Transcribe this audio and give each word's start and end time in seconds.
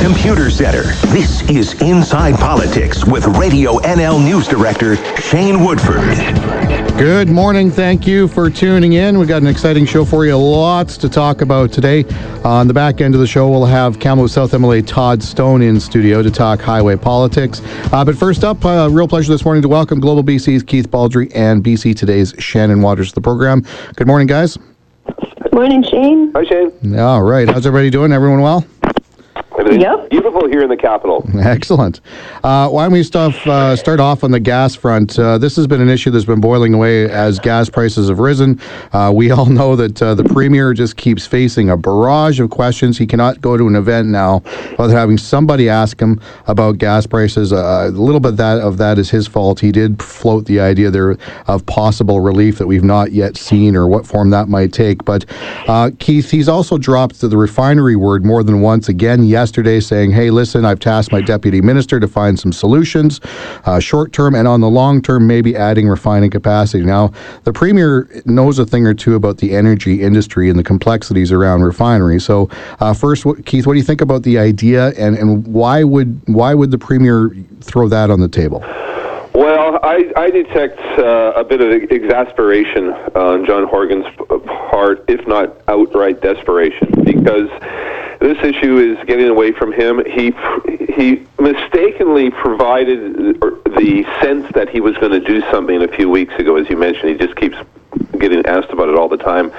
Computer 0.00 0.48
Center. 0.48 0.82
This 1.12 1.42
is 1.50 1.80
Inside 1.82 2.36
Politics 2.36 3.04
with 3.04 3.26
Radio 3.26 3.78
NL 3.78 4.24
News 4.24 4.46
Director 4.46 4.96
Shane 5.16 5.64
Woodford. 5.64 6.16
Good 6.96 7.28
morning. 7.28 7.70
Thank 7.70 8.06
you 8.06 8.28
for 8.28 8.48
tuning 8.48 8.92
in. 8.94 9.18
We've 9.18 9.28
got 9.28 9.42
an 9.42 9.48
exciting 9.48 9.86
show 9.86 10.04
for 10.04 10.24
you. 10.24 10.36
Lots 10.36 10.96
to 10.98 11.08
talk 11.08 11.40
about 11.40 11.72
today. 11.72 12.04
On 12.44 12.68
the 12.68 12.74
back 12.74 13.00
end 13.00 13.14
of 13.14 13.20
the 13.20 13.26
show, 13.26 13.48
we'll 13.50 13.66
have 13.66 13.98
Kamloops 13.98 14.32
South 14.32 14.52
MLA 14.52 14.86
Todd 14.86 15.22
Stone 15.22 15.62
in 15.62 15.80
studio 15.80 16.22
to 16.22 16.30
talk 16.30 16.60
highway 16.60 16.96
politics. 16.96 17.60
Uh, 17.92 18.04
but 18.04 18.16
first 18.16 18.44
up, 18.44 18.64
a 18.64 18.68
uh, 18.68 18.88
real 18.88 19.08
pleasure 19.08 19.32
this 19.32 19.44
morning 19.44 19.62
to 19.62 19.68
welcome 19.68 19.98
Global 19.98 20.22
BC's 20.22 20.62
Keith 20.62 20.88
Baldrey 20.90 21.30
and 21.34 21.62
BC 21.62 21.96
Today's 21.96 22.34
Shannon 22.38 22.82
Waters 22.82 23.08
to 23.08 23.16
the 23.16 23.20
program. 23.20 23.64
Good 23.96 24.06
morning, 24.06 24.28
guys. 24.28 24.56
Good 25.42 25.52
morning, 25.52 25.82
Shane. 25.82 26.30
Hi, 26.34 26.44
Shane. 26.44 26.98
All 26.98 27.22
right. 27.22 27.48
How's 27.48 27.66
everybody 27.66 27.90
doing? 27.90 28.12
Everyone 28.12 28.40
well? 28.42 28.64
Everything's 29.68 30.00
yep. 30.00 30.10
beautiful 30.10 30.48
here 30.48 30.62
in 30.62 30.70
the 30.70 30.76
capital. 30.76 31.28
Excellent. 31.40 32.00
Uh, 32.42 32.70
why 32.70 32.84
don't 32.84 32.92
we 32.92 33.02
stuff, 33.02 33.46
uh, 33.46 33.76
start 33.76 34.00
off 34.00 34.24
on 34.24 34.30
the 34.30 34.40
gas 34.40 34.74
front? 34.74 35.18
Uh, 35.18 35.36
this 35.36 35.56
has 35.56 35.66
been 35.66 35.82
an 35.82 35.90
issue 35.90 36.10
that's 36.10 36.24
been 36.24 36.40
boiling 36.40 36.72
away 36.72 37.10
as 37.10 37.38
gas 37.38 37.68
prices 37.68 38.08
have 38.08 38.18
risen. 38.18 38.58
Uh, 38.94 39.12
we 39.14 39.30
all 39.38 39.44
know 39.44 39.76
that 39.76 40.00
uh, 40.00 40.14
the 40.14 40.24
premier 40.24 40.72
just 40.72 40.96
keeps 40.96 41.26
facing 41.26 41.68
a 41.68 41.76
barrage 41.76 42.40
of 42.40 42.48
questions. 42.48 42.96
He 42.96 43.06
cannot 43.06 43.42
go 43.42 43.58
to 43.58 43.66
an 43.66 43.76
event 43.76 44.08
now 44.08 44.38
without 44.70 44.88
having 44.88 45.18
somebody 45.18 45.68
ask 45.68 46.00
him 46.00 46.18
about 46.46 46.78
gas 46.78 47.06
prices. 47.06 47.52
Uh, 47.52 47.88
a 47.88 47.90
little 47.90 48.20
bit 48.20 48.36
that 48.38 48.60
of 48.60 48.78
that 48.78 48.98
is 48.98 49.10
his 49.10 49.26
fault. 49.26 49.60
He 49.60 49.70
did 49.70 50.02
float 50.02 50.46
the 50.46 50.60
idea 50.60 50.90
there 50.90 51.18
of 51.46 51.66
possible 51.66 52.20
relief 52.20 52.56
that 52.56 52.66
we've 52.66 52.84
not 52.84 53.12
yet 53.12 53.36
seen 53.36 53.76
or 53.76 53.86
what 53.86 54.06
form 54.06 54.30
that 54.30 54.48
might 54.48 54.72
take. 54.72 55.04
But 55.04 55.26
Keith, 55.98 56.30
he's 56.30 56.48
also 56.48 56.78
dropped 56.78 57.20
the 57.20 57.36
refinery 57.36 57.96
word 57.96 58.24
more 58.24 58.42
than 58.42 58.62
once 58.62 58.88
again 58.88 59.24
yesterday 59.24 59.57
yesterday 59.58 59.80
saying, 59.80 60.12
hey, 60.12 60.30
listen, 60.30 60.64
I've 60.64 60.78
tasked 60.78 61.10
my 61.10 61.20
deputy 61.20 61.60
minister 61.60 61.98
to 61.98 62.06
find 62.06 62.38
some 62.38 62.52
solutions, 62.52 63.20
uh, 63.64 63.80
short 63.80 64.12
term 64.12 64.36
and 64.36 64.46
on 64.46 64.60
the 64.60 64.70
long 64.70 65.02
term, 65.02 65.26
maybe 65.26 65.56
adding 65.56 65.88
refining 65.88 66.30
capacity. 66.30 66.84
Now, 66.84 67.10
the 67.42 67.52
premier 67.52 68.08
knows 68.24 68.60
a 68.60 68.64
thing 68.64 68.86
or 68.86 68.94
two 68.94 69.16
about 69.16 69.38
the 69.38 69.56
energy 69.56 70.00
industry 70.00 70.48
and 70.48 70.56
the 70.56 70.62
complexities 70.62 71.32
around 71.32 71.62
refineries. 71.62 72.24
So, 72.24 72.48
uh, 72.78 72.94
first, 72.94 73.26
what, 73.26 73.44
Keith, 73.46 73.66
what 73.66 73.72
do 73.72 73.80
you 73.80 73.84
think 73.84 74.00
about 74.00 74.22
the 74.22 74.38
idea, 74.38 74.90
and, 74.90 75.18
and 75.18 75.44
why 75.48 75.82
would 75.82 76.20
why 76.26 76.54
would 76.54 76.70
the 76.70 76.78
premier 76.78 77.34
throw 77.60 77.88
that 77.88 78.10
on 78.10 78.20
the 78.20 78.28
table? 78.28 78.60
Well, 79.34 79.78
I, 79.82 80.12
I 80.16 80.30
detect 80.30 80.80
uh, 80.98 81.32
a 81.36 81.44
bit 81.44 81.60
of 81.60 81.70
exasperation 81.90 82.90
on 83.14 83.44
John 83.44 83.66
Horgan's 83.66 84.06
part, 84.70 85.04
if 85.08 85.26
not 85.26 85.60
outright 85.68 86.20
desperation, 86.20 86.90
because 87.04 87.48
this 88.20 88.38
issue 88.42 88.78
is 88.78 88.98
getting 89.06 89.28
away 89.28 89.52
from 89.52 89.72
him. 89.72 90.02
He 90.04 90.34
he 90.94 91.26
mistakenly 91.38 92.30
provided 92.30 93.40
the 93.40 94.04
sense 94.20 94.50
that 94.54 94.68
he 94.68 94.80
was 94.80 94.96
going 94.98 95.12
to 95.12 95.20
do 95.20 95.40
something 95.50 95.82
a 95.82 95.88
few 95.88 96.10
weeks 96.10 96.34
ago, 96.34 96.56
as 96.56 96.68
you 96.68 96.76
mentioned. 96.76 97.10
He 97.10 97.16
just 97.16 97.36
keeps 97.36 97.56
getting 98.18 98.44
asked 98.46 98.70
about 98.70 98.88
it 98.88 98.96
all 98.96 99.08
the 99.08 99.16
time, 99.16 99.50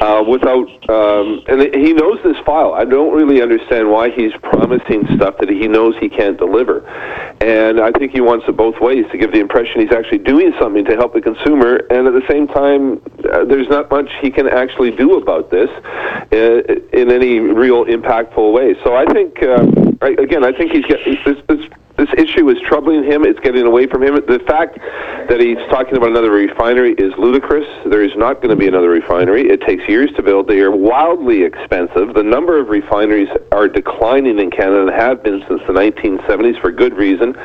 uh, 0.00 0.22
without 0.22 0.68
um, 0.90 1.42
and 1.48 1.74
he 1.74 1.92
knows 1.92 2.18
this 2.22 2.36
file. 2.44 2.74
I 2.74 2.84
don't 2.84 3.14
really 3.14 3.42
understand 3.42 3.90
why 3.90 4.10
he's 4.10 4.32
promising 4.42 5.06
stuff 5.16 5.38
that 5.38 5.48
he 5.48 5.68
knows 5.68 5.94
he 6.00 6.08
can't 6.08 6.38
deliver, 6.38 6.86
and 7.40 7.80
I 7.80 7.90
think 7.92 8.12
he 8.12 8.20
wants 8.20 8.46
it 8.48 8.56
both 8.56 8.80
ways 8.80 9.04
to 9.12 9.18
give 9.18 9.32
the 9.32 9.40
impression 9.40 9.80
he's 9.80 9.92
actually 9.92 10.18
doing 10.18 10.52
something 10.58 10.84
to 10.84 10.96
help 10.96 11.14
the 11.14 11.20
consumer, 11.20 11.76
and 11.90 12.06
at 12.06 12.14
the 12.14 12.26
same 12.28 12.46
time, 12.48 13.00
uh, 13.32 13.44
there's 13.44 13.68
not 13.68 13.90
much 13.90 14.08
he 14.20 14.30
can 14.30 14.48
actually 14.48 14.90
do 14.90 15.18
about 15.18 15.50
this 15.50 15.70
uh, 16.32 16.62
in 16.92 17.10
any 17.10 17.38
real 17.38 17.84
impactful 17.84 18.52
way. 18.52 18.74
So 18.84 18.94
I 18.94 19.04
think, 19.06 19.42
um, 19.42 19.98
I, 20.02 20.10
again, 20.18 20.44
I 20.44 20.52
think 20.52 20.72
he's 20.72 20.84
get, 20.86 21.00
this, 21.24 21.36
this 21.48 21.64
this 22.02 22.12
issue 22.18 22.48
is 22.50 22.58
troubling 22.66 23.04
him. 23.04 23.24
It's 23.24 23.38
getting 23.40 23.64
away 23.64 23.86
from 23.86 24.02
him. 24.02 24.14
The 24.14 24.42
fact 24.46 24.78
that 25.28 25.40
he's 25.40 25.58
talking 25.70 25.96
about 25.96 26.10
another 26.10 26.30
refinery 26.30 26.94
is 26.98 27.12
ludicrous. 27.16 27.66
There 27.86 28.02
is 28.02 28.12
not 28.16 28.42
going 28.42 28.50
to 28.50 28.56
be 28.56 28.66
another 28.66 28.88
refinery. 28.88 29.48
It 29.48 29.60
takes 29.62 29.88
years 29.88 30.10
to 30.16 30.22
build. 30.22 30.48
They 30.48 30.60
are 30.60 30.70
wildly 30.70 31.42
expensive. 31.42 32.14
The 32.14 32.22
number 32.22 32.58
of 32.58 32.68
refineries 32.68 33.28
are 33.52 33.68
declining 33.68 34.38
in 34.38 34.50
Canada 34.50 34.82
and 34.82 34.90
have 34.90 35.22
been 35.22 35.44
since 35.48 35.60
the 35.66 35.72
1970s 35.72 36.60
for 36.60 36.72
good 36.72 36.94
reason. 36.94 37.36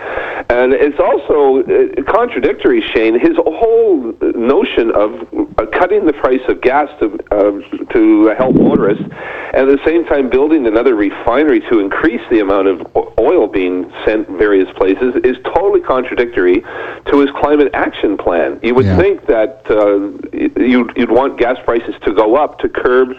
And 0.50 0.73
it's 0.73 1.00
also 1.00 1.62
uh, 1.62 2.03
contradictory, 2.12 2.81
Shane. 2.81 3.19
His 3.19 3.38
whole 3.38 4.13
notion 4.22 4.91
of 4.91 5.12
uh, 5.57 5.66
cutting 5.67 6.06
the 6.06 6.13
price 6.13 6.41
of 6.47 6.62
gas 6.62 6.90
to 7.00 7.17
uh, 7.31 7.94
to 7.94 8.34
help 8.38 8.56
motorists, 8.56 9.03
and 9.03 9.69
at 9.69 9.78
the 9.78 9.84
same 9.85 10.06
time 10.06 10.29
building 10.29 10.66
another 10.67 10.96
refinery 10.96 11.59
to 11.69 11.79
increase 11.79 12.22
the 12.29 12.40
amount 12.40 12.67
of 12.67 12.81
oil 13.19 13.47
being 13.47 13.91
sent 14.06 14.29
various 14.47 14.69
places 14.78 15.13
is 15.25 15.35
totally 15.44 15.81
contradictory 15.81 16.63
to 17.12 17.19
his 17.19 17.29
climate 17.31 17.69
action 17.73 18.18
plan. 18.18 18.59
You 18.62 18.75
would 18.75 18.85
yeah. 18.85 18.97
think 18.97 19.25
that 19.28 19.63
uh, 19.69 20.00
you'd, 20.34 20.91
you'd 20.95 21.12
want 21.12 21.40
gas 21.40 21.57
prices 21.63 21.95
to 22.03 22.13
go 22.13 22.35
up 22.35 22.59
to 22.59 22.69
curb 22.69 23.16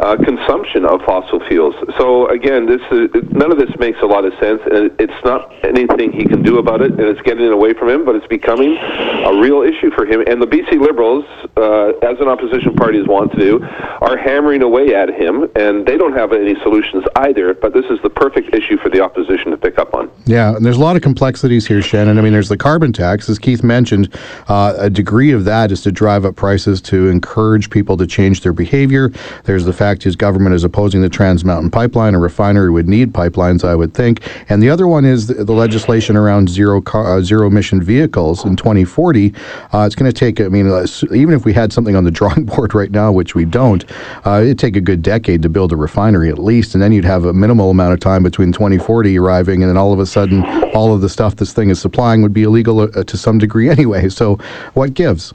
uh, 0.00 0.16
consumption 0.16 0.84
of 0.84 1.02
fossil 1.02 1.40
fuels. 1.46 1.74
So 1.98 2.28
again, 2.28 2.66
this 2.66 2.80
is, 2.90 3.10
none 3.32 3.52
of 3.52 3.58
this 3.58 3.70
makes 3.78 4.00
a 4.00 4.06
lot 4.06 4.24
of 4.24 4.32
sense, 4.40 4.60
and 4.70 4.90
it's 4.98 5.24
not 5.24 5.52
anything 5.64 6.12
he 6.12 6.24
can 6.24 6.42
do 6.42 6.58
about 6.58 6.80
it, 6.80 6.92
and 6.92 7.00
it's 7.00 7.20
getting 7.22 7.48
away 7.48 7.74
from 7.74 7.88
him, 7.88 8.04
but 8.04 8.14
it's 8.14 8.26
becoming 8.26 8.76
a 8.76 9.38
real 9.40 9.62
issue 9.62 9.90
for 9.90 10.06
him. 10.06 10.22
And 10.26 10.40
the 10.40 10.46
BC 10.46 10.80
Liberals, 10.80 11.24
uh, 11.56 11.88
as 12.06 12.18
an 12.20 12.28
opposition 12.28 12.74
party 12.74 12.98
is 12.98 13.06
want 13.06 13.32
to 13.32 13.38
do, 13.38 13.62
are 14.00 14.16
hammering 14.16 14.62
away 14.62 14.94
at 14.94 15.10
him, 15.10 15.48
and 15.54 15.86
they 15.86 15.96
don't 15.96 16.14
have 16.14 16.32
any 16.32 16.54
solutions 16.62 17.04
either. 17.16 17.54
But 17.54 17.74
this 17.74 17.84
is 17.90 17.98
the 18.02 18.10
perfect 18.10 18.54
issue 18.54 18.78
for 18.78 18.88
the 18.88 19.00
opposition 19.00 19.50
to 19.50 19.56
pick 19.56 19.78
up 19.78 19.94
on. 19.94 20.10
Yeah, 20.24 20.56
and 20.56 20.64
there's 20.64 20.76
a 20.76 20.80
lot 20.80 20.96
of 20.96 21.02
complexities 21.02 21.66
here, 21.66 21.82
Shannon. 21.82 22.18
I 22.18 22.22
mean, 22.22 22.32
there's 22.32 22.48
the 22.48 22.56
carbon 22.56 22.92
tax, 22.92 23.28
as 23.30 23.38
Keith 23.38 23.62
mentioned. 23.62 24.12
Uh, 24.48 24.74
a 24.76 24.90
degree 24.90 25.30
of 25.30 25.44
that 25.44 25.72
is 25.72 25.80
to 25.82 25.92
drive 25.92 26.24
up 26.24 26.36
prices 26.36 26.80
to 26.82 27.08
encourage 27.08 27.70
people 27.70 27.96
to 27.96 28.06
change 28.06 28.42
their 28.42 28.52
behavior. 28.52 29.10
There's 29.44 29.64
the 29.64 29.72
fact 29.72 30.02
his 30.02 30.16
government 30.16 30.54
is 30.54 30.64
opposing 30.64 31.00
the 31.00 31.08
Trans 31.08 31.44
Mountain 31.44 31.70
Pipeline. 31.70 32.14
A 32.14 32.18
refinery 32.18 32.70
would 32.70 32.88
need 32.88 33.12
pipelines, 33.12 33.64
I 33.64 33.74
would 33.74 33.94
think. 33.94 34.20
And 34.50 34.62
the 34.62 34.68
other 34.68 34.86
one 34.86 35.04
is 35.04 35.28
the, 35.28 35.44
the 35.44 35.52
legislation 35.52 36.16
around 36.16 36.48
zero 36.48 36.80
car, 36.80 37.18
uh, 37.18 37.22
zero 37.22 37.46
emission 37.46 37.82
vehicles 37.82 38.44
in 38.44 38.56
2040. 38.56 39.32
Uh, 39.72 39.84
it's 39.86 39.94
going 39.94 40.10
to 40.10 40.16
take, 40.16 40.40
I 40.40 40.48
mean, 40.48 40.68
uh, 40.68 40.86
even 41.14 41.34
if 41.34 41.44
we 41.44 41.52
had 41.52 41.72
something 41.72 41.96
on 41.96 42.04
the 42.04 42.10
drawing 42.20 42.44
board 42.44 42.74
right 42.74 42.90
now, 42.90 43.12
which 43.12 43.34
we 43.34 43.44
don't, 43.44 43.84
uh, 44.26 44.40
it'd 44.42 44.58
take 44.58 44.76
a 44.76 44.80
good 44.80 45.02
decade 45.02 45.42
to 45.42 45.48
build 45.48 45.72
a 45.72 45.76
refinery 45.76 46.28
at 46.28 46.38
least, 46.38 46.74
and 46.74 46.82
then 46.82 46.92
you'd 46.92 47.04
have 47.04 47.24
a 47.24 47.32
minimal 47.32 47.70
amount 47.70 47.92
of 47.92 48.00
time 48.00 48.22
between 48.22 48.52
2040 48.52 49.18
arriving, 49.18 49.62
and 49.62 49.70
then 49.70 49.76
all 49.76 49.92
of 49.92 49.98
a 49.98 50.06
sudden, 50.06 50.44
all 50.74 50.94
of 50.94 51.00
the 51.00 51.08
stuff 51.08 51.36
this 51.36 51.52
thing 51.52 51.70
is 51.70 51.80
supplying 51.80 52.22
would 52.22 52.32
be 52.32 52.42
illegal 52.42 52.80
uh, 52.80 53.04
to 53.04 53.16
some 53.20 53.38
degree 53.38 53.68
anyway. 53.70 54.08
So, 54.08 54.36
what 54.74 54.94
gives? 54.94 55.32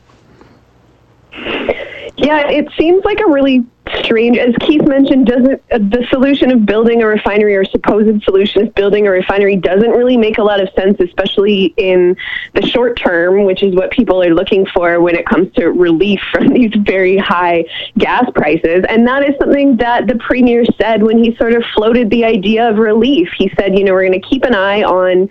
Yeah, 2.17 2.47
it 2.47 2.69
seems 2.77 3.03
like 3.03 3.19
a 3.19 3.27
really 3.27 3.65
strange. 4.03 4.37
As 4.37 4.55
Keith 4.61 4.83
mentioned, 4.83 5.27
doesn't 5.27 5.61
uh, 5.71 5.77
the 5.77 6.07
solution 6.09 6.51
of 6.51 6.65
building 6.65 7.03
a 7.03 7.07
refinery 7.07 7.55
or 7.55 7.65
supposed 7.65 8.23
solution 8.23 8.67
of 8.67 8.73
building 8.73 9.05
a 9.05 9.11
refinery 9.11 9.57
doesn't 9.57 9.91
really 9.91 10.17
make 10.17 10.37
a 10.37 10.43
lot 10.43 10.61
of 10.61 10.69
sense, 10.75 10.99
especially 10.99 11.73
in 11.77 12.15
the 12.53 12.61
short 12.61 12.97
term, 12.97 13.43
which 13.43 13.63
is 13.63 13.75
what 13.75 13.91
people 13.91 14.23
are 14.23 14.33
looking 14.33 14.65
for 14.65 15.01
when 15.01 15.15
it 15.15 15.25
comes 15.25 15.53
to 15.53 15.67
relief 15.67 16.21
from 16.31 16.47
these 16.47 16.71
very 16.77 17.17
high 17.17 17.65
gas 17.97 18.29
prices. 18.33 18.85
And 18.87 19.07
that 19.07 19.27
is 19.27 19.35
something 19.39 19.77
that 19.77 20.07
the 20.07 20.15
premier 20.15 20.63
said 20.79 21.03
when 21.03 21.23
he 21.23 21.35
sort 21.35 21.53
of 21.53 21.63
floated 21.75 22.09
the 22.09 22.23
idea 22.23 22.69
of 22.69 22.77
relief. 22.77 23.29
He 23.37 23.51
said, 23.57 23.77
you 23.77 23.83
know, 23.83 23.93
we're 23.93 24.07
going 24.07 24.21
to 24.21 24.27
keep 24.27 24.43
an 24.43 24.55
eye 24.55 24.83
on 24.83 25.29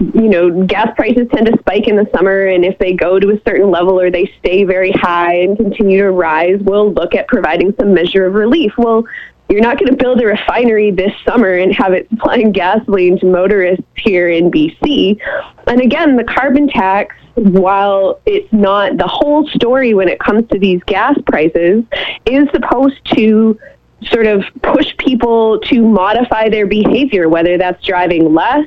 you 0.00 0.28
know, 0.28 0.64
gas 0.66 0.88
prices 0.96 1.28
tend 1.32 1.46
to 1.46 1.58
spike 1.58 1.86
in 1.86 1.96
the 1.96 2.08
summer, 2.14 2.46
and 2.46 2.64
if 2.64 2.78
they 2.78 2.94
go 2.94 3.20
to 3.20 3.30
a 3.30 3.40
certain 3.46 3.70
level 3.70 3.98
or 3.98 4.10
they 4.10 4.30
stay 4.38 4.64
very 4.64 4.90
high 4.92 5.34
and 5.34 5.56
continue 5.56 5.98
to 5.98 6.10
rise, 6.10 6.58
we'll 6.62 6.92
look 6.92 7.14
at 7.14 7.28
providing 7.28 7.74
some 7.78 7.94
measure 7.94 8.26
of 8.26 8.34
relief. 8.34 8.72
Well, 8.76 9.04
you're 9.48 9.60
not 9.60 9.78
going 9.78 9.90
to 9.90 9.96
build 9.96 10.20
a 10.20 10.26
refinery 10.26 10.90
this 10.90 11.12
summer 11.26 11.54
and 11.54 11.72
have 11.74 11.92
it 11.92 12.08
supplying 12.10 12.50
gasoline 12.50 13.18
to 13.20 13.26
motorists 13.26 13.84
here 13.96 14.28
in 14.28 14.50
BC. 14.50 15.20
And 15.66 15.80
again, 15.80 16.16
the 16.16 16.24
carbon 16.24 16.68
tax, 16.68 17.14
while 17.34 18.20
it's 18.26 18.52
not 18.52 18.96
the 18.96 19.06
whole 19.06 19.46
story 19.48 19.94
when 19.94 20.08
it 20.08 20.18
comes 20.18 20.48
to 20.48 20.58
these 20.58 20.80
gas 20.86 21.16
prices, 21.26 21.84
is 22.26 22.48
supposed 22.52 22.98
to 23.16 23.58
sort 24.06 24.26
of 24.26 24.44
push 24.62 24.94
people 24.98 25.60
to 25.60 25.82
modify 25.82 26.48
their 26.48 26.66
behavior, 26.66 27.28
whether 27.28 27.56
that's 27.56 27.82
driving 27.84 28.34
less 28.34 28.66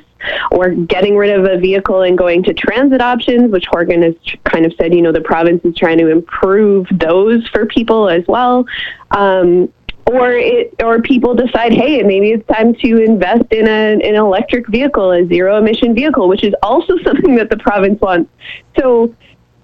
or 0.51 0.71
getting 0.71 1.15
rid 1.15 1.37
of 1.37 1.45
a 1.45 1.57
vehicle 1.57 2.01
and 2.01 2.17
going 2.17 2.43
to 2.43 2.53
transit 2.53 3.01
options, 3.01 3.51
which 3.51 3.65
Horgan 3.69 4.01
has 4.01 4.15
kind 4.43 4.65
of 4.65 4.73
said, 4.79 4.93
you 4.93 5.01
know, 5.01 5.11
the 5.11 5.21
province 5.21 5.63
is 5.63 5.75
trying 5.75 5.97
to 5.99 6.09
improve 6.09 6.87
those 6.91 7.47
for 7.49 7.65
people 7.65 8.09
as 8.09 8.23
well. 8.27 8.65
Um, 9.11 9.71
or 10.11 10.31
it, 10.31 10.73
or 10.81 11.01
people 11.01 11.35
decide, 11.35 11.73
hey, 11.73 12.01
maybe 12.01 12.31
it's 12.31 12.47
time 12.47 12.73
to 12.75 13.03
invest 13.03 13.51
in 13.51 13.67
a, 13.67 13.93
an 13.93 14.15
electric 14.15 14.67
vehicle, 14.67 15.11
a 15.11 15.27
zero 15.27 15.57
emission 15.57 15.93
vehicle, 15.93 16.29
which 16.29 16.43
is 16.43 16.53
also 16.63 16.97
something 17.03 17.35
that 17.35 17.49
the 17.49 17.57
province 17.57 17.99
wants. 17.99 18.31
So 18.79 19.13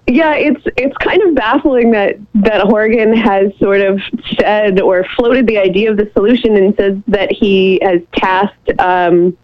Yeah, 0.06 0.34
it's 0.34 0.62
it's 0.76 0.94
kind 0.98 1.22
of 1.22 1.34
baffling 1.34 1.92
that 1.92 2.16
that 2.34 2.60
Horgan 2.60 3.16
has 3.16 3.56
sort 3.58 3.80
of 3.80 4.00
said 4.38 4.78
or 4.80 5.06
floated 5.16 5.46
the 5.46 5.56
idea 5.56 5.90
of 5.90 5.96
the 5.96 6.10
solution 6.12 6.56
and 6.56 6.76
says 6.76 6.98
that 7.08 7.32
he 7.32 7.80
has 7.82 8.02
tasked 8.14 8.70
um, 8.78 9.34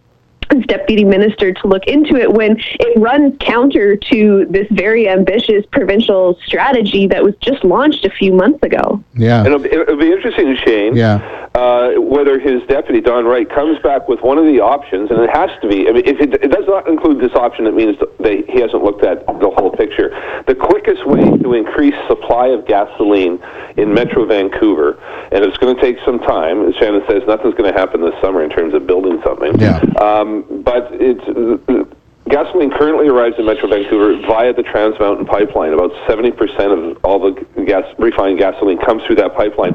his 0.52 0.64
deputy 0.67 1.05
minister 1.05 1.52
to 1.52 1.67
look 1.67 1.87
into 1.87 2.17
it 2.17 2.32
when 2.32 2.56
it 2.58 2.99
runs 2.99 3.35
counter 3.41 3.97
to 3.97 4.47
this 4.50 4.67
very 4.70 5.08
ambitious 5.08 5.64
provincial 5.73 6.38
strategy 6.44 7.06
that 7.06 7.23
was 7.23 7.35
just 7.41 7.64
launched 7.64 8.05
a 8.05 8.11
few 8.11 8.32
months 8.32 8.62
ago. 8.62 9.02
Yeah. 9.14 9.38
And 9.38 9.47
it'll, 9.47 9.58
be- 9.58 9.70
it'll 9.70 9.97
be 9.97 10.12
interesting, 10.12 10.56
Shane, 10.64 10.97
Yeah. 10.97 11.40
Uh, 11.61 12.01
whether 12.01 12.41
his 12.41 12.62
deputy, 12.69 13.03
Don 13.03 13.27
Wright, 13.27 13.49
comes 13.49 13.79
back 13.81 14.09
with 14.09 14.21
one 14.23 14.39
of 14.39 14.47
the 14.47 14.61
options, 14.61 15.11
and 15.11 15.21
it 15.21 15.29
has 15.29 15.51
to 15.61 15.69
be, 15.69 15.89
I 15.89 15.93
mean, 15.93 16.07
if 16.07 16.19
it, 16.19 16.33
it 16.43 16.51
does 16.51 16.65
not 16.67 16.89
include 16.89 17.21
this 17.21 17.37
option, 17.37 17.67
it 17.67 17.75
means 17.75 17.99
that 17.99 18.45
he 18.49 18.61
hasn't 18.61 18.83
looked 18.83 19.05
at 19.05 19.27
the 19.27 19.51
whole 19.51 19.71
picture. 19.71 20.09
The 20.47 20.55
quickest 20.55 21.07
way 21.07 21.21
to 21.21 21.53
increase 21.53 21.95
supply 22.09 22.49
of 22.49 22.67
gasoline 22.67 23.39
in 23.77 23.93
Metro 23.93 24.25
Vancouver, 24.25 24.97
and 25.33 25.45
it's 25.45 25.59
going 25.59 25.77
to 25.77 25.83
take 25.83 25.99
some 26.03 26.19
time, 26.21 26.67
as 26.67 26.75
Shannon 26.77 27.03
says, 27.07 27.25
nothing's 27.27 27.55
going 27.55 27.71
to 27.71 27.79
happen 27.79 28.01
this 28.01 28.15
summer 28.23 28.43
in 28.43 28.49
terms 28.49 28.73
of 28.73 28.87
building 28.87 29.21
something. 29.23 29.61
Yeah. 29.61 29.81
Um, 30.01 30.62
but 30.65 30.89
it's. 30.93 31.25
Uh, 31.29 31.85
Gasoline 32.31 32.71
currently 32.71 33.09
arrives 33.09 33.35
in 33.38 33.47
Metro 33.47 33.69
Vancouver 33.69 34.15
via 34.27 34.53
the 34.53 34.62
Trans 34.62 34.99
Mountain 35.00 35.27
Pipeline. 35.27 35.73
About 35.73 35.91
70% 36.06 36.31
of 36.71 37.05
all 37.05 37.19
the 37.19 37.65
gas, 37.67 37.85
refined 37.99 38.38
gasoline 38.38 38.79
comes 38.79 39.03
through 39.05 39.17
that 39.17 39.35
pipeline. 39.35 39.75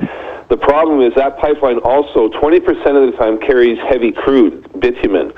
The 0.50 0.58
problem 0.58 1.02
is 1.02 1.14
that 1.16 1.38
pipeline 1.40 1.80
also 1.80 2.30
20% 2.30 2.62
of 2.62 3.12
the 3.12 3.18
time 3.18 3.40
carries 3.40 3.80
heavy 3.90 4.12
crude, 4.12 4.70
bitumen. 4.80 5.34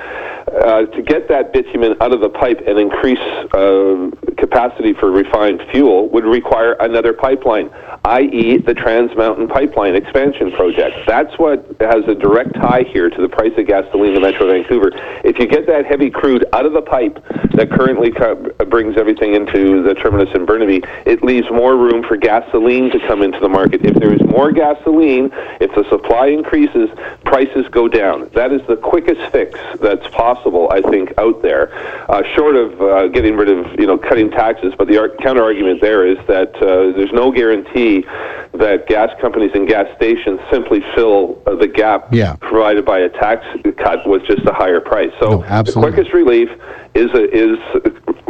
Uh, 0.47 0.85
to 0.85 1.01
get 1.01 1.27
that 1.29 1.53
bitumen 1.53 1.95
out 2.01 2.13
of 2.13 2.19
the 2.19 2.29
pipe 2.29 2.59
and 2.67 2.79
increase 2.79 3.19
uh, 3.53 4.09
capacity 4.37 4.93
for 4.93 5.11
refined 5.11 5.61
fuel 5.71 6.09
would 6.09 6.25
require 6.25 6.73
another 6.79 7.13
pipeline, 7.13 7.69
i.e., 8.05 8.57
the 8.57 8.73
Trans 8.73 9.15
Mountain 9.15 9.47
Pipeline 9.47 9.95
expansion 9.95 10.51
project. 10.51 10.95
That's 11.07 11.37
what 11.37 11.65
has 11.79 12.03
a 12.07 12.15
direct 12.15 12.55
tie 12.55 12.83
here 12.83 13.09
to 13.09 13.21
the 13.21 13.29
price 13.29 13.51
of 13.57 13.67
gasoline 13.67 14.15
in 14.15 14.21
Metro 14.21 14.47
Vancouver. 14.47 14.91
If 15.23 15.39
you 15.39 15.47
get 15.47 15.67
that 15.67 15.85
heavy 15.85 16.09
crude 16.09 16.45
out 16.53 16.65
of 16.65 16.73
the 16.73 16.81
pipe 16.81 17.06
that 17.15 17.69
currently 17.71 18.11
co- 18.11 18.35
brings 18.69 18.97
everything 18.97 19.33
into 19.33 19.81
the 19.83 19.93
terminus 19.95 20.29
in 20.35 20.45
Burnaby, 20.45 20.83
it 21.05 21.23
leaves 21.23 21.49
more 21.51 21.75
room 21.75 22.03
for 22.03 22.17
gasoline 22.17 22.91
to 22.91 22.99
come 23.07 23.21
into 23.21 23.39
the 23.39 23.49
market. 23.49 23.83
If 23.85 23.95
there 23.95 24.13
is 24.13 24.21
more 24.23 24.51
gasoline, 24.51 25.31
if 25.59 25.73
the 25.75 25.87
supply 25.89 26.27
increases, 26.27 26.89
prices 27.25 27.65
go 27.71 27.87
down. 27.87 28.29
That 28.33 28.51
is 28.51 28.61
the 28.67 28.77
quickest 28.77 29.31
fix 29.31 29.59
that's 29.81 30.07
possible, 30.09 30.69
I 30.71 30.81
think, 30.81 31.13
out 31.17 31.41
there, 31.41 31.73
uh, 32.09 32.23
short 32.35 32.55
of 32.55 32.81
uh, 32.81 33.07
getting 33.07 33.35
rid 33.35 33.49
of, 33.49 33.79
you 33.79 33.87
know, 33.87 33.97
cutting 33.97 34.29
taxes. 34.31 34.73
But 34.77 34.87
the 34.87 34.97
ar- 34.99 35.09
counter 35.21 35.43
argument 35.43 35.81
there 35.81 36.05
is 36.07 36.17
that 36.27 36.55
uh, 36.57 36.95
there's 36.95 37.11
no 37.11 37.31
guarantee 37.31 38.05
that 38.53 38.85
gas 38.87 39.09
companies 39.21 39.51
and 39.53 39.67
gas 39.67 39.87
stations 39.95 40.39
simply 40.51 40.81
fill 40.95 41.41
uh, 41.45 41.55
the 41.55 41.67
gap 41.67 42.13
Yeah. 42.13 42.35
provided 42.39 42.85
by 42.85 42.99
a 42.99 43.09
tax 43.09 43.45
cut 43.77 44.07
with 44.07 44.23
just 44.25 44.45
a 44.45 44.53
higher 44.53 44.79
price. 44.79 45.11
So 45.19 45.41
No, 45.41 45.63
the 45.63 45.71
quickest 45.73 46.13
relief 46.13 46.49
is 46.95 47.11
a, 47.13 47.23
is 47.35 47.57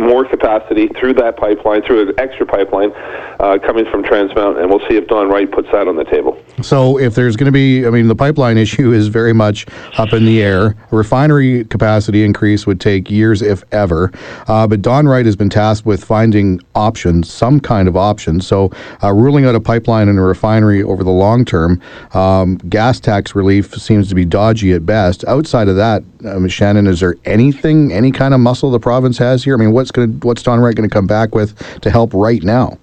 more 0.08 0.26
capacity 0.26 0.88
through 0.88 1.14
that 1.16 1.38
pipeline, 1.38 1.82
through 1.84 2.10
an 2.10 2.20
extra 2.20 2.46
pipeline 2.46 2.92
uh, 3.40 3.58
coming 3.64 3.86
from 3.86 4.04
Trans 4.04 4.34
Mountain, 4.36 4.62
and 4.62 4.72
we'll 4.72 4.86
see 4.88 4.96
if 4.96 5.08
Don 5.08 5.30
Wright 5.30 5.50
puts 5.52 5.70
that 5.72 5.88
on 5.88 5.96
the 5.96 6.04
table. 6.06 6.42
So 6.62 6.98
if 6.98 7.16
there's 7.16 7.36
going 7.36 7.46
to 7.46 7.52
be, 7.52 7.86
I 7.86 7.90
mean, 7.90 8.08
the 8.08 8.16
pipeline 8.16 8.58
issue 8.68 8.94
is 8.94 9.08
very 9.08 9.34
much 9.34 9.66
up 9.98 10.14
in 10.14 10.26
the 10.26 10.42
air. 10.42 10.76
Refinery 10.92 11.66
capacity 11.66 12.24
increase 12.24 12.66
would 12.66 12.80
take 12.80 13.12
years, 13.12 13.42
if 13.42 13.64
ever. 13.72 14.12
Uh, 14.48 14.66
but 14.68 14.82
Don 14.82 15.08
Wright 15.08 15.26
has 15.26 15.36
been 15.36 15.50
tasked 15.50 15.86
with 15.86 16.04
finding 16.04 16.60
options, 16.76 17.32
some 17.32 17.60
kind 17.60 17.88
of 17.88 17.96
options. 17.96 18.48
So 18.48 18.72
uh, 19.04 19.14
ruling 19.14 19.46
out 19.46 19.56
a 19.56 19.60
pipeline 19.60 20.10
and 20.10 20.18
a 20.18 20.22
refinery 20.22 20.84
over 20.84 21.04
the 21.04 21.12
long 21.12 21.46
term, 21.46 21.82
um, 22.14 22.58
gas 22.70 23.00
tax 23.00 23.36
relief 23.36 23.74
seems 23.76 24.10
to 24.10 24.16
be 24.16 24.26
dodgy 24.26 24.74
at 24.74 24.86
best. 24.86 25.26
Outside 25.26 25.68
of 25.68 25.76
that, 25.76 26.04
um, 26.26 26.48
Shannon, 26.48 26.88
is 26.88 27.00
there 27.00 27.16
anything, 27.26 27.92
any 27.92 28.12
kind 28.12 28.34
of 28.34 28.40
muscle 28.40 28.72
the 28.72 28.80
province 28.80 29.18
has 29.18 29.44
here? 29.44 29.54
I 29.54 29.58
mean, 29.58 29.72
what's 29.72 29.92
going 29.98 30.20
to, 30.20 30.28
what's 30.28 30.44
Don 30.44 30.60
Wright 30.60 30.76
going 30.76 30.90
to 30.90 30.94
come 30.94 31.08
back 31.08 31.36
with 31.36 31.82
to 31.82 31.90
help 31.90 32.14
right 32.14 32.44
now? 32.44 32.78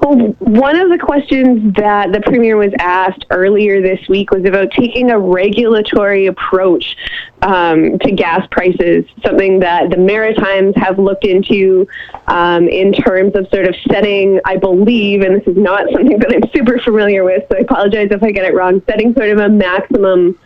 Well, 0.00 0.28
one 0.38 0.76
of 0.76 0.88
the 0.88 0.98
questions 0.98 1.74
that 1.74 2.12
the 2.12 2.20
premier 2.22 2.56
was 2.56 2.72
asked 2.78 3.26
earlier 3.30 3.82
this 3.82 4.00
week 4.08 4.30
was 4.30 4.44
about 4.46 4.70
taking 4.70 5.10
a 5.10 5.18
regulatory 5.18 6.26
approach 6.26 6.96
um, 7.42 7.98
to 7.98 8.12
gas 8.12 8.46
prices, 8.50 9.04
something 9.22 9.60
that 9.60 9.90
the 9.90 9.98
Maritimes 9.98 10.74
have 10.76 10.98
looked 10.98 11.26
into 11.26 11.86
um, 12.26 12.68
in 12.68 12.92
terms 12.92 13.34
of 13.34 13.48
sort 13.52 13.66
of 13.66 13.74
setting, 13.90 14.40
I 14.46 14.56
believe, 14.56 15.20
and 15.20 15.40
this 15.40 15.46
is 15.46 15.58
not 15.58 15.84
something 15.92 16.18
that 16.18 16.32
I'm 16.32 16.50
super 16.54 16.78
familiar 16.78 17.24
with, 17.24 17.44
so 17.50 17.58
I 17.58 17.60
apologize 17.60 18.08
if 18.10 18.22
I 18.22 18.30
get 18.30 18.46
it 18.46 18.54
wrong, 18.54 18.80
setting 18.88 19.12
sort 19.12 19.28
of 19.28 19.38
a 19.38 19.48
maximum 19.50 20.38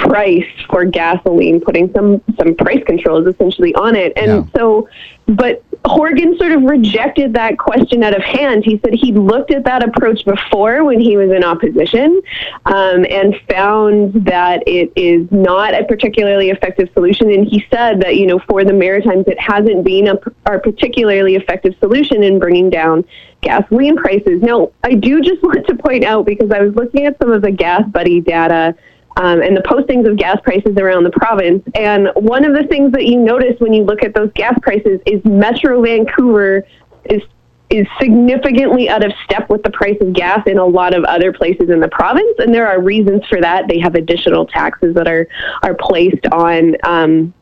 price 0.00 0.46
for 0.70 0.84
gasoline, 0.84 1.60
putting 1.60 1.92
some 1.92 2.20
some 2.38 2.54
price 2.54 2.82
controls 2.86 3.26
essentially 3.26 3.74
on 3.74 3.94
it. 3.96 4.12
And 4.16 4.26
Yeah. 4.26 4.44
so, 4.56 4.88
but 5.26 5.62
Horgan 5.84 6.36
sort 6.36 6.52
of 6.52 6.62
rejected 6.62 7.32
that 7.34 7.58
question 7.58 8.02
out 8.02 8.14
of 8.14 8.22
hand. 8.22 8.64
He 8.64 8.80
said 8.84 8.94
he'd 8.94 9.16
looked 9.16 9.50
at 9.50 9.64
that 9.64 9.82
approach 9.82 10.24
before 10.24 10.84
when 10.84 11.00
he 11.00 11.16
was 11.16 11.30
in 11.30 11.42
opposition 11.42 12.20
um, 12.66 13.06
and 13.08 13.34
found 13.48 14.12
that 14.26 14.62
it 14.66 14.92
is 14.94 15.26
not 15.30 15.74
a 15.74 15.84
particularly 15.84 16.50
effective 16.50 16.88
solution. 16.92 17.30
And 17.30 17.46
he 17.46 17.64
said 17.72 18.00
that, 18.02 18.16
you 18.16 18.26
know, 18.26 18.38
for 18.40 18.64
the 18.64 18.72
Maritimes, 18.72 19.24
it 19.26 19.40
hasn't 19.40 19.84
been 19.84 20.08
a, 20.08 20.18
a 20.46 20.58
particularly 20.58 21.36
effective 21.36 21.74
solution 21.80 22.22
in 22.22 22.38
bringing 22.38 22.68
down 22.68 23.04
gasoline 23.40 23.96
prices. 23.96 24.42
Now, 24.42 24.70
I 24.84 24.94
do 24.94 25.20
just 25.22 25.42
want 25.42 25.66
to 25.66 25.74
point 25.76 26.04
out 26.04 26.26
because 26.26 26.50
I 26.50 26.60
was 26.60 26.74
looking 26.74 27.06
at 27.06 27.16
some 27.18 27.32
of 27.32 27.40
the 27.42 27.50
Gas 27.50 27.88
Buddy 27.88 28.20
data 28.20 28.74
um, 29.16 29.42
and 29.42 29.56
the 29.56 29.62
postings 29.62 30.08
of 30.08 30.16
gas 30.16 30.38
prices 30.42 30.76
around 30.76 31.04
the 31.04 31.10
province. 31.10 31.62
And 31.74 32.08
one 32.14 32.44
of 32.44 32.54
the 32.54 32.66
things 32.68 32.92
that 32.92 33.06
you 33.06 33.18
notice 33.18 33.58
when 33.58 33.72
you 33.72 33.84
look 33.84 34.02
at 34.02 34.14
those 34.14 34.30
gas 34.34 34.58
prices 34.62 35.00
is 35.06 35.24
Metro 35.24 35.82
Vancouver 35.82 36.66
is 37.04 37.22
is 37.70 37.86
significantly 38.00 38.88
out 38.88 39.04
of 39.04 39.12
step 39.24 39.48
with 39.48 39.62
the 39.62 39.70
price 39.70 39.96
of 40.00 40.12
gas 40.12 40.44
in 40.46 40.58
a 40.58 40.66
lot 40.66 40.92
of 40.92 41.04
other 41.04 41.32
places 41.32 41.70
in 41.70 41.78
the 41.78 41.88
province, 41.88 42.34
and 42.38 42.52
there 42.52 42.66
are 42.66 42.80
reasons 42.80 43.24
for 43.28 43.40
that. 43.40 43.68
They 43.68 43.78
have 43.78 43.94
additional 43.94 44.44
taxes 44.46 44.94
that 44.94 45.06
are 45.06 45.28
are 45.62 45.74
placed 45.74 46.26
on. 46.32 46.76
Um, 46.84 47.32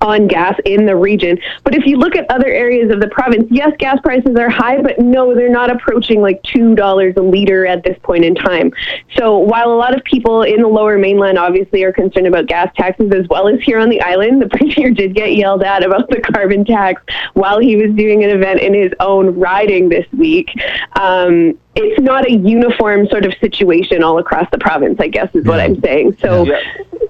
on 0.00 0.26
gas 0.26 0.58
in 0.64 0.86
the 0.86 0.96
region. 0.96 1.38
But 1.64 1.74
if 1.74 1.86
you 1.86 1.96
look 1.96 2.16
at 2.16 2.30
other 2.30 2.48
areas 2.48 2.90
of 2.90 3.00
the 3.00 3.08
province, 3.08 3.44
yes, 3.50 3.72
gas 3.78 3.98
prices 4.02 4.36
are 4.36 4.48
high, 4.50 4.80
but 4.80 4.98
no, 4.98 5.34
they're 5.34 5.48
not 5.50 5.70
approaching 5.70 6.20
like 6.20 6.42
$2 6.44 7.16
a 7.16 7.20
liter 7.20 7.66
at 7.66 7.82
this 7.84 7.98
point 8.02 8.24
in 8.24 8.34
time. 8.34 8.72
So 9.16 9.38
while 9.38 9.70
a 9.72 9.76
lot 9.76 9.96
of 9.96 10.02
people 10.04 10.42
in 10.42 10.60
the 10.62 10.68
lower 10.68 10.98
mainland 10.98 11.38
obviously 11.38 11.82
are 11.84 11.92
concerned 11.92 12.26
about 12.26 12.46
gas 12.46 12.72
taxes 12.76 13.12
as 13.14 13.26
well 13.28 13.48
as 13.48 13.60
here 13.60 13.78
on 13.78 13.88
the 13.88 14.00
island, 14.00 14.42
the 14.42 14.48
premier 14.56 14.90
did 14.90 15.14
get 15.14 15.36
yelled 15.36 15.62
at 15.62 15.84
about 15.84 16.08
the 16.10 16.20
carbon 16.20 16.64
tax 16.64 17.02
while 17.34 17.58
he 17.58 17.76
was 17.76 17.94
doing 17.96 18.24
an 18.24 18.30
event 18.30 18.60
in 18.60 18.74
his 18.74 18.92
own 19.00 19.38
riding 19.38 19.88
this 19.88 20.06
week. 20.12 20.50
Um, 20.98 21.58
it's 21.74 22.00
not 22.02 22.26
a 22.26 22.32
uniform 22.32 23.06
sort 23.08 23.24
of 23.24 23.32
situation 23.40 24.02
all 24.02 24.18
across 24.18 24.46
the 24.52 24.58
province, 24.58 24.98
I 25.00 25.08
guess 25.08 25.34
is 25.34 25.46
what 25.46 25.58
I'm 25.60 25.80
saying. 25.80 26.16
So 26.20 26.44
Yeah. 26.46 26.60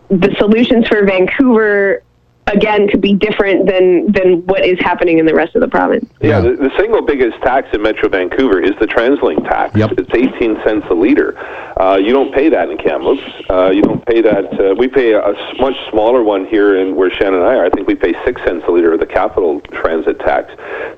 the 0.09 0.35
solutions 0.39 0.87
for 0.87 1.05
Vancouver 1.05 2.03
again 2.49 2.89
could 2.89 3.01
be 3.01 3.15
different 3.15 3.67
than 3.67 4.11
than 4.13 4.45
what 4.47 4.65
is 4.65 4.79
happening 4.81 5.19
in 5.19 5.27
the 5.27 5.35
rest 5.35 5.55
of 5.55 5.61
the 5.61 5.69
province. 5.69 6.09
Yeah, 6.21 6.29
Yeah. 6.29 6.41
the, 6.41 6.53
the 6.69 6.71
single 6.77 7.03
biggest 7.03 7.41
tax 7.43 7.69
in 7.73 7.83
Metro 7.83 8.09
Vancouver 8.09 8.61
is 8.61 8.73
the 8.81 8.87
TransLink 8.87 9.45
tax. 9.49 9.77
Yep. 9.77 9.93
It's 9.99 10.11
18 10.15 10.61
cents 10.65 10.87
a 10.91 10.95
liter. 10.95 11.39
Uh, 11.81 11.97
you 11.97 12.13
don't 12.13 12.33
pay 12.35 12.49
that 12.49 12.69
in 12.71 12.77
Kamloops. 12.79 13.23
Uh, 13.49 13.71
you 13.71 13.83
don't 13.83 14.05
pay 14.07 14.21
that. 14.21 14.61
Uh, 14.61 14.75
we 14.77 14.87
pay 14.89 15.13
a, 15.13 15.25
s- 15.29 15.57
much 15.59 15.75
smaller 15.91 16.23
one 16.23 16.45
here 16.47 16.77
in 16.79 16.95
where 16.95 17.11
Shannon 17.11 17.35
and 17.41 17.45
I 17.45 17.55
are. 17.57 17.65
I 17.65 17.71
think 17.71 17.89
we 17.89 17.95
pay 17.95 18.13
six 18.25 18.43
cents 18.45 18.65
a 18.69 18.71
liter 18.71 18.93
of 18.93 19.01
the 19.01 19.07
capital 19.07 19.61
transit 19.73 20.19
tax. 20.21 20.53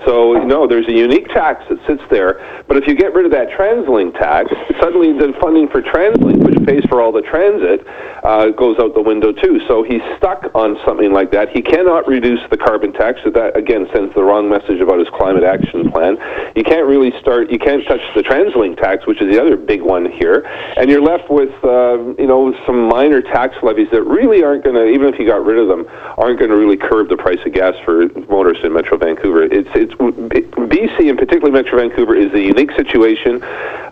So, 0.04 0.32
no, 0.44 0.66
there's 0.66 0.88
a 0.88 0.92
unique 0.92 1.28
tax 1.28 1.64
that 1.68 1.78
sits 1.86 2.02
there. 2.10 2.40
But 2.66 2.76
if 2.76 2.86
you 2.88 2.94
get 2.94 3.14
rid 3.14 3.24
of 3.24 3.30
that 3.32 3.50
TransLink 3.50 4.18
tax, 4.18 4.50
suddenly 4.80 5.12
the 5.12 5.32
funding 5.40 5.68
for 5.68 5.80
TransLink, 5.80 6.43
which 6.43 6.43
pays 6.64 6.84
for 6.88 7.00
all 7.00 7.12
the 7.12 7.22
transit, 7.22 7.86
uh, 8.24 8.48
goes 8.50 8.78
out 8.78 8.94
the 8.94 9.02
window 9.02 9.32
too. 9.32 9.60
So 9.68 9.82
he's 9.82 10.02
stuck 10.16 10.50
on 10.54 10.78
something 10.84 11.12
like 11.12 11.30
that. 11.32 11.50
He 11.50 11.62
cannot 11.62 12.06
reduce 12.06 12.40
the 12.50 12.56
carbon 12.56 12.92
tax. 12.92 13.20
So 13.24 13.30
that 13.30 13.56
again 13.56 13.86
sends 13.92 14.14
the 14.14 14.22
wrong 14.22 14.48
message 14.48 14.80
about 14.80 14.98
his 14.98 15.08
climate 15.10 15.44
action 15.44 15.90
plan. 15.90 16.16
You 16.56 16.64
can't 16.64 16.86
really 16.86 17.12
start. 17.20 17.50
You 17.50 17.58
can't 17.58 17.84
touch 17.86 18.00
the 18.14 18.22
TransLink 18.22 18.80
tax, 18.80 19.06
which 19.06 19.20
is 19.20 19.32
the 19.32 19.40
other 19.40 19.56
big 19.56 19.82
one 19.82 20.10
here, 20.10 20.46
and 20.76 20.88
you're 20.90 21.02
left 21.02 21.30
with 21.30 21.52
uh, 21.64 21.98
you 22.18 22.26
know 22.26 22.54
some 22.66 22.88
minor 22.88 23.20
tax 23.20 23.56
levies 23.62 23.88
that 23.92 24.02
really 24.02 24.42
aren't 24.42 24.64
going 24.64 24.76
to, 24.76 24.86
even 24.86 25.12
if 25.12 25.18
you 25.18 25.26
got 25.26 25.44
rid 25.44 25.58
of 25.58 25.68
them, 25.68 25.86
aren't 26.16 26.38
going 26.38 26.50
to 26.50 26.56
really 26.56 26.76
curb 26.76 27.08
the 27.08 27.16
price 27.16 27.38
of 27.44 27.52
gas 27.52 27.74
for 27.84 28.08
motorists 28.28 28.64
in 28.64 28.72
Metro 28.72 28.96
Vancouver. 28.96 29.44
It's 29.44 29.68
it's 29.74 29.94
BC 29.94 31.10
and 31.10 31.18
particularly 31.18 31.52
Metro 31.52 31.78
Vancouver 31.78 32.14
is 32.14 32.32
a 32.32 32.40
unique 32.40 32.72
situation. 32.72 33.42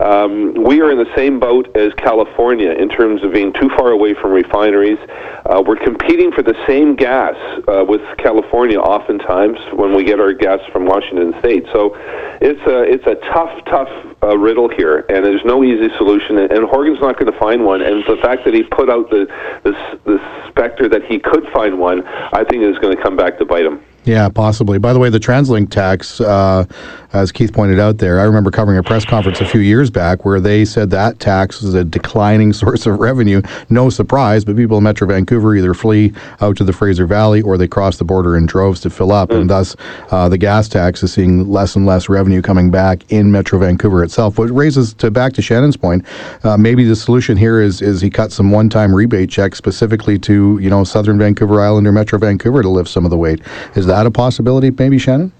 Um, 0.00 0.54
we 0.54 0.80
are 0.80 0.90
in 0.90 0.98
the 0.98 1.10
same 1.14 1.38
boat 1.38 1.74
as 1.76 1.92
California 1.94 2.61
in 2.70 2.88
terms 2.88 3.22
of 3.24 3.32
being 3.32 3.52
too 3.52 3.68
far 3.76 3.90
away 3.90 4.14
from 4.14 4.30
refineries. 4.30 4.98
Uh, 5.44 5.62
we're 5.66 5.76
competing 5.76 6.30
for 6.30 6.42
the 6.42 6.54
same 6.66 6.94
gas 6.94 7.34
uh, 7.68 7.84
with 7.86 8.00
California 8.18 8.78
oftentimes 8.78 9.58
when 9.72 9.94
we 9.94 10.04
get 10.04 10.20
our 10.20 10.32
gas 10.32 10.60
from 10.72 10.86
Washington 10.86 11.34
State. 11.40 11.64
So 11.72 11.96
it's 12.40 12.60
a 12.66 12.82
it's 12.82 13.06
a 13.06 13.16
tough 13.32 13.64
tough 13.66 13.88
uh, 14.22 14.36
riddle 14.38 14.68
here, 14.68 15.04
and 15.08 15.24
there's 15.24 15.44
no 15.44 15.64
easy 15.64 15.88
solution. 15.96 16.38
And 16.38 16.64
Horgan's 16.64 17.00
not 17.00 17.18
going 17.18 17.30
to 17.32 17.38
find 17.38 17.64
one. 17.64 17.82
And 17.82 18.04
the 18.04 18.16
fact 18.22 18.44
that 18.44 18.54
he 18.54 18.62
put 18.62 18.88
out 18.88 19.10
the 19.10 19.26
the, 19.64 19.72
the 20.04 20.48
specter 20.48 20.88
that 20.88 21.04
he 21.04 21.18
could 21.18 21.46
find 21.52 21.78
one, 21.78 22.06
I 22.06 22.44
think 22.44 22.62
is 22.62 22.78
going 22.78 22.96
to 22.96 23.02
come 23.02 23.16
back 23.16 23.38
to 23.38 23.44
bite 23.44 23.66
him. 23.66 23.82
Yeah, 24.04 24.28
possibly. 24.28 24.78
By 24.78 24.92
the 24.92 24.98
way, 24.98 25.10
the 25.10 25.20
TransLink 25.20 25.70
tax, 25.70 26.20
uh, 26.20 26.64
as 27.12 27.30
Keith 27.32 27.52
pointed 27.52 27.78
out 27.78 27.98
there, 27.98 28.20
I 28.20 28.24
remember 28.24 28.50
covering 28.50 28.78
a 28.78 28.82
press 28.82 29.04
conference 29.04 29.40
a 29.40 29.46
few 29.46 29.60
years 29.60 29.90
back 29.90 30.24
where 30.24 30.40
they 30.40 30.64
said 30.64 30.90
that 30.90 31.18
tax 31.18 31.62
is 31.62 31.74
a 31.74 31.84
declining 31.84 32.52
source 32.52 32.86
of 32.86 32.98
revenue. 32.98 33.42
No 33.70 33.90
surprise, 33.90 34.44
but 34.44 34.56
people 34.56 34.78
in 34.78 34.84
Metro 34.84 35.06
Vancouver 35.06 35.54
either 35.54 35.74
flee 35.74 36.12
out 36.40 36.56
to 36.56 36.64
the 36.64 36.72
Fraser 36.72 37.06
Valley 37.06 37.42
or 37.42 37.58
they 37.58 37.68
cross 37.68 37.98
the 37.98 38.04
border 38.04 38.36
in 38.36 38.46
droves 38.46 38.80
to 38.80 38.90
fill 38.90 39.12
up, 39.12 39.30
mm. 39.30 39.40
and 39.40 39.50
thus 39.50 39.76
uh, 40.10 40.28
the 40.28 40.38
gas 40.38 40.68
tax 40.68 41.02
is 41.02 41.12
seeing 41.12 41.50
less 41.50 41.76
and 41.76 41.86
less 41.86 42.08
revenue 42.08 42.42
coming 42.42 42.70
back 42.70 43.10
in 43.12 43.30
Metro 43.30 43.58
Vancouver 43.58 44.02
itself. 44.02 44.38
What 44.38 44.50
raises 44.50 44.94
to 44.94 45.10
back 45.10 45.32
to 45.34 45.42
Shannon's 45.42 45.76
point, 45.76 46.04
uh, 46.44 46.56
maybe 46.56 46.84
the 46.84 46.96
solution 46.96 47.36
here 47.36 47.60
is 47.60 47.82
is 47.82 48.00
he 48.00 48.10
cut 48.10 48.32
some 48.32 48.50
one-time 48.50 48.94
rebate 48.94 49.30
checks 49.30 49.58
specifically 49.58 50.18
to 50.20 50.58
you 50.60 50.70
know 50.70 50.84
Southern 50.84 51.18
Vancouver 51.18 51.60
Island 51.60 51.86
or 51.86 51.92
Metro 51.92 52.18
Vancouver 52.18 52.62
to 52.62 52.68
lift 52.68 52.88
some 52.88 53.04
of 53.04 53.10
the 53.10 53.18
weight. 53.18 53.40
Is 53.74 53.86
that 53.86 54.06
a 54.06 54.10
possibility, 54.10 54.70
maybe, 54.70 54.98
Shannon? 54.98 55.32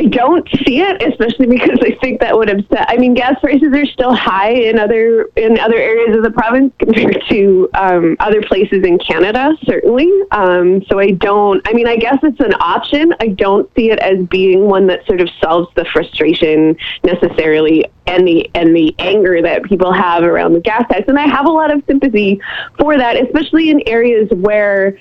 I 0.00 0.04
don't 0.04 0.48
see 0.64 0.80
it, 0.80 1.02
especially 1.02 1.46
because 1.46 1.78
I 1.82 1.94
think 2.00 2.20
that 2.20 2.34
would 2.34 2.48
upset. 2.48 2.86
I 2.88 2.96
mean, 2.96 3.12
gas 3.12 3.38
prices 3.38 3.68
are 3.70 3.84
still 3.84 4.14
high 4.14 4.52
in 4.52 4.78
other 4.78 5.24
in 5.36 5.60
other 5.60 5.76
areas 5.76 6.16
of 6.16 6.22
the 6.22 6.30
province 6.30 6.72
compared 6.78 7.22
to 7.28 7.68
um, 7.74 8.16
other 8.18 8.40
places 8.40 8.82
in 8.82 8.98
Canada, 8.98 9.52
certainly. 9.64 10.10
Um, 10.30 10.82
so 10.86 10.98
I 10.98 11.10
don't. 11.10 11.60
I 11.68 11.74
mean, 11.74 11.86
I 11.86 11.96
guess 11.96 12.16
it's 12.22 12.40
an 12.40 12.54
option. 12.60 13.14
I 13.20 13.28
don't 13.28 13.70
see 13.76 13.90
it 13.90 13.98
as 13.98 14.26
being 14.28 14.68
one 14.68 14.86
that 14.86 15.04
sort 15.04 15.20
of 15.20 15.28
solves 15.38 15.68
the 15.76 15.84
frustration 15.92 16.78
necessarily 17.04 17.84
and 18.06 18.26
the 18.26 18.50
and 18.54 18.74
the 18.74 18.94
anger 18.98 19.42
that 19.42 19.64
people 19.64 19.92
have 19.92 20.22
around 20.22 20.54
the 20.54 20.60
gas 20.60 20.84
tax. 20.90 21.08
And 21.08 21.18
I 21.18 21.26
have 21.26 21.44
a 21.44 21.50
lot 21.52 21.70
of 21.70 21.82
sympathy 21.86 22.40
for 22.78 22.96
that, 22.96 23.22
especially 23.22 23.68
in 23.68 23.86
areas 23.86 24.30
where 24.30 24.96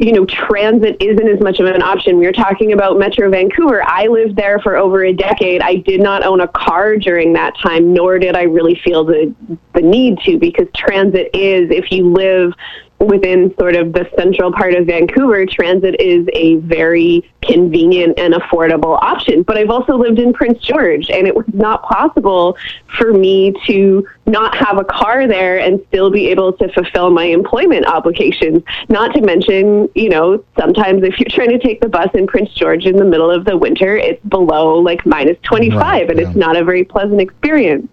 you 0.00 0.12
know, 0.12 0.24
transit 0.24 0.96
isn't 0.98 1.28
as 1.28 1.40
much 1.40 1.60
of 1.60 1.66
an 1.66 1.82
option. 1.82 2.18
We 2.18 2.24
were 2.24 2.32
talking 2.32 2.72
about 2.72 2.98
Metro 2.98 3.30
Vancouver. 3.30 3.82
I 3.86 4.06
lived 4.06 4.34
there 4.34 4.58
for 4.58 4.76
over 4.76 5.04
a 5.04 5.12
decade. 5.12 5.60
I 5.60 5.76
did 5.76 6.00
not 6.00 6.24
own 6.24 6.40
a 6.40 6.48
car 6.48 6.96
during 6.96 7.34
that 7.34 7.54
time, 7.58 7.92
nor 7.92 8.18
did 8.18 8.34
I 8.34 8.44
really 8.44 8.80
feel 8.82 9.04
the 9.04 9.34
the 9.74 9.82
need 9.82 10.18
to, 10.20 10.38
because 10.38 10.68
transit 10.74 11.28
is, 11.34 11.70
if 11.70 11.92
you 11.92 12.10
live 12.10 12.54
within 13.00 13.54
sort 13.58 13.76
of 13.76 13.92
the 13.92 14.08
central 14.16 14.52
part 14.52 14.74
of 14.74 14.86
Vancouver, 14.86 15.46
transit 15.46 15.98
is 16.00 16.28
a 16.34 16.56
very 16.56 17.24
convenient 17.42 18.18
and 18.18 18.34
affordable 18.34 19.02
option. 19.02 19.42
But 19.42 19.56
I've 19.56 19.70
also 19.70 19.96
lived 19.96 20.18
in 20.18 20.34
Prince 20.34 20.62
George, 20.62 21.08
and 21.10 21.26
it 21.26 21.34
was 21.34 21.46
not 21.52 21.82
possible 21.82 22.58
for 22.98 23.12
me 23.12 23.54
to 23.66 24.06
not 24.26 24.54
have 24.54 24.78
a 24.78 24.84
car 24.84 25.26
there 25.26 25.58
and 25.58 25.82
still 25.88 26.10
be 26.10 26.28
able 26.28 26.52
to 26.52 26.70
fulfill 26.72 27.10
my 27.10 27.24
employment 27.24 27.86
obligations. 27.86 28.62
Not 28.90 29.14
to 29.14 29.22
mention, 29.22 29.88
you 29.94 30.10
know, 30.10 30.44
sometimes 30.58 31.02
if 31.02 31.18
you're 31.18 31.30
trying 31.30 31.50
to 31.50 31.58
take 31.58 31.80
the 31.80 31.88
bus 31.88 32.10
in 32.14 32.26
Prince 32.26 32.52
George 32.52 32.84
in 32.84 32.96
the 32.96 33.04
middle 33.04 33.30
of 33.30 33.46
the 33.46 33.56
winter, 33.56 33.96
it's 33.96 34.24
below 34.26 34.78
like 34.78 35.04
minus 35.06 35.38
25, 35.42 35.80
right, 35.80 36.10
and 36.10 36.20
yeah. 36.20 36.28
it's 36.28 36.36
not 36.36 36.56
a 36.56 36.64
very 36.64 36.84
pleasant 36.84 37.20
experience. 37.20 37.88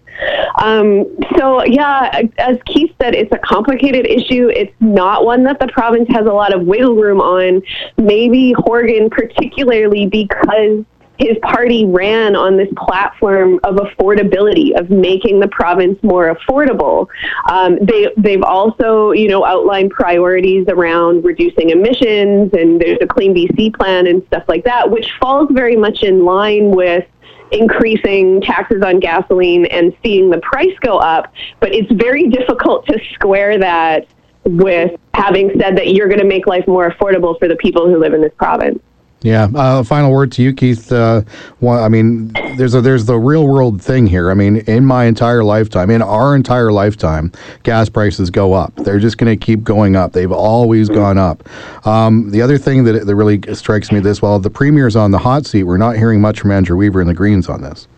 Um, 0.62 1.16
so, 1.36 1.64
yeah, 1.64 2.22
as 2.38 2.58
Keith 2.66 2.92
said, 3.00 3.14
it's 3.14 3.32
a 3.32 3.38
complicated 3.38 4.06
issue. 4.06 4.48
It's 4.48 4.74
not 4.80 5.24
one 5.24 5.44
that 5.44 5.60
the 5.60 5.68
province 5.68 6.08
has 6.10 6.26
a 6.26 6.32
lot 6.32 6.54
of 6.54 6.66
wiggle 6.66 6.96
room 6.96 7.20
on. 7.20 7.62
Maybe 7.96 8.52
Horgan, 8.52 9.10
particularly 9.10 10.06
because 10.06 10.84
his 11.18 11.36
party 11.42 11.84
ran 11.84 12.36
on 12.36 12.56
this 12.56 12.68
platform 12.76 13.58
of 13.64 13.76
affordability, 13.76 14.78
of 14.78 14.88
making 14.88 15.40
the 15.40 15.48
province 15.48 16.00
more 16.02 16.34
affordable. 16.34 17.08
Um, 17.50 17.78
they 17.82 18.08
they've 18.16 18.42
also 18.42 19.10
you 19.12 19.28
know 19.28 19.44
outlined 19.44 19.90
priorities 19.90 20.66
around 20.68 21.24
reducing 21.24 21.70
emissions, 21.70 22.52
and 22.52 22.80
there's 22.80 22.98
a 23.00 23.06
clean 23.06 23.34
BC 23.34 23.74
plan 23.74 24.06
and 24.06 24.22
stuff 24.28 24.44
like 24.48 24.64
that, 24.64 24.90
which 24.90 25.10
falls 25.20 25.48
very 25.50 25.76
much 25.76 26.02
in 26.02 26.24
line 26.24 26.70
with 26.70 27.04
increasing 27.52 28.40
taxes 28.40 28.82
on 28.82 29.00
gasoline 29.00 29.66
and 29.66 29.96
seeing 30.02 30.30
the 30.30 30.38
price 30.38 30.74
go 30.80 30.98
up, 30.98 31.32
but 31.60 31.74
it's 31.74 31.90
very 31.92 32.28
difficult 32.28 32.86
to 32.86 32.98
square 33.14 33.58
that 33.58 34.06
with 34.44 34.98
having 35.14 35.50
said 35.60 35.76
that 35.76 35.88
you're 35.94 36.08
going 36.08 36.20
to 36.20 36.26
make 36.26 36.46
life 36.46 36.66
more 36.66 36.90
affordable 36.90 37.38
for 37.38 37.48
the 37.48 37.56
people 37.56 37.86
who 37.86 37.98
live 37.98 38.14
in 38.14 38.20
this 38.20 38.32
province. 38.36 38.80
Yeah. 39.22 39.48
Uh, 39.52 39.82
final 39.82 40.12
word 40.12 40.30
to 40.32 40.42
you, 40.42 40.52
Keith. 40.52 40.92
Uh, 40.92 41.22
well, 41.60 41.82
I 41.82 41.88
mean, 41.88 42.32
there's 42.56 42.74
a 42.74 42.80
there's 42.80 43.04
the 43.04 43.18
real 43.18 43.48
world 43.48 43.82
thing 43.82 44.06
here. 44.06 44.30
I 44.30 44.34
mean, 44.34 44.58
in 44.58 44.84
my 44.84 45.06
entire 45.06 45.42
lifetime, 45.42 45.90
in 45.90 46.02
our 46.02 46.36
entire 46.36 46.70
lifetime, 46.70 47.32
gas 47.64 47.88
prices 47.88 48.30
go 48.30 48.52
up. 48.52 48.74
They're 48.76 49.00
just 49.00 49.18
going 49.18 49.36
to 49.36 49.44
keep 49.44 49.64
going 49.64 49.96
up. 49.96 50.12
They've 50.12 50.30
always 50.30 50.88
gone 50.88 51.18
up. 51.18 51.48
Um, 51.86 52.30
the 52.30 52.42
other 52.42 52.58
thing 52.58 52.84
that 52.84 53.06
that 53.06 53.14
really 53.16 53.40
strikes 53.54 53.90
me 53.90 53.98
this 53.98 54.22
while 54.22 54.38
the 54.38 54.50
premier's 54.50 54.94
on 54.94 55.10
the 55.10 55.18
hot 55.18 55.46
seat. 55.46 55.64
We're 55.64 55.78
not 55.78 55.96
hearing 55.96 56.20
much 56.20 56.38
from 56.38 56.52
Andrew 56.52 56.76
Weaver 56.76 57.00
and 57.00 57.10
the 57.10 57.14
Greens 57.14 57.48
on 57.48 57.62
this. 57.62 57.88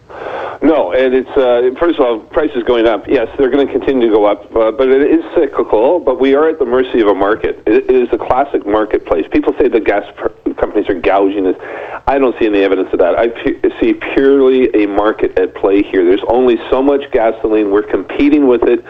No, 0.62 0.92
and 0.92 1.14
it's 1.14 1.30
uh, 1.30 1.70
first 1.80 1.98
of 1.98 2.04
all, 2.04 2.20
prices 2.20 2.62
going 2.64 2.86
up. 2.86 3.08
Yes, 3.08 3.28
they're 3.38 3.50
going 3.50 3.66
to 3.66 3.72
continue 3.72 4.08
to 4.08 4.14
go 4.14 4.26
up, 4.26 4.44
uh, 4.54 4.70
but 4.70 4.88
it 4.88 5.02
is 5.02 5.24
cyclical. 5.34 6.00
But 6.00 6.20
we 6.20 6.34
are 6.34 6.50
at 6.50 6.58
the 6.58 6.66
mercy 6.66 7.00
of 7.00 7.08
a 7.08 7.14
market. 7.14 7.62
It, 7.66 7.90
is 7.90 8.08
a 8.12 8.18
classic 8.18 8.66
marketplace. 8.66 9.26
People 9.32 9.54
say 9.58 9.68
the 9.68 9.80
gas 9.80 10.04
companies 10.58 10.88
are 10.88 11.00
gouging 11.00 11.46
us. 11.46 11.56
I 12.06 12.18
don't 12.18 12.38
see 12.38 12.46
any 12.46 12.62
evidence 12.62 12.88
of 12.92 12.98
that. 12.98 13.18
I 13.18 13.28
see 13.80 13.94
purely 13.94 14.68
a 14.74 14.86
market 14.86 15.38
at 15.38 15.54
play 15.54 15.82
here. 15.82 16.04
There's 16.04 16.24
only 16.28 16.56
so 16.70 16.82
much 16.82 17.10
gasoline. 17.10 17.70
We're 17.70 17.82
competing 17.82 18.46
with 18.46 18.62
it 18.64 18.84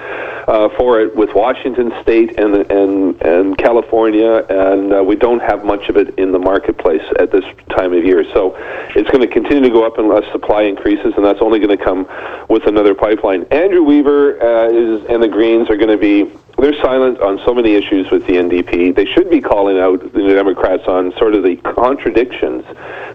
uh, 0.49 0.69
for 0.77 1.00
it 1.00 1.15
with 1.15 1.35
Washington 1.35 1.93
State 2.03 2.39
and 2.39 2.57
and 2.71 3.23
and 3.23 3.59
California, 3.59 4.45
and 4.49 4.93
uh, 4.93 5.05
we 5.05 5.15
don't 5.15 5.41
have 5.41 5.65
much 5.65 5.89
of 5.89 5.97
it 5.97 6.19
in 6.19 6.33
the 6.33 6.39
marketplace 6.39 7.05
at 7.19 7.31
this 7.31 7.45
time 7.71 7.93
of 7.93 8.05
year. 8.05 8.25
So 8.35 8.57
it's 8.97 9.09
going 9.11 9.27
to 9.27 9.33
continue 9.33 9.62
to 9.62 9.71
go 9.71 9.87
up 9.87 9.99
unless 9.99 10.31
supply 10.33 10.62
increases, 10.62 11.15
and 11.17 11.25
that's 11.25 11.41
only 11.41 11.60
going 11.61 11.76
to 11.76 11.83
come 11.83 12.07
with 12.49 12.67
another 12.67 12.95
pipeline. 12.95 13.45
Andrew 13.50 13.83
Weaver 13.83 14.43
uh, 14.43 14.69
is, 14.69 15.05
and 15.09 15.23
the 15.23 15.29
Greens 15.29 15.71
are 15.71 15.76
going 15.76 15.88
to 15.88 15.99
be 15.99 16.31
they're 16.61 16.79
silent 16.83 17.21
on 17.21 17.40
so 17.45 17.55
many 17.55 17.75
issues 17.75 18.11
with 18.11 18.26
the 18.26 18.35
NDP. 18.35 18.95
They 18.95 19.07
should 19.07 19.31
be 19.31 19.40
calling 19.40 19.79
out 19.79 20.12
the 20.12 20.35
Democrats 20.35 20.83
on 20.87 21.12
sort 21.17 21.35
of 21.35 21.43
the 21.43 21.57
contradictions 21.57 22.64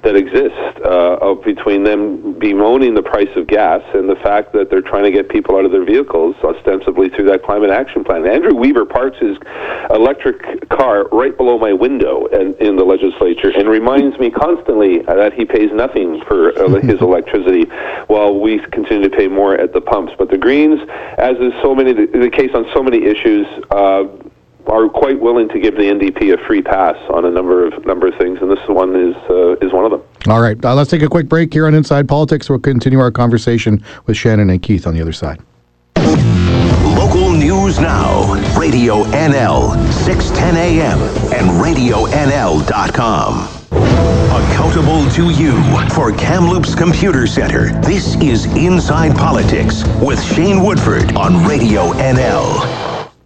that 0.02 0.16
exist 0.16 0.56
uh, 0.84 1.18
of 1.22 1.44
between 1.44 1.84
them 1.84 2.38
bemoaning 2.40 2.96
the 2.96 3.04
price 3.04 3.30
of 3.36 3.48
gas 3.48 3.82
and 3.94 4.10
the 4.10 4.16
fact 4.16 4.54
that 4.54 4.70
they're 4.70 4.82
trying 4.82 5.04
to 5.04 5.12
get 5.12 5.30
people 5.30 5.58
out 5.58 5.66
of 5.66 5.72
their 5.72 5.86
vehicles 5.86 6.36
ostensibly 6.44 7.10
through 7.10 7.26
that 7.26 7.44
climate 7.44 7.70
action 7.70 8.04
plan. 8.04 8.26
Andrew 8.28 8.54
Weaver 8.54 8.86
parks 8.86 9.18
his 9.20 9.38
electric 9.90 10.68
car 10.70 11.08
right 11.10 11.36
below 11.38 11.58
my 11.58 11.74
window 11.74 12.28
and, 12.28 12.56
in 12.56 12.76
the 12.76 12.84
legislature 12.84 13.52
and 13.56 13.70
reminds 13.70 14.18
me 14.20 14.30
constantly 14.32 15.00
that 15.04 15.34
he 15.34 15.46
pays 15.46 15.72
nothing 15.72 16.22
for 16.28 16.58
uh, 16.58 16.82
his 16.82 17.00
electricity 17.02 17.66
while 18.08 18.34
we 18.40 18.60
continue 18.72 19.10
to 19.10 19.16
pay 19.16 19.28
more 19.28 19.56
at 19.56 19.74
the 19.74 19.82
pumps. 19.82 20.14
But 20.18 20.30
the 20.30 20.38
Greens, 20.38 20.80
as 21.18 21.38
is 21.38 21.54
so 21.62 21.76
many 21.76 21.94
the, 21.94 22.06
the 22.06 22.30
case 22.30 22.52
on 22.54 22.66
so 22.74 22.82
many 22.82 23.04
issues, 23.04 23.26
issues 23.26 23.48
uh, 23.72 24.06
are 24.68 24.90
quite 24.90 25.20
willing 25.20 25.48
to 25.50 25.60
give 25.60 25.76
the 25.76 25.84
NDP 25.84 26.34
a 26.34 26.48
free 26.48 26.62
pass 26.62 26.96
on 27.10 27.26
a 27.26 27.30
number 27.30 27.66
of 27.66 27.86
number 27.86 28.08
of 28.08 28.16
things, 28.16 28.40
and 28.42 28.50
this 28.50 28.66
one 28.68 28.96
is 28.96 29.16
uh, 29.30 29.56
is 29.58 29.72
one 29.72 29.86
of 29.86 29.92
them. 29.92 30.02
All 30.28 30.42
right, 30.42 30.64
uh, 30.64 30.74
let's 30.74 30.90
take 30.90 31.04
a 31.04 31.10
quick 31.10 31.30
break 31.30 31.54
here 31.54 31.68
on 31.68 31.76
Inside 31.76 32.08
Politics. 32.08 32.50
We'll 32.50 32.60
continue 32.60 33.00
our 33.00 33.12
conversation 33.12 33.84
with 34.06 34.18
Shannon 34.18 34.50
and 34.50 34.62
Keith 34.62 34.88
on 34.88 34.96
the 34.96 35.02
other 35.02 35.14
side. 35.14 35.40
Local 35.98 37.32
news 37.32 37.80
now, 37.80 38.34
Radio 38.58 39.04
NL, 39.04 39.92
610 39.92 40.58
AM, 40.58 41.00
and 41.34 41.50
RadioNL.com. 41.64 43.65
Accountable 43.76 45.10
to 45.12 45.30
you 45.32 45.62
for 45.90 46.12
Kamloops 46.12 46.76
Computer 46.76 47.28
Center. 47.28 47.72
This 47.82 48.16
is 48.22 48.46
Inside 48.56 49.16
Politics 49.16 49.84
with 50.02 50.22
Shane 50.24 50.64
Woodford 50.64 51.16
on 51.16 51.46
Radio 51.46 51.92
NL. 51.94 52.85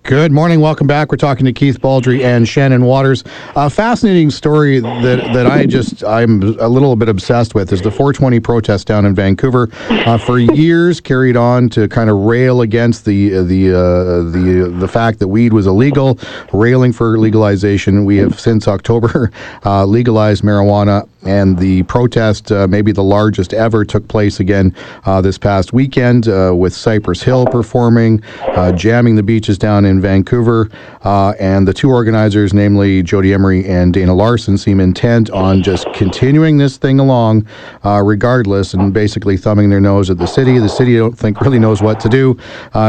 Good 0.09 0.31
morning. 0.31 0.59
Welcome 0.59 0.87
back. 0.87 1.11
We're 1.11 1.17
talking 1.17 1.45
to 1.45 1.53
Keith 1.53 1.79
Baldrey 1.81 2.23
and 2.23 2.47
Shannon 2.47 2.83
Waters. 2.83 3.23
A 3.55 3.69
fascinating 3.69 4.31
story 4.31 4.79
that, 4.79 5.17
that 5.35 5.45
I 5.45 5.67
just, 5.67 6.03
I'm 6.03 6.41
a 6.57 6.67
little 6.67 6.95
bit 6.95 7.09
obsessed 7.09 7.53
with 7.53 7.71
is 7.71 7.83
the 7.83 7.91
420 7.91 8.39
protest 8.39 8.87
down 8.87 9.05
in 9.05 9.13
Vancouver. 9.13 9.69
Uh, 9.87 10.17
for 10.17 10.39
years 10.39 10.99
carried 10.99 11.37
on 11.37 11.69
to 11.69 11.87
kind 11.89 12.09
of 12.09 12.17
rail 12.17 12.61
against 12.61 13.05
the, 13.05 13.43
the, 13.43 13.69
uh, 13.69 14.23
the, 14.31 14.75
the 14.79 14.87
fact 14.87 15.19
that 15.19 15.27
weed 15.27 15.53
was 15.53 15.67
illegal, 15.67 16.17
railing 16.53 16.91
for 16.91 17.19
legalization. 17.19 18.03
We 18.03 18.17
have 18.17 18.39
since 18.39 18.67
October 18.67 19.31
uh, 19.63 19.85
legalized 19.85 20.41
marijuana 20.41 21.07
and 21.23 21.57
the 21.57 21.83
protest, 21.83 22.51
uh, 22.51 22.67
maybe 22.67 22.91
the 22.91 23.03
largest 23.03 23.53
ever, 23.53 23.83
took 23.83 24.07
place 24.07 24.39
again 24.39 24.73
uh, 25.05 25.19
this 25.21 25.37
past 25.37 25.73
weekend 25.73 26.27
uh, 26.27 26.53
with 26.55 26.73
Cypress 26.73 27.21
Hill 27.21 27.45
performing, 27.45 28.23
uh, 28.39 28.71
jamming 28.71 29.15
the 29.15 29.23
beaches 29.23 29.57
down 29.57 29.85
in 29.85 29.99
Vancouver. 29.99 30.69
Uh, 31.03 31.33
and 31.39 31.67
the 31.67 31.73
two 31.73 31.89
organizers, 31.89 32.53
namely 32.53 33.03
Jodie 33.03 33.33
Emery 33.33 33.65
and 33.65 33.93
Dana 33.93 34.13
Larsen, 34.13 34.57
seem 34.57 34.79
intent 34.79 35.29
on 35.29 35.61
just 35.61 35.91
continuing 35.93 36.57
this 36.57 36.77
thing 36.77 36.99
along 36.99 37.47
regardless 37.83 38.73
and 38.73 38.93
basically 38.93 39.37
thumbing 39.37 39.69
their 39.69 39.81
nose 39.81 40.09
at 40.09 40.17
the 40.17 40.27
city. 40.27 40.57
The 40.57 40.69
city, 40.69 40.95
I 40.95 40.99
don't 40.99 41.17
think, 41.17 41.41
really 41.41 41.59
knows 41.59 41.81
what 41.81 41.99
to 42.01 42.09
do. 42.09 42.37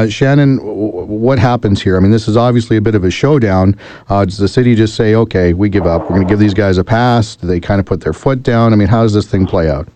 Shannon, 0.08 0.58
w- 0.58 1.04
what 1.04 1.38
happens 1.38 1.82
here? 1.82 1.96
I 1.96 2.00
mean, 2.00 2.10
this 2.10 2.28
is 2.28 2.36
obviously 2.36 2.76
a 2.76 2.80
bit 2.80 2.94
of 2.94 3.04
a 3.04 3.10
showdown. 3.10 3.76
does 4.08 4.38
the 4.38 4.48
city 4.48 4.74
just 4.74 4.94
say, 4.94 5.14
okay, 5.14 5.52
we 5.52 5.68
give 5.68 5.86
up? 5.86 6.02
We're 6.02 6.16
going 6.16 6.26
to 6.26 6.30
give 6.30 6.38
these 6.38 6.54
guys 6.54 6.78
a 6.78 6.84
pass? 6.84 7.36
Do 7.36 7.46
they 7.46 7.60
kind 7.60 7.80
of 7.80 7.86
put 7.86 8.00
their 8.00 8.12
foot 8.20 8.42
down? 8.42 8.72
I 8.72 8.76
mean, 8.76 8.88
how 8.88 9.02
does 9.02 9.14
this 9.14 9.26
thing 9.26 9.46
play 9.46 9.70
out? 9.70 9.88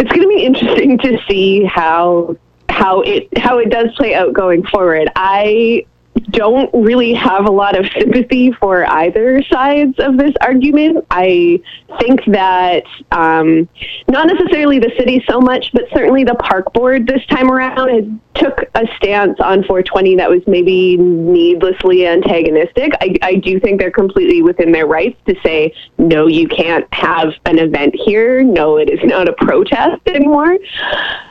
It's 0.00 0.12
going 0.12 0.22
to 0.22 0.28
be 0.28 0.44
interesting 0.44 0.98
to 0.98 1.18
see 1.28 1.64
how 1.64 2.36
how 2.68 3.00
it 3.00 3.26
how 3.38 3.58
it 3.58 3.70
does 3.70 3.94
play 3.96 4.14
out 4.14 4.32
going 4.32 4.64
forward. 4.64 5.08
I 5.16 5.86
don't 6.20 6.70
really 6.72 7.14
have 7.14 7.46
a 7.46 7.50
lot 7.50 7.78
of 7.78 7.86
sympathy 7.98 8.52
for 8.52 8.86
either 8.86 9.42
sides 9.44 9.98
of 9.98 10.16
this 10.16 10.32
argument. 10.40 11.04
I 11.10 11.60
think 12.00 12.24
that 12.26 12.84
um, 13.12 13.68
not 14.08 14.26
necessarily 14.26 14.78
the 14.78 14.92
city 14.98 15.24
so 15.28 15.40
much, 15.40 15.72
but 15.72 15.84
certainly 15.92 16.24
the 16.24 16.34
park 16.34 16.72
board 16.72 17.06
this 17.06 17.24
time 17.26 17.50
around 17.50 17.88
has 17.88 18.04
took 18.34 18.64
a 18.74 18.86
stance 18.96 19.38
on 19.40 19.64
420 19.64 20.16
that 20.16 20.30
was 20.30 20.42
maybe 20.46 20.96
needlessly 20.96 22.06
antagonistic. 22.06 22.92
I, 23.00 23.14
I 23.22 23.34
do 23.34 23.58
think 23.58 23.80
they're 23.80 23.90
completely 23.90 24.42
within 24.42 24.72
their 24.72 24.86
rights 24.86 25.18
to 25.26 25.34
say, 25.42 25.74
no, 25.98 26.26
you 26.26 26.46
can't 26.48 26.86
have 26.92 27.32
an 27.46 27.58
event 27.58 27.94
here. 27.94 28.42
No, 28.42 28.76
it 28.76 28.90
is 28.90 29.00
not 29.02 29.28
a 29.28 29.32
protest 29.32 30.02
anymore. 30.06 30.56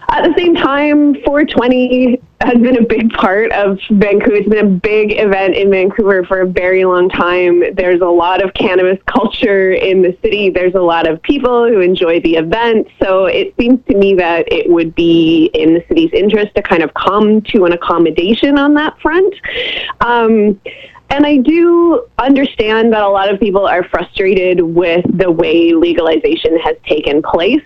At 0.10 0.24
the 0.24 0.34
same 0.38 0.56
time, 0.56 1.16
420 1.26 2.22
has 2.40 2.54
been 2.54 2.78
a 2.78 2.86
big 2.86 3.12
part 3.12 3.52
of 3.52 3.78
Vancouver. 3.90 4.36
It's 4.36 4.48
been 4.48 4.66
a 4.66 4.70
big 4.70 5.20
event 5.20 5.56
in 5.56 5.70
Vancouver 5.70 6.24
for 6.24 6.42
a 6.42 6.48
very 6.48 6.86
long 6.86 7.10
time. 7.10 7.76
There's 7.76 8.00
a 8.00 8.08
lot 8.08 8.44
of 8.44 8.54
cannabis 8.54 9.00
culture 9.06 9.72
in 9.72 10.02
the 10.02 10.18
city. 10.22 10.50
There's 10.50 10.76
a 10.76 10.82
lot 10.82 11.08
of 11.08 11.22
people 11.24 11.68
who 11.68 11.82
enjoy 11.82 12.22
the 12.22 12.36
event. 12.36 12.88
So 13.04 13.26
it 13.26 13.54
seems 13.60 13.84
to 13.90 13.98
me 13.98 14.14
that 14.16 14.52
it 14.52 14.70
would 14.70 14.96
be 14.96 15.52
in 15.54 15.74
the 15.74 15.84
city's 15.90 16.12
interest 16.14 16.56
to 16.56 16.62
kind 16.62 16.84
of 16.84 16.94
come 16.94 17.42
to 17.42 17.66
an 17.66 17.74
accommodation 17.74 18.58
on 18.58 18.76
that 18.76 19.00
front. 19.02 19.36
Um, 20.00 20.60
and 21.10 21.26
I 21.26 21.38
do 21.38 22.08
understand 22.18 22.94
that 22.94 23.02
a 23.02 23.10
lot 23.10 23.34
of 23.34 23.40
people 23.40 23.66
are 23.66 23.84
frustrated 23.84 24.62
with 24.62 25.06
the 25.18 25.32
way 25.32 25.74
legalization 25.74 26.58
has 26.60 26.76
taken 26.86 27.22
place. 27.22 27.64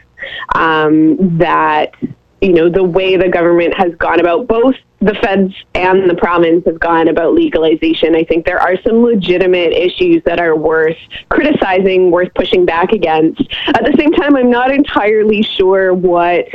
Um, 0.53 1.37
that 1.39 1.93
you 2.41 2.53
know, 2.53 2.69
the 2.69 2.83
way 2.83 3.17
the 3.17 3.29
government 3.29 3.73
has 3.75 3.93
gone 3.95 4.19
about 4.19 4.47
both 4.47 4.75
the 4.99 5.13
feds 5.15 5.53
and 5.75 6.09
the 6.09 6.15
province 6.15 6.65
have 6.65 6.79
gone 6.79 7.07
about 7.07 7.33
legalization. 7.33 8.15
I 8.15 8.23
think 8.23 8.45
there 8.45 8.59
are 8.59 8.75
some 8.81 9.03
legitimate 9.03 9.73
issues 9.73 10.23
that 10.25 10.39
are 10.39 10.55
worth 10.55 10.97
criticizing, 11.29 12.11
worth 12.11 12.33
pushing 12.33 12.65
back 12.65 12.91
against. 12.91 13.41
At 13.67 13.83
the 13.83 13.95
same 13.97 14.11
time, 14.11 14.35
I'm 14.35 14.49
not 14.49 14.71
entirely 14.71 15.43
sure 15.43 15.93
what 15.93 16.45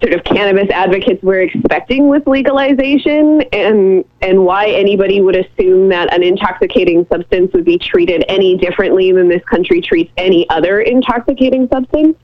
sort 0.00 0.12
of 0.12 0.24
cannabis 0.24 0.68
advocates 0.70 1.22
were 1.22 1.40
expecting 1.40 2.08
with 2.08 2.26
legalization 2.26 3.42
and 3.52 4.04
and 4.20 4.44
why 4.44 4.68
anybody 4.68 5.20
would 5.20 5.36
assume 5.36 5.88
that 5.88 6.12
an 6.12 6.22
intoxicating 6.22 7.06
substance 7.10 7.52
would 7.54 7.64
be 7.64 7.78
treated 7.78 8.24
any 8.28 8.56
differently 8.56 9.12
than 9.12 9.28
this 9.28 9.42
country 9.44 9.80
treats 9.80 10.10
any 10.16 10.48
other 10.50 10.80
intoxicating 10.80 11.68
substance. 11.68 12.16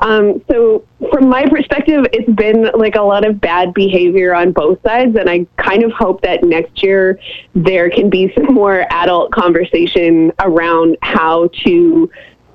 Um, 0.00 0.42
so 0.50 0.84
from 1.10 1.28
my 1.28 1.46
perspective, 1.48 2.06
it's 2.12 2.30
been 2.32 2.70
like 2.74 2.96
a 2.96 3.02
lot 3.02 3.26
of 3.26 3.40
bad 3.40 3.72
behavior 3.72 4.34
on 4.34 4.52
both 4.52 4.82
sides, 4.82 5.16
and 5.16 5.28
I 5.28 5.46
kind 5.56 5.82
of 5.82 5.92
hope 5.92 6.22
that 6.22 6.42
next 6.44 6.82
year 6.82 7.18
there 7.54 7.88
can 7.88 8.10
be 8.10 8.32
some 8.34 8.54
more 8.54 8.86
adult 8.90 9.32
conversation 9.32 10.32
around 10.40 10.96
how 11.02 11.48
to 11.64 12.10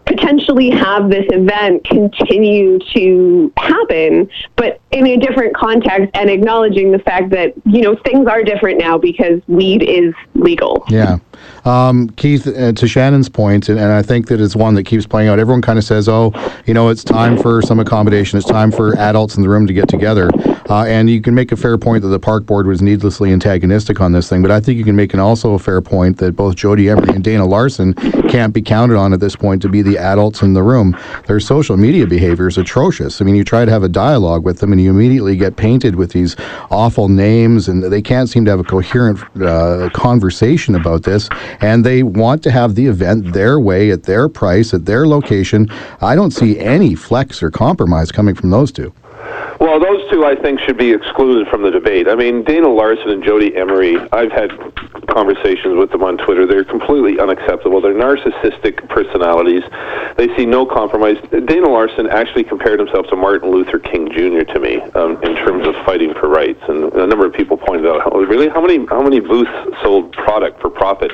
potentially 0.09 0.71
have 0.71 1.09
this 1.09 1.25
event 1.29 1.83
continue 1.85 2.79
to 2.93 3.53
happen, 3.57 4.29
but 4.55 4.81
in 4.91 5.05
a 5.05 5.17
different 5.17 5.55
context 5.55 6.09
and 6.15 6.29
acknowledging 6.29 6.91
the 6.91 6.99
fact 6.99 7.29
that, 7.29 7.53
you 7.65 7.81
know, 7.81 7.95
things 8.03 8.27
are 8.27 8.43
different 8.43 8.79
now 8.79 8.97
because 8.97 9.39
weed 9.47 9.83
is 9.83 10.13
legal. 10.39 10.83
Yeah. 10.89 11.17
Um, 11.65 12.09
Keith, 12.11 12.47
uh, 12.47 12.71
to 12.73 12.87
Shannon's 12.87 13.29
point, 13.29 13.69
and, 13.69 13.79
and, 13.79 13.91
I 13.91 14.01
think 14.01 14.27
that 14.27 14.39
it's 14.39 14.55
one 14.55 14.75
that 14.75 14.83
keeps 14.83 15.05
playing 15.05 15.29
out, 15.29 15.39
everyone 15.39 15.61
kind 15.61 15.77
of 15.77 15.83
says, 15.83 16.07
oh, 16.07 16.33
you 16.65 16.73
know, 16.73 16.89
it's 16.89 17.03
time 17.03 17.37
for 17.37 17.61
some 17.61 17.79
accommodation. 17.79 18.37
It's 18.37 18.47
time 18.47 18.71
for 18.71 18.97
adults 18.97 19.35
in 19.35 19.43
the 19.43 19.49
room 19.49 19.67
to 19.67 19.73
get 19.73 19.89
together. 19.89 20.29
Uh, 20.69 20.85
and 20.85 21.09
you 21.09 21.21
can 21.21 21.33
make 21.33 21.51
a 21.51 21.57
fair 21.57 21.77
point 21.77 22.03
that 22.03 22.09
the 22.09 22.19
park 22.19 22.45
board 22.45 22.67
was 22.67 22.81
needlessly 22.81 23.31
antagonistic 23.31 23.99
on 23.99 24.11
this 24.11 24.29
thing, 24.29 24.41
but 24.41 24.51
I 24.51 24.59
think 24.59 24.77
you 24.77 24.83
can 24.83 24.95
make 24.95 25.13
an 25.13 25.19
also 25.19 25.53
a 25.53 25.59
fair 25.59 25.81
point 25.81 26.17
that 26.17 26.35
both 26.35 26.55
Jodie 26.55 26.89
Emery 26.89 27.15
and 27.15 27.23
Dana 27.23 27.45
Larsen 27.45 27.93
can't 28.29 28.53
be 28.53 28.61
counted 28.61 28.95
on 28.95 29.11
at 29.11 29.19
this 29.19 29.35
point 29.35 29.61
to 29.63 29.69
be 29.69 29.81
the 29.81 29.97
adults 29.97 30.41
in 30.41 30.53
the 30.53 30.63
room. 30.63 30.97
Their 31.27 31.39
social 31.39 31.75
media 31.75 32.05
behavior 32.05 32.47
is 32.47 32.57
atrocious. 32.57 33.21
I 33.21 33.25
mean, 33.25 33.35
you 33.35 33.43
try 33.43 33.65
to 33.65 33.71
have 33.71 33.83
a 33.83 33.89
dialogue 33.89 34.45
with 34.45 34.59
them, 34.59 34.71
and 34.71 34.81
you 34.81 34.91
immediately 34.91 35.35
get 35.35 35.55
painted 35.55 35.95
with 35.95 36.11
these 36.11 36.35
awful 36.69 37.09
names, 37.09 37.67
and 37.67 37.83
they 37.83 38.01
can't 38.01 38.29
seem 38.29 38.45
to 38.45 38.51
have 38.51 38.59
a 38.59 38.63
coherent 38.63 39.19
uh, 39.41 39.89
conversation 39.93 40.28
about 40.75 41.03
this. 41.03 41.29
And 41.61 41.85
they 41.85 42.03
want 42.03 42.43
to 42.43 42.51
have 42.51 42.75
the 42.75 42.87
event 42.87 43.33
their 43.33 43.59
way, 43.59 43.91
at 43.91 44.03
their 44.03 44.29
price, 44.29 44.73
at 44.73 44.85
their 44.85 45.07
location. 45.07 45.69
I 46.01 46.15
don't 46.15 46.31
see 46.31 46.59
any 46.59 46.95
flex 46.95 47.43
or 47.43 47.51
compromise 47.51 48.11
coming 48.11 48.35
from 48.35 48.49
those 48.49 48.71
two. 48.71 48.93
Well, 49.59 49.79
those 49.79 50.08
two, 50.09 50.25
I 50.25 50.35
think, 50.35 50.59
should 50.61 50.77
be 50.77 50.91
excluded 50.91 51.47
from 51.47 51.63
the 51.63 51.71
debate. 51.71 52.07
I 52.07 52.15
mean, 52.15 52.43
Dana 52.43 52.69
Larsen 52.69 53.09
and 53.09 53.23
Jodie 53.23 53.55
Emery, 53.55 53.97
I've 54.11 54.31
had 54.31 54.51
conversations 55.09 55.77
with 55.77 55.91
them 55.91 56.03
on 56.03 56.17
Twitter. 56.17 56.45
They're 56.45 56.63
completely 56.63 57.19
unacceptable. 57.19 57.81
They're 57.81 57.93
narcissistic 57.93 58.87
personalities. 58.89 59.63
They 60.17 60.33
see 60.35 60.45
no 60.45 60.65
compromise. 60.65 61.17
Dana 61.31 61.69
Larsen 61.69 62.07
actually 62.07 62.43
compared 62.43 62.79
himself 62.79 63.07
to 63.07 63.15
Martin 63.15 63.51
Luther 63.51 63.79
King 63.79 64.09
Jr. 64.11 64.43
to 64.53 64.59
me 64.59 64.81
um, 64.95 65.21
in 65.23 65.35
terms 65.35 65.67
of 65.67 65.75
fighting 65.85 66.13
for 66.13 66.27
rights. 66.29 66.61
And 66.67 66.91
a 66.93 67.07
number 67.07 67.25
of 67.25 67.33
people 67.33 67.57
pointed 67.57 67.87
out, 67.87 68.01
how, 68.01 68.17
really, 68.19 68.49
how 68.49 68.61
many 68.61 68.85
how 68.87 69.01
many 69.01 69.19
booths 69.19 69.51
sold 69.81 70.11
product 70.13 70.61
for 70.61 70.69
profit 70.69 71.11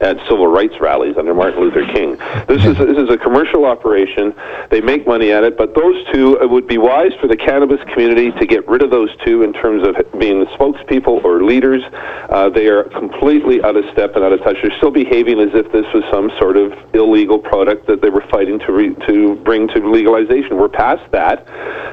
at 0.00 0.16
civil 0.28 0.46
rights 0.46 0.74
rallies 0.80 1.16
under 1.16 1.34
Martin 1.34 1.60
Luther 1.60 1.86
King? 1.92 2.16
This 2.48 2.64
is 2.64 2.76
this 2.78 2.98
is 2.98 3.10
a 3.10 3.18
commercial 3.18 3.64
operation. 3.64 4.34
They 4.70 4.80
make 4.80 5.06
money 5.06 5.32
at 5.32 5.44
it, 5.44 5.56
but 5.56 5.74
those 5.74 5.96
two 6.12 6.38
it 6.40 6.48
would 6.48 6.66
be 6.66 6.78
wise 6.78 7.12
for 7.20 7.26
the 7.26 7.36
cannabis 7.36 7.80
community 7.92 8.30
to 8.38 8.46
get 8.46 8.66
rid 8.68 8.82
of 8.82 8.90
those 8.90 9.10
two 9.24 9.42
in 9.42 9.52
terms 9.52 9.86
of 9.86 9.94
being 10.18 10.40
the 10.40 10.46
spokespeople 10.46 11.24
or 11.24 11.42
leaders. 11.42 11.82
Uh, 12.30 12.48
they 12.48 12.66
are 12.66 12.84
completely 12.84 13.62
out 13.62 13.76
of 13.76 13.84
step 13.92 14.16
and 14.16 14.24
out 14.24 14.32
of 14.32 14.40
touch. 14.42 14.56
They're 14.62 14.76
still 14.78 14.90
behaving 14.90 15.40
as 15.40 15.50
if 15.54 15.70
this 15.72 15.86
was 15.94 16.04
some 16.10 16.30
sort 16.38 16.56
of 16.56 16.72
illegal 16.94 17.38
product 17.38 17.86
that 17.86 18.00
they 18.00 18.10
were 18.10 18.24
fighting 18.30 18.58
to 18.60 18.72
re- 18.72 18.94
to 19.06 19.36
bring 19.44 19.68
to 19.68 19.90
legalization. 19.90 20.56
We're 20.56 20.68
past 20.68 21.02
that. 21.12 21.46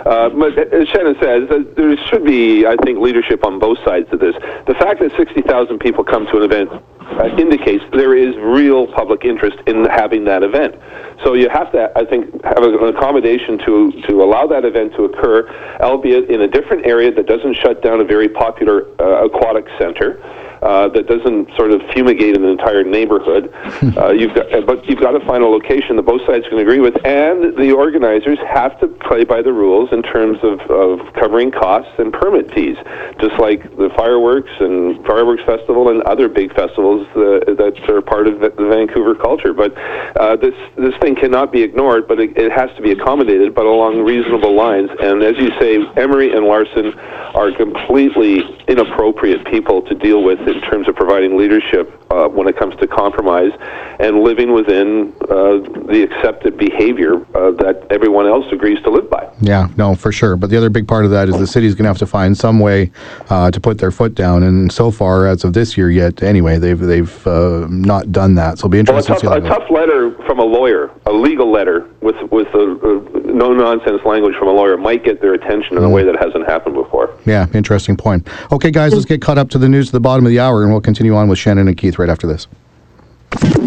Uh, 0.05 0.29
but 0.29 0.57
as 0.73 0.87
Shannon 0.89 1.15
says, 1.21 1.49
there 1.75 1.97
should 2.07 2.23
be, 2.23 2.65
I 2.65 2.75
think, 2.83 2.99
leadership 2.99 3.45
on 3.45 3.59
both 3.59 3.77
sides 3.85 4.07
of 4.11 4.19
this. 4.19 4.35
The 4.67 4.75
fact 4.75 4.99
that 4.99 5.11
60,000 5.15 5.79
people 5.79 6.03
come 6.03 6.25
to 6.27 6.37
an 6.37 6.43
event 6.43 6.69
uh, 6.71 7.25
indicates 7.37 7.83
there 7.93 8.15
is 8.15 8.35
real 8.37 8.87
public 8.87 9.25
interest 9.25 9.57
in 9.67 9.85
having 9.85 10.23
that 10.25 10.43
event. 10.43 10.75
So 11.23 11.33
you 11.33 11.49
have 11.49 11.71
to, 11.73 11.91
I 11.95 12.05
think, 12.05 12.43
have 12.43 12.63
an 12.63 12.95
accommodation 12.95 13.59
to 13.59 13.91
to 14.07 14.23
allow 14.23 14.47
that 14.47 14.65
event 14.65 14.93
to 14.95 15.05
occur, 15.05 15.47
albeit 15.81 16.29
in 16.29 16.41
a 16.41 16.47
different 16.47 16.85
area 16.85 17.11
that 17.11 17.27
doesn't 17.27 17.55
shut 17.55 17.83
down 17.83 17.99
a 17.99 18.03
very 18.03 18.29
popular 18.29 18.87
uh, 18.99 19.25
aquatic 19.25 19.67
center 19.77 20.19
uh, 20.61 20.87
that 20.89 21.07
doesn't 21.07 21.49
sort 21.55 21.71
of 21.71 21.81
fumigate 21.93 22.37
an 22.37 22.45
entire 22.45 22.83
neighborhood. 22.83 23.51
uh, 23.97 24.11
you've 24.11 24.33
got, 24.35 24.45
but 24.65 24.85
you've 24.87 24.99
got 24.99 25.11
to 25.11 25.25
find 25.25 25.43
a 25.43 25.47
location 25.47 25.95
that 25.95 26.03
both 26.03 26.21
sides 26.27 26.45
can 26.49 26.59
agree 26.59 26.79
with, 26.79 26.95
and 27.05 27.57
the 27.57 27.71
organizers 27.71 28.37
have 28.47 28.79
to 28.79 28.87
play 28.87 29.23
by 29.23 29.41
the 29.41 29.51
rules 29.51 29.89
in 29.91 30.01
terms 30.03 30.37
of, 30.43 30.59
of 30.69 31.13
covering 31.13 31.51
costs 31.51 31.91
and 31.97 32.13
permit 32.13 32.53
fees, 32.53 32.77
just 33.19 33.39
like 33.39 33.63
the 33.77 33.89
fireworks 33.95 34.51
and 34.59 35.03
fireworks 35.05 35.43
festival 35.45 35.89
and 35.89 36.01
other 36.03 36.29
big 36.29 36.53
festivals 36.53 37.07
uh, 37.15 37.53
that 37.57 37.73
are 37.89 38.01
part 38.01 38.27
of 38.27 38.39
the, 38.39 38.49
the 38.51 38.67
Vancouver 38.67 39.15
culture. 39.15 39.53
But 39.53 39.75
uh, 40.19 40.35
this 40.35 40.53
this 40.77 40.93
thing 41.01 41.15
cannot 41.15 41.51
be 41.51 41.63
ignored, 41.63 42.07
but 42.07 42.19
it, 42.19 42.37
it 42.37 42.51
has 42.51 42.69
to 42.75 42.81
be 42.81 42.91
accommodated, 42.91 43.55
but 43.55 43.65
along 43.65 44.03
reasonable 44.03 44.55
lines. 44.55 44.89
And 45.01 45.23
as 45.23 45.37
you 45.37 45.49
say, 45.59 45.77
Emery 45.97 46.33
and 46.33 46.45
Larsen 46.45 46.93
are 47.33 47.51
completely 47.51 48.43
inappropriate 48.67 49.45
people 49.45 49.81
to 49.83 49.95
deal 49.95 50.23
with 50.23 50.39
in 50.55 50.61
terms 50.61 50.87
of 50.87 50.95
providing 50.95 51.37
leadership 51.37 52.03
uh, 52.11 52.27
when 52.27 52.47
it 52.47 52.57
comes 52.57 52.75
to 52.77 52.87
compromise 52.87 53.51
and 53.99 54.21
living 54.21 54.53
within 54.53 55.13
uh, 55.23 55.59
the 55.87 56.07
accepted 56.09 56.57
behavior 56.57 57.15
uh, 57.35 57.51
that 57.51 57.85
everyone 57.89 58.27
else 58.27 58.45
agrees 58.51 58.81
to 58.83 58.89
live 58.89 59.09
by. 59.09 59.29
Yeah, 59.41 59.67
no, 59.77 59.95
for 59.95 60.11
sure. 60.11 60.35
But 60.35 60.49
the 60.49 60.57
other 60.57 60.69
big 60.69 60.87
part 60.87 61.05
of 61.05 61.11
that 61.11 61.29
is 61.29 61.37
the 61.37 61.47
city's 61.47 61.75
going 61.75 61.83
to 61.83 61.89
have 61.89 61.97
to 61.99 62.07
find 62.07 62.37
some 62.37 62.59
way 62.59 62.91
uh, 63.29 63.51
to 63.51 63.59
put 63.59 63.77
their 63.77 63.91
foot 63.91 64.15
down. 64.15 64.43
And 64.43 64.71
so 64.71 64.91
far, 64.91 65.27
as 65.27 65.43
of 65.43 65.53
this 65.53 65.77
year, 65.77 65.89
yet 65.89 66.23
anyway, 66.23 66.57
they've 66.57 66.79
they've 66.79 67.27
uh, 67.27 67.67
not 67.69 68.11
done 68.11 68.35
that. 68.35 68.57
So 68.57 68.61
it'll 68.61 68.69
be 68.69 68.79
interesting. 68.79 69.15
Well, 69.23 69.33
a, 69.33 69.41
tough, 69.41 69.59
a 69.59 69.59
tough, 69.59 69.71
letter 69.71 70.11
from 70.31 70.39
a 70.39 70.45
lawyer, 70.45 70.89
a 71.07 71.11
legal 71.11 71.51
letter 71.51 71.89
with 71.99 72.15
with 72.31 72.47
a, 72.53 73.19
a 73.19 73.33
no 73.33 73.51
nonsense 73.51 74.01
language 74.05 74.33
from 74.37 74.47
a 74.47 74.51
lawyer, 74.51 74.77
might 74.77 75.03
get 75.03 75.19
their 75.19 75.33
attention 75.33 75.75
in 75.75 75.83
mm. 75.83 75.87
a 75.87 75.89
way 75.89 76.03
that 76.05 76.15
hasn't 76.23 76.47
happened 76.47 76.73
before. 76.73 77.13
Yeah, 77.25 77.47
interesting 77.53 77.97
point. 77.97 78.25
Okay, 78.49 78.71
guys, 78.71 78.93
let's 78.93 79.03
get 79.03 79.21
caught 79.21 79.37
up 79.37 79.49
to 79.49 79.57
the 79.57 79.67
news 79.67 79.89
at 79.89 79.91
the 79.91 79.99
bottom 79.99 80.25
of 80.25 80.29
the 80.29 80.39
hour, 80.39 80.63
and 80.63 80.71
we'll 80.71 80.79
continue 80.79 81.13
on 81.15 81.27
with 81.27 81.37
Shannon 81.37 81.67
and 81.67 81.75
Keith 81.75 81.99
right 81.99 82.07
after 82.07 82.27
this. 82.27 82.47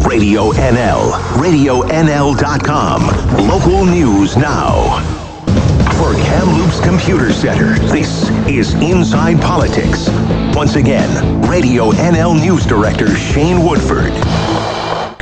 Radio 0.09 0.53
NL, 0.53 1.13
RadioNL.com. 1.37 3.03
Local 3.47 3.85
news 3.85 4.39
now. 4.39 5.03
For 5.99 6.15
Kamloops 6.15 6.81
Computer 6.81 7.31
Center, 7.31 7.79
this 7.91 8.31
is 8.49 8.73
Inside 8.75 9.39
Politics. 9.43 10.09
Once 10.57 10.77
again, 10.77 11.43
Radio 11.43 11.91
NL 11.91 12.41
News 12.41 12.65
Director 12.65 13.15
Shane 13.15 13.63
Woodford. 13.63 14.15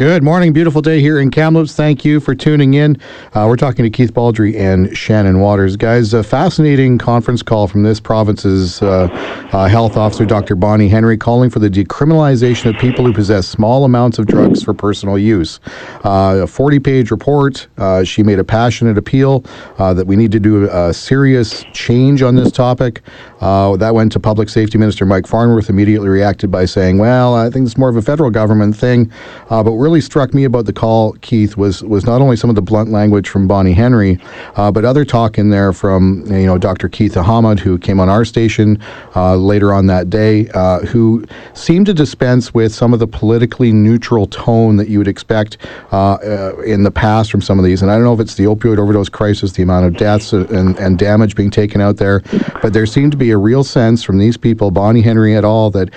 Good 0.03 0.25
morning. 0.25 0.53
Beautiful 0.53 0.83
day 0.83 1.01
here 1.01 1.21
in 1.21 1.31
Kamloops. 1.31 1.77
Thank 1.77 2.05
you 2.05 2.19
for 2.19 2.35
tuning 2.35 2.75
in. 2.75 3.01
Uh, 3.35 3.47
we're 3.49 3.55
talking 3.55 3.85
to 3.85 3.89
Keith 3.89 4.13
Baldrey 4.13 4.59
and 4.59 4.97
Shannon 4.97 5.39
Waters. 5.39 5.77
Guys, 5.77 6.13
a 6.13 6.25
fascinating 6.25 6.99
conference 6.99 7.41
call 7.41 7.69
from 7.69 7.85
this 7.85 8.01
province's 8.01 8.83
uh, 8.83 9.07
uh, 9.53 9.69
health 9.69 9.97
officer, 9.97 10.27
Dr. 10.27 10.57
Bonnie 10.57 10.89
Henry, 10.89 11.17
calling 11.17 11.51
for 11.51 11.61
the 11.61 11.71
decriminalization 11.71 12.69
of 12.69 12.77
people 12.81 13.05
who 13.07 13.13
possess 13.13 13.47
small 13.47 13.85
amounts 13.85 14.19
of 14.19 14.27
drugs 14.27 14.65
for 14.65 14.75
personal 14.75 15.17
use. 15.17 15.61
Uh, 16.03 16.41
a 16.43 16.47
40 16.49 16.81
page 16.81 17.13
report. 17.13 17.69
Uh, 17.79 18.03
she 18.03 18.25
made 18.25 18.41
a 18.41 18.45
passionate 18.45 18.99
appeal 18.99 19.45
uh, 19.79 19.95
that 19.95 20.09
we 20.09 20.17
need 20.17 20.33
to 20.33 20.41
do 20.41 20.69
a 20.69 20.93
serious 20.93 21.65
change 21.75 22.23
on 22.23 22.35
this 22.35 22.51
topic. 22.51 23.03
that 23.39 23.93
went 23.95 24.11
to 24.11 24.19
Public 24.19 24.49
Safety 24.49 24.79
Minister 24.79 25.07
Mike 25.07 25.29
Farnworth, 25.29 25.71
immediately 25.71 26.09
reacted 26.09 26.51
by 26.51 26.65
saying, 26.65 26.99
Well, 26.99 27.37
I 27.37 27.51
think 27.51 27.67
it's 27.67 27.79
more 27.79 27.89
of 27.89 27.95
a 27.95 28.03
federal 28.03 28.31
government 28.31 28.77
thing. 28.77 29.13
but 29.49 29.75
really 29.93 30.01
struck 30.01 30.33
me 30.33 30.45
about 30.45 30.65
the 30.65 30.73
call, 30.73 31.13
Keith, 31.21 31.59
was 31.59 31.85
was 31.85 32.07
not 32.07 32.23
only 32.23 32.35
some 32.35 32.49
of 32.49 32.57
the 32.57 32.63
blunt 32.63 32.91
language 32.91 33.29
from 33.29 33.47
Bonnie 33.47 33.75
Henry, 33.75 34.19
uh, 34.57 34.73
but 34.73 34.87
other 34.87 35.05
talk 35.05 35.37
in 35.37 35.51
there 35.51 35.71
from 35.75 36.25
you 36.29 36.47
know 36.47 36.57
Dr. 36.57 36.89
Keith 36.89 37.13
Ahamad, 37.13 37.59
who 37.59 37.79
came 37.79 38.01
on 38.01 38.09
our 38.09 38.25
station 38.25 38.83
uh, 39.15 39.37
later 39.37 39.75
on 39.75 39.89
that 39.89 40.09
day, 40.09 40.49
uh, 40.55 40.79
who 40.87 41.27
seemed 41.53 41.85
to 41.85 41.93
dispense 41.93 42.55
with 42.55 42.73
some 42.73 42.95
of 42.95 43.01
the 43.01 43.07
politically 43.07 43.71
neutral 43.71 44.27
tone 44.27 44.77
that 44.79 44.89
you 44.89 44.97
would 44.97 45.09
expect 45.09 45.59
uh, 45.93 46.15
uh, 46.15 46.57
in 46.65 46.85
the 46.85 46.91
past 46.91 47.31
from 47.31 47.43
some 47.43 47.59
of 47.59 47.65
these. 47.67 47.83
And 47.83 47.91
I 47.91 47.95
don't 47.97 48.05
know 48.05 48.15
if 48.15 48.21
it's 48.21 48.37
the 48.37 48.45
opioid 48.45 48.79
overdose 48.79 49.11
crisis, 49.11 49.53
the 49.53 49.63
amount 49.63 49.85
of 49.85 49.99
deaths 49.99 50.33
and, 50.33 50.79
and 50.79 50.99
damage 50.99 51.37
being 51.37 51.51
taken 51.51 51.83
out 51.83 51.99
there, 51.99 52.23
but 52.63 52.73
there 52.73 52.87
seemed 52.87 53.13
to 53.13 53.19
be 53.19 53.31
a 53.31 53.37
real 53.37 53.63
sense 53.63 54.03
from 54.03 54.17
these 54.17 54.39
people, 54.39 54.71
Bonnie 54.71 55.03
Henry 55.03 55.37
et 55.37 55.45
al., 55.45 55.71
that 55.73 55.91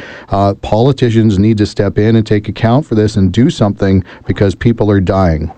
politicians 0.61 1.39
need 1.39 1.57
to 1.59 1.65
step 1.65 1.97
in 1.97 2.17
and 2.17 2.27
take 2.27 2.49
account 2.49 2.85
for 2.85 2.95
this 2.95 3.15
and 3.15 3.31
do 3.31 3.49
something 3.49 3.74
something 3.75 4.03
because 4.25 4.55
people 4.55 4.89
are 4.89 5.01
dying. 5.01 5.51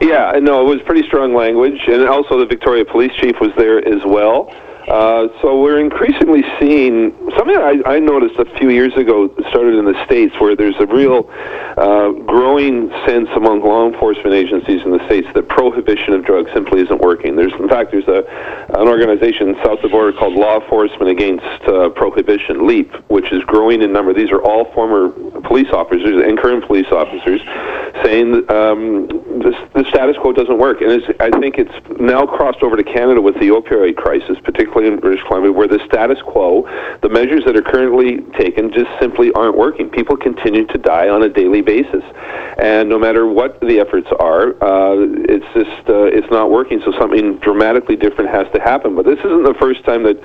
Yeah, 0.00 0.38
no, 0.40 0.62
it 0.62 0.74
was 0.74 0.80
pretty 0.86 1.06
strong 1.06 1.34
language, 1.34 1.78
and 1.86 2.08
also 2.08 2.38
the 2.38 2.46
Victoria 2.46 2.84
Police 2.84 3.12
Chief 3.16 3.36
was 3.40 3.50
there 3.56 3.86
as 3.86 4.02
well. 4.04 4.54
Uh, 4.90 5.28
so 5.40 5.60
we're 5.62 5.78
increasingly 5.78 6.42
seeing 6.58 7.12
something 7.38 7.56
I, 7.56 7.80
I 7.86 7.98
noticed 8.00 8.34
a 8.40 8.58
few 8.58 8.70
years 8.70 8.92
ago 8.96 9.32
started 9.48 9.78
in 9.78 9.84
the 9.84 9.94
states 10.04 10.34
where 10.40 10.56
there's 10.56 10.74
a 10.80 10.86
real 10.86 11.30
uh, 11.78 12.10
growing 12.26 12.90
sense 13.06 13.28
among 13.36 13.62
law 13.62 13.86
enforcement 13.86 14.34
agencies 14.34 14.82
in 14.82 14.90
the 14.90 14.98
states 15.06 15.28
that 15.34 15.48
prohibition 15.48 16.12
of 16.12 16.24
drugs 16.24 16.50
simply 16.52 16.80
isn't 16.80 17.00
working. 17.00 17.36
There's 17.36 17.52
in 17.52 17.68
fact 17.68 17.92
there's 17.92 18.08
a 18.08 18.26
an 18.80 18.88
organization 18.88 19.54
south 19.62 19.78
of 19.78 19.82
the 19.82 19.88
border 19.90 20.12
called 20.12 20.34
Law 20.34 20.60
Enforcement 20.60 21.08
Against 21.08 21.62
uh, 21.68 21.90
Prohibition 21.90 22.66
(LEAP), 22.66 22.92
which 23.08 23.30
is 23.30 23.44
growing 23.44 23.82
in 23.82 23.92
number. 23.92 24.12
These 24.12 24.32
are 24.32 24.42
all 24.42 24.72
former 24.72 25.10
police 25.42 25.70
officers 25.70 26.20
and 26.26 26.36
current 26.36 26.66
police 26.66 26.90
officers 26.90 27.40
saying 28.02 28.34
um, 28.50 29.06
the 29.42 29.84
status 29.88 30.16
quo 30.20 30.32
doesn't 30.32 30.58
work, 30.58 30.80
and 30.80 30.90
I 31.20 31.30
think 31.38 31.58
it's 31.58 31.74
now 32.00 32.26
crossed 32.26 32.62
over 32.62 32.76
to 32.76 32.84
Canada 32.84 33.20
with 33.20 33.34
the 33.34 33.48
opioid 33.48 33.96
crisis, 33.96 34.36
particularly 34.42 34.79
particularly 34.80 34.94
in 34.94 35.00
British 35.00 35.24
Columbia, 35.26 35.52
where 35.52 35.68
the 35.68 35.80
status 35.86 36.18
quo, 36.22 36.62
the 37.02 37.08
measures 37.08 37.44
that 37.44 37.56
are 37.56 37.62
currently 37.62 38.20
taken, 38.38 38.72
just 38.72 38.90
simply 39.00 39.32
aren't 39.32 39.56
working. 39.56 39.88
People 39.90 40.16
continue 40.16 40.66
to 40.66 40.78
die 40.78 41.08
on 41.08 41.22
a 41.22 41.28
daily 41.28 41.60
basis, 41.60 42.02
and 42.58 42.88
no 42.88 42.98
matter 42.98 43.26
what 43.26 43.60
the 43.60 43.78
efforts 43.80 44.08
are, 44.18 44.50
uh, 44.62 44.96
it's 45.28 45.46
just 45.54 45.88
uh, 45.88 46.04
it's 46.04 46.30
not 46.30 46.50
working. 46.50 46.80
So 46.84 46.92
something 46.98 47.38
dramatically 47.38 47.96
different 47.96 48.30
has 48.30 48.46
to 48.54 48.60
happen. 48.60 48.94
But 48.94 49.04
this 49.04 49.18
isn't 49.18 49.44
the 49.44 49.54
first 49.60 49.84
time 49.84 50.02
that 50.04 50.20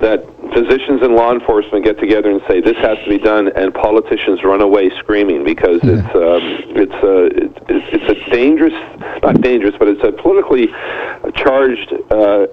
that 0.00 0.24
physicians 0.54 1.02
and 1.02 1.14
law 1.14 1.32
enforcement 1.32 1.84
get 1.84 1.98
together 1.98 2.30
and 2.30 2.40
say 2.48 2.60
this 2.60 2.76
has 2.78 2.96
to 3.04 3.08
be 3.08 3.18
done, 3.18 3.52
and 3.54 3.74
politicians 3.74 4.42
run 4.42 4.60
away 4.60 4.90
screaming 4.98 5.44
because 5.44 5.80
mm-hmm. 5.80 6.00
it's 6.00 6.14
um, 6.16 6.42
it's, 6.76 6.98
uh, 7.04 7.68
it's 7.68 7.88
it's 7.92 8.08
a 8.08 8.30
dangerous, 8.30 8.74
not 9.22 9.40
dangerous, 9.40 9.74
but 9.78 9.88
it's 9.88 10.02
a 10.02 10.12
politically 10.12 10.68
charged. 11.34 11.92
Uh, 12.10 12.46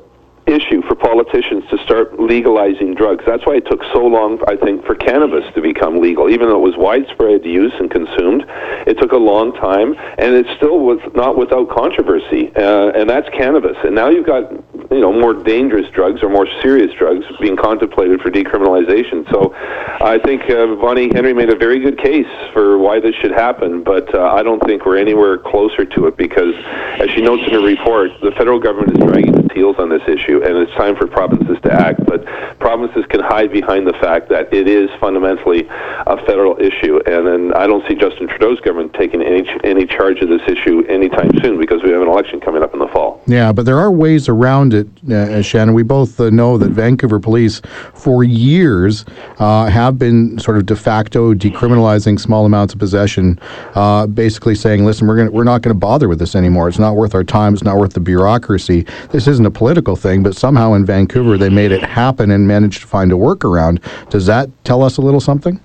issue 0.47 0.81
for 0.87 0.95
politicians 0.95 1.63
to 1.69 1.77
start 1.83 2.19
legalizing 2.19 2.95
drugs. 2.95 3.23
That's 3.27 3.45
why 3.45 3.55
it 3.55 3.65
took 3.69 3.83
so 3.93 4.05
long, 4.05 4.41
I 4.47 4.55
think, 4.55 4.85
for 4.85 4.95
cannabis 4.95 5.43
to 5.53 5.61
become 5.61 5.99
legal. 5.99 6.29
Even 6.29 6.49
though 6.49 6.57
it 6.57 6.67
was 6.67 6.77
widespread 6.77 7.45
use 7.45 7.73
and 7.79 7.91
consumed, 7.91 8.45
it 8.87 8.97
took 8.97 9.11
a 9.11 9.17
long 9.17 9.53
time, 9.53 9.95
and 10.17 10.33
it 10.33 10.47
still 10.57 10.79
was 10.79 10.99
not 11.13 11.37
without 11.37 11.69
controversy. 11.69 12.51
Uh, 12.55 12.89
and 12.95 13.09
that's 13.09 13.27
cannabis. 13.29 13.77
And 13.83 13.93
now 13.93 14.09
you've 14.09 14.25
got 14.25 14.51
you 14.91 15.01
know 15.01 15.11
more 15.11 15.33
dangerous 15.33 15.89
drugs 15.91 16.23
or 16.23 16.29
more 16.29 16.47
serious 16.61 16.93
drugs 16.97 17.25
being 17.39 17.57
contemplated 17.57 18.21
for 18.21 18.31
decriminalization. 18.31 19.29
So 19.29 19.53
I 19.53 20.19
think 20.23 20.49
uh, 20.49 20.75
Bonnie 20.75 21.09
Henry 21.13 21.33
made 21.33 21.49
a 21.49 21.55
very 21.57 21.79
good 21.79 21.97
case 21.97 22.27
for 22.53 22.77
why 22.77 22.99
this 22.99 23.15
should 23.15 23.31
happen, 23.31 23.83
but 23.83 24.13
uh, 24.15 24.31
I 24.31 24.43
don't 24.43 24.63
think 24.63 24.85
we're 24.85 24.97
anywhere 24.97 25.37
closer 25.37 25.85
to 25.85 26.07
it 26.07 26.17
because, 26.17 26.55
as 26.99 27.09
she 27.11 27.21
notes 27.21 27.43
in 27.45 27.53
her 27.53 27.61
report, 27.61 28.11
the 28.21 28.31
federal 28.31 28.59
government 28.59 28.97
is 28.97 29.03
dragging 29.05 29.36
heels 29.57 29.75
on 29.79 29.89
this 29.89 30.05
issue 30.07 30.37
and 30.43 30.55
it's 30.57 30.71
time 30.73 30.95
for 30.95 31.07
provinces 31.07 31.57
to 31.63 31.71
act. 31.73 32.05
But 32.05 32.25
provinces 32.59 33.05
can 33.09 33.21
hide 33.21 33.51
behind 33.51 33.87
the 33.87 33.93
fact 33.93 34.29
that 34.29 34.53
it 34.53 34.67
is 34.67 34.89
fundamentally 34.99 35.67
a 36.05 36.17
federal 36.25 36.59
issue, 36.59 36.99
and 37.05 37.25
then 37.25 37.53
I 37.53 37.65
don't 37.65 37.85
see 37.87 37.95
Justin 37.95 38.27
Trudeau's 38.27 38.59
government 38.61 38.93
taking 38.93 39.21
any 39.21 39.47
any 39.63 39.85
charge 39.85 40.21
of 40.21 40.29
this 40.29 40.41
issue 40.47 40.83
anytime 40.87 41.31
soon 41.41 41.59
because 41.59 41.81
we 41.83 41.91
have 41.91 42.01
an 42.01 42.07
election 42.07 42.39
coming 42.39 42.61
up 42.61 42.73
in 42.73 42.79
the 42.79 42.87
fall. 42.87 43.21
Yeah, 43.25 43.51
but 43.51 43.65
there 43.65 43.79
are 43.79 43.91
ways 43.91 44.29
around 44.29 44.73
it, 44.73 44.87
uh, 45.11 45.41
Shannon. 45.41 45.73
We 45.73 45.83
both 45.83 46.19
uh, 46.19 46.29
know 46.29 46.57
that 46.57 46.69
Vancouver 46.69 47.19
police, 47.19 47.61
for 47.93 48.23
years, 48.23 49.05
uh, 49.39 49.67
have 49.67 49.97
been 49.97 50.37
sort 50.39 50.57
of 50.57 50.65
de 50.65 50.75
facto 50.75 51.33
decriminalizing 51.33 52.19
small 52.19 52.45
amounts 52.45 52.73
of 52.73 52.79
possession, 52.79 53.39
uh, 53.75 54.07
basically 54.07 54.55
saying, 54.55 54.85
"Listen, 54.85 55.07
we're 55.07 55.17
going 55.17 55.31
we're 55.31 55.43
not 55.43 55.61
going 55.61 55.73
to 55.73 55.79
bother 55.79 56.07
with 56.07 56.19
this 56.19 56.35
anymore. 56.35 56.67
It's 56.67 56.79
not 56.79 56.95
worth 56.95 57.15
our 57.15 57.23
time. 57.23 57.53
It's 57.53 57.63
not 57.63 57.77
worth 57.77 57.93
the 57.93 57.99
bureaucracy. 57.99 58.85
This 59.11 59.27
isn't 59.27 59.45
a 59.47 59.51
political 59.51 59.95
thing." 59.95 60.21
but 60.21 60.35
somehow 60.35 60.73
in 60.73 60.85
Vancouver 60.85 61.37
they 61.37 61.49
made 61.49 61.71
it 61.71 61.81
happen 61.81 62.31
and 62.31 62.47
managed 62.47 62.81
to 62.81 62.87
find 62.87 63.11
a 63.11 63.15
workaround. 63.15 63.79
Does 64.09 64.25
that 64.27 64.49
tell 64.63 64.83
us 64.83 64.97
a 64.97 65.01
little 65.01 65.19
something? 65.19 65.59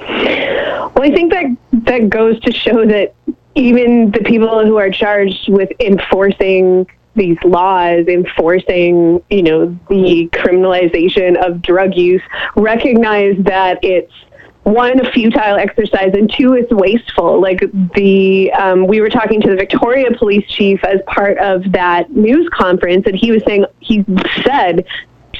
Well, 0.00 1.02
I 1.02 1.10
think 1.10 1.32
that 1.32 1.56
that 1.86 2.10
goes 2.10 2.38
to 2.40 2.52
show 2.52 2.86
that 2.86 3.14
even 3.54 4.10
the 4.10 4.20
people 4.20 4.64
who 4.66 4.76
are 4.76 4.90
charged 4.90 5.48
with 5.48 5.70
enforcing 5.80 6.86
these 7.16 7.38
laws 7.44 8.06
enforcing, 8.08 9.22
you 9.30 9.42
know, 9.42 9.78
the 9.88 10.28
criminalization 10.32 11.36
of 11.44 11.62
drug 11.62 11.94
use 11.94 12.22
recognize 12.56 13.36
that 13.38 13.78
it's 13.82 14.12
one 14.64 14.98
a 15.04 15.10
futile 15.12 15.56
exercise 15.56 16.12
and 16.14 16.30
two 16.32 16.54
it's 16.54 16.72
wasteful. 16.72 17.40
Like 17.40 17.60
the 17.94 18.52
um, 18.52 18.86
we 18.86 19.00
were 19.00 19.10
talking 19.10 19.40
to 19.42 19.50
the 19.50 19.56
victoria 19.56 20.10
police 20.16 20.46
chief 20.48 20.82
as 20.84 21.00
part 21.06 21.38
of 21.38 21.70
that 21.72 22.10
news 22.10 22.48
conference 22.52 23.06
and 23.06 23.14
he 23.14 23.30
was 23.30 23.42
saying 23.46 23.66
he 23.80 24.04
said 24.42 24.84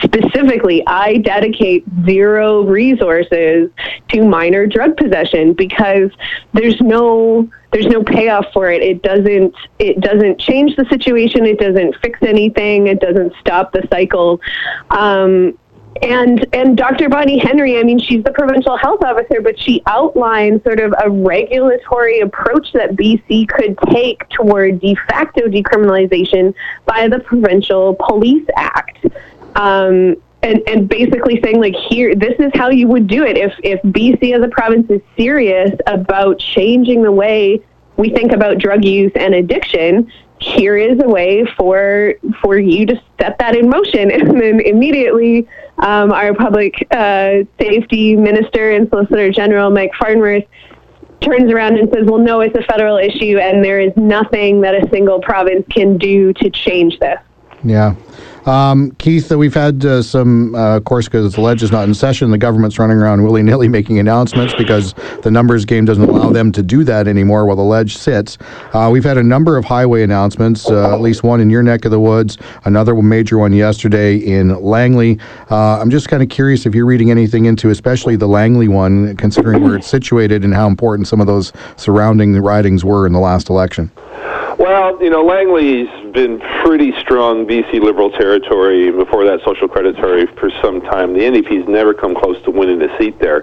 specifically 0.02 0.82
i 0.86 1.18
dedicate 1.18 1.84
zero 2.04 2.64
resources 2.64 3.70
to 4.08 4.24
minor 4.26 4.66
drug 4.66 4.96
possession 4.96 5.52
because 5.52 6.10
there's 6.52 6.80
no 6.80 7.48
there's 7.74 7.86
no 7.86 8.04
payoff 8.04 8.46
for 8.52 8.70
it. 8.70 8.82
It 8.82 9.02
doesn't 9.02 9.52
it 9.80 10.00
doesn't 10.00 10.38
change 10.38 10.76
the 10.76 10.84
situation. 10.84 11.44
It 11.44 11.58
doesn't 11.58 11.96
fix 11.96 12.20
anything. 12.22 12.86
It 12.86 13.00
doesn't 13.00 13.34
stop 13.40 13.72
the 13.72 13.84
cycle. 13.90 14.40
Um, 14.90 15.58
and 16.02 16.46
and 16.52 16.76
Dr. 16.76 17.08
Bonnie 17.08 17.38
Henry, 17.38 17.78
I 17.78 17.82
mean, 17.82 17.98
she's 17.98 18.22
the 18.24 18.32
provincial 18.32 18.76
health 18.76 19.02
officer, 19.04 19.40
but 19.40 19.58
she 19.58 19.82
outlined 19.86 20.62
sort 20.62 20.80
of 20.80 20.94
a 21.02 21.10
regulatory 21.10 22.20
approach 22.20 22.72
that 22.72 22.96
BC 22.96 23.48
could 23.48 23.78
take 23.90 24.28
toward 24.30 24.80
de 24.80 24.94
facto 25.08 25.42
decriminalization 25.42 26.54
by 26.84 27.08
the 27.08 27.20
Provincial 27.20 27.94
Police 27.94 28.46
Act. 28.56 29.06
Um, 29.56 30.16
and, 30.42 30.60
and 30.68 30.88
basically 30.88 31.40
saying 31.42 31.58
like 31.58 31.74
here 31.74 32.14
this 32.14 32.34
is 32.38 32.50
how 32.54 32.68
you 32.68 32.86
would 32.86 33.06
do 33.06 33.24
it 33.24 33.38
if 33.38 33.54
if 33.62 33.80
BC 33.82 34.36
as 34.36 34.42
a 34.42 34.48
province 34.48 34.90
is 34.90 35.00
serious 35.16 35.70
about 35.86 36.38
changing 36.38 37.02
the 37.02 37.12
way 37.12 37.62
we 37.96 38.10
think 38.10 38.32
about 38.32 38.58
drug 38.58 38.84
use 38.84 39.12
and 39.14 39.34
addiction 39.34 40.10
here 40.40 40.76
is 40.76 41.00
a 41.00 41.08
way 41.08 41.46
for 41.56 42.14
for 42.42 42.58
you 42.58 42.84
to 42.84 43.00
set 43.18 43.38
that 43.38 43.56
in 43.56 43.68
motion 43.68 44.10
and 44.10 44.38
then 44.40 44.60
immediately 44.60 45.48
um, 45.78 46.12
our 46.12 46.34
public 46.34 46.86
uh, 46.90 47.44
safety 47.60 48.16
minister 48.16 48.72
and 48.72 48.88
solicitor 48.88 49.30
general 49.30 49.70
mike 49.70 49.92
farnworth 49.98 50.44
turns 51.20 51.50
around 51.50 51.78
and 51.78 51.90
says 51.92 52.04
well 52.06 52.18
no 52.18 52.40
it's 52.40 52.56
a 52.56 52.62
federal 52.62 52.96
issue 52.96 53.38
and 53.38 53.64
there 53.64 53.80
is 53.80 53.92
nothing 53.96 54.60
that 54.60 54.74
a 54.74 54.88
single 54.90 55.20
province 55.20 55.64
can 55.70 55.96
do 55.96 56.32
to 56.34 56.50
change 56.50 56.98
this. 56.98 57.18
Yeah 57.62 57.94
um, 58.46 58.90
Keith, 58.92 59.30
we've 59.30 59.54
had 59.54 59.84
uh, 59.84 60.02
some, 60.02 60.54
uh, 60.54 60.76
of 60.76 60.84
course, 60.84 61.06
because 61.06 61.34
the 61.34 61.40
ledge 61.40 61.62
is 61.62 61.72
not 61.72 61.88
in 61.88 61.94
session, 61.94 62.30
the 62.30 62.38
government's 62.38 62.78
running 62.78 62.98
around 62.98 63.22
willy 63.22 63.42
nilly 63.42 63.68
making 63.68 63.98
announcements 63.98 64.54
because 64.54 64.94
the 65.22 65.30
numbers 65.30 65.64
game 65.64 65.84
doesn't 65.84 66.04
allow 66.04 66.30
them 66.30 66.52
to 66.52 66.62
do 66.62 66.84
that 66.84 67.08
anymore 67.08 67.46
while 67.46 67.56
the 67.56 67.62
ledge 67.62 67.96
sits. 67.96 68.38
Uh, 68.72 68.88
we've 68.92 69.04
had 69.04 69.18
a 69.18 69.22
number 69.22 69.56
of 69.56 69.64
highway 69.64 70.02
announcements, 70.02 70.68
uh, 70.70 70.92
at 70.94 71.00
least 71.00 71.22
one 71.22 71.40
in 71.40 71.50
your 71.50 71.62
neck 71.62 71.84
of 71.84 71.90
the 71.90 72.00
woods, 72.00 72.36
another 72.64 72.94
major 72.94 73.38
one 73.38 73.52
yesterday 73.52 74.16
in 74.16 74.60
Langley. 74.62 75.18
Uh, 75.50 75.80
I'm 75.80 75.90
just 75.90 76.08
kind 76.08 76.22
of 76.22 76.28
curious 76.28 76.66
if 76.66 76.74
you're 76.74 76.86
reading 76.86 77.10
anything 77.10 77.46
into, 77.46 77.70
especially 77.70 78.16
the 78.16 78.28
Langley 78.28 78.68
one, 78.68 79.16
considering 79.16 79.62
where 79.62 79.76
it's 79.76 79.88
situated 79.88 80.44
and 80.44 80.54
how 80.54 80.66
important 80.66 81.08
some 81.08 81.20
of 81.20 81.26
those 81.26 81.52
surrounding 81.76 82.34
ridings 82.40 82.84
were 82.84 83.06
in 83.06 83.12
the 83.12 83.20
last 83.20 83.48
election. 83.48 83.90
Well, 84.58 85.02
you 85.02 85.10
know, 85.10 85.22
Langley's 85.22 85.88
been 86.14 86.40
pretty 86.64 86.92
strong 87.00 87.44
BC 87.44 87.80
Liberal 87.80 88.10
territory, 88.10 88.90
before 88.90 89.24
that 89.26 89.40
Social 89.44 89.68
Credit 89.68 89.96
territory, 89.96 90.26
for 90.38 90.48
some 90.62 90.80
time. 90.80 91.12
The 91.12 91.20
NDP's 91.20 91.68
never 91.68 91.92
come 91.92 92.14
close 92.14 92.40
to 92.44 92.50
winning 92.50 92.80
a 92.80 92.98
seat 92.98 93.18
there. 93.18 93.42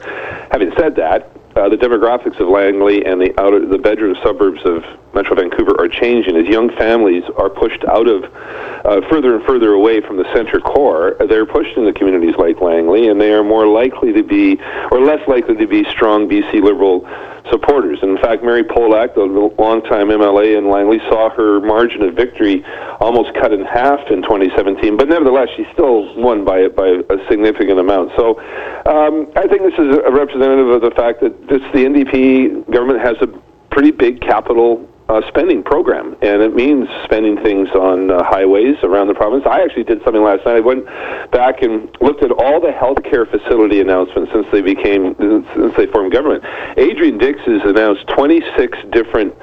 Having 0.52 0.72
said 0.78 0.96
that, 0.96 1.30
uh, 1.56 1.68
the 1.68 1.76
demographics 1.76 2.40
of 2.40 2.48
Langley 2.48 3.06
and 3.06 3.20
the 3.20 3.38
outer, 3.40 3.66
the 3.66 3.78
bedroom 3.78 4.16
suburbs 4.24 4.62
of 4.64 4.86
Metro 5.14 5.36
Vancouver 5.36 5.76
are 5.80 5.90
changing 5.90 6.38
as 6.38 6.48
young 6.48 6.70
families 6.78 7.24
are 7.38 7.50
pushed 7.50 7.84
out 7.90 8.08
of 8.08 8.24
uh, 8.24 9.02
further 9.10 9.36
and 9.36 9.46
further 9.46 9.74
away 9.74 10.00
from 10.00 10.16
the 10.16 10.24
center 10.34 10.62
core. 10.62 11.18
They're 11.28 11.46
pushed 11.46 11.76
into 11.76 11.92
communities 11.92 12.36
like 12.38 12.62
Langley, 12.62 13.10
and 13.10 13.20
they 13.20 13.34
are 13.34 13.44
more 13.44 13.68
likely 13.68 14.14
to 14.14 14.24
be, 14.24 14.62
or 14.92 15.02
less 15.02 15.28
likely 15.28 15.58
to 15.58 15.68
be, 15.68 15.84
strong 15.92 16.30
BC 16.30 16.64
Liberal 16.64 17.06
supporters. 17.50 18.00
In 18.04 18.18
fact, 18.18 18.44
Mary 18.44 18.64
Polak, 18.64 19.16
the 19.16 19.24
longtime 19.24 20.08
MLA 20.08 20.58
in 20.58 20.70
Langley, 20.70 21.00
saw 21.10 21.30
her 21.30 21.60
margin 21.62 22.04
of 22.04 22.14
victory 22.14 22.64
almost 23.00 23.34
cut 23.34 23.52
in 23.52 23.66
half 23.66 24.00
in 24.12 24.22
2017. 24.22 24.98
But 24.98 25.10
nevertheless, 25.10 25.50
she 25.56 25.66
still 25.74 26.14
won 26.16 26.46
by 26.46 26.68
by 26.68 27.02
a 27.10 27.18
significant 27.30 27.80
amount. 27.80 28.12
So 28.16 28.40
um, 28.86 29.32
I 29.36 29.48
think 29.48 29.62
this 29.64 29.78
is 29.80 29.98
a 29.98 30.12
representative 30.12 30.70
of 30.70 30.82
the 30.82 30.92
fact 30.92 31.22
that 31.22 31.48
this 31.48 31.62
the 31.74 31.86
NDP 31.86 32.72
government 32.72 33.00
has 33.02 33.16
a 33.22 33.28
pretty 33.72 33.92
big 33.92 34.22
capital 34.22 34.88
uh, 35.12 35.22
spending 35.28 35.62
program, 35.62 36.16
and 36.22 36.42
it 36.42 36.56
means 36.56 36.88
spending 37.04 37.36
things 37.44 37.68
on 37.72 38.10
uh, 38.10 38.24
highways 38.24 38.78
around 38.82 39.08
the 39.08 39.14
province. 39.14 39.44
I 39.46 39.62
actually 39.62 39.84
did 39.84 40.02
something 40.04 40.24
last 40.24 40.46
night. 40.46 40.56
I 40.56 40.60
went 40.62 40.86
back 41.32 41.62
and 41.62 41.90
looked 42.00 42.24
at 42.24 42.32
all 42.32 42.62
the 42.62 42.72
healthcare 42.72 43.30
facility 43.30 43.82
announcements 43.82 44.32
since 44.32 44.48
they 44.54 44.62
became 44.62 45.16
since 45.20 45.76
they 45.76 45.88
formed 45.88 46.14
government. 46.14 46.46
Adrian 46.78 47.18
Dix 47.18 47.40
has 47.42 47.62
announced 47.66 48.08
26 48.08 48.78
different 48.92 49.36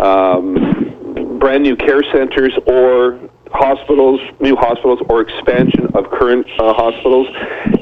um, 0.00 1.38
brand 1.38 1.64
new 1.64 1.76
care 1.76 2.02
centers 2.12 2.56
or 2.66 3.20
hospitals, 3.52 4.20
new 4.40 4.56
hospitals, 4.56 5.00
or 5.08 5.20
expansion 5.20 5.86
of 5.94 6.10
current 6.10 6.46
uh, 6.58 6.72
hospitals. 6.72 7.26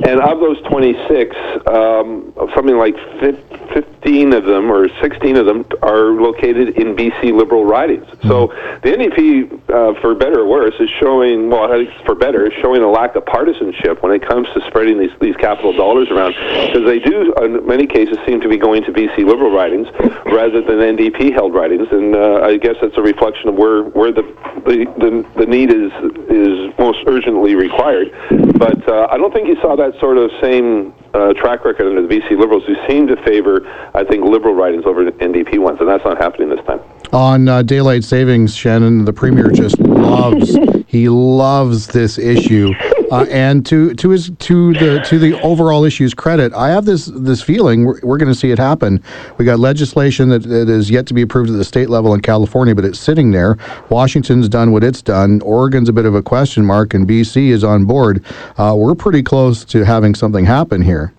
And 0.07 0.20
of 0.20 0.40
those 0.40 0.61
26, 0.62 1.37
um, 1.66 2.33
something 2.55 2.77
like 2.77 2.96
15 4.02 4.32
of 4.32 4.44
them 4.44 4.70
or 4.70 4.88
16 5.00 5.37
of 5.37 5.46
them 5.46 5.64
are 5.82 6.11
located 6.11 6.78
in 6.78 6.94
BC 6.94 7.32
Liberal 7.32 7.64
ridings. 7.64 8.04
Mm-hmm. 8.06 8.28
So 8.28 8.46
the 8.82 8.90
NDP, 8.90 9.70
uh, 9.70 10.00
for 10.00 10.14
better 10.14 10.40
or 10.40 10.46
worse, 10.46 10.74
is 10.78 10.88
showing, 11.00 11.50
well, 11.50 11.68
for 12.06 12.14
better, 12.14 12.46
is 12.46 12.52
showing 12.61 12.82
a 12.82 12.90
lack 12.90 13.16
of 13.16 13.26
partisanship 13.26 14.02
when 14.02 14.12
it 14.12 14.26
comes 14.26 14.46
to 14.54 14.61
spreading 14.66 14.98
these, 14.98 15.11
these 15.20 15.37
capital 15.37 15.72
dollars 15.72 16.11
around. 16.11 16.34
Because 16.66 16.84
they 16.84 16.98
do, 16.98 17.34
in 17.42 17.66
many 17.66 17.87
cases, 17.87 18.16
seem 18.26 18.40
to 18.40 18.48
be 18.48 18.56
going 18.56 18.84
to 18.84 18.92
BC 18.92 19.18
Liberal 19.18 19.50
ridings 19.50 19.88
rather 20.26 20.62
than 20.62 20.78
NDP 20.78 21.32
held 21.32 21.54
ridings. 21.54 21.88
And 21.90 22.14
uh, 22.14 22.40
I 22.42 22.56
guess 22.56 22.76
that's 22.80 22.96
a 22.96 23.02
reflection 23.02 23.48
of 23.48 23.56
where, 23.56 23.84
where 23.84 24.12
the, 24.12 24.22
the, 24.64 24.87
the, 24.98 25.26
the 25.38 25.46
need 25.46 25.72
is 25.72 25.92
is 26.28 26.72
most 26.78 26.98
urgently 27.06 27.54
required. 27.54 28.12
But 28.58 28.88
uh, 28.88 29.08
I 29.11 29.16
don't 29.16 29.32
think 29.32 29.48
you 29.48 29.56
saw 29.61 29.76
that 29.76 29.98
sort 29.98 30.18
of 30.18 30.30
same 30.40 30.94
uh, 31.18 31.33
track 31.35 31.64
record 31.64 31.87
under 31.88 32.07
the 32.07 32.09
BC 32.09 32.38
Liberals, 32.38 32.64
who 32.64 32.74
seem 32.87 33.07
to 33.09 33.16
favor, 33.24 33.66
I 33.94 34.04
think, 34.04 34.24
Liberal 34.24 34.54
ridings 34.54 34.85
over 34.87 35.04
NDP 35.11 35.59
ones, 35.59 35.78
and 35.81 35.88
that's 35.88 36.04
not 36.04 36.18
happening 36.18 36.48
this 36.48 36.64
time. 36.64 36.81
On 37.12 37.48
uh, 37.48 37.62
daylight 37.62 38.04
savings, 38.04 38.54
Shannon, 38.54 39.04
the 39.04 39.12
premier 39.12 39.50
just 39.50 39.78
loves 39.81 40.57
he 40.87 41.09
loves 41.09 41.87
this 41.87 42.18
issue, 42.18 42.72
uh, 43.10 43.26
and 43.30 43.64
to 43.66 43.94
to 43.94 44.10
his 44.10 44.30
to 44.38 44.74
the 44.74 45.00
to 45.06 45.18
the 45.18 45.40
overall 45.42 45.84
issue's 45.84 46.14
credit, 46.14 46.52
I 46.52 46.68
have 46.68 46.84
this 46.84 47.06
this 47.06 47.42
feeling 47.42 47.84
we're, 47.84 48.00
we're 48.02 48.18
going 48.18 48.32
to 48.32 48.38
see 48.38 48.50
it 48.50 48.58
happen. 48.58 49.02
We 49.38 49.44
got 49.44 49.58
legislation 49.58 50.28
that, 50.30 50.42
that 50.44 50.68
is 50.68 50.90
yet 50.90 51.06
to 51.08 51.14
be 51.14 51.22
approved 51.22 51.50
at 51.50 51.56
the 51.56 51.64
state 51.64 51.90
level 51.90 52.14
in 52.14 52.20
California, 52.20 52.74
but 52.74 52.84
it's 52.84 52.98
sitting 52.98 53.30
there. 53.30 53.56
Washington's 53.90 54.48
done 54.48 54.72
what 54.72 54.84
it's 54.84 55.02
done. 55.02 55.40
Oregon's 55.42 55.88
a 55.88 55.92
bit 55.92 56.04
of 56.04 56.14
a 56.14 56.22
question 56.22 56.64
mark, 56.64 56.94
and 56.94 57.08
BC 57.08 57.48
is 57.48 57.64
on 57.64 57.84
board. 57.84 58.24
Uh, 58.56 58.74
we're 58.76 58.94
pretty 58.94 59.22
close 59.22 59.64
to 59.66 59.84
having 59.84 60.14
something 60.14 60.44
happen 60.44 60.82
here 60.82 61.12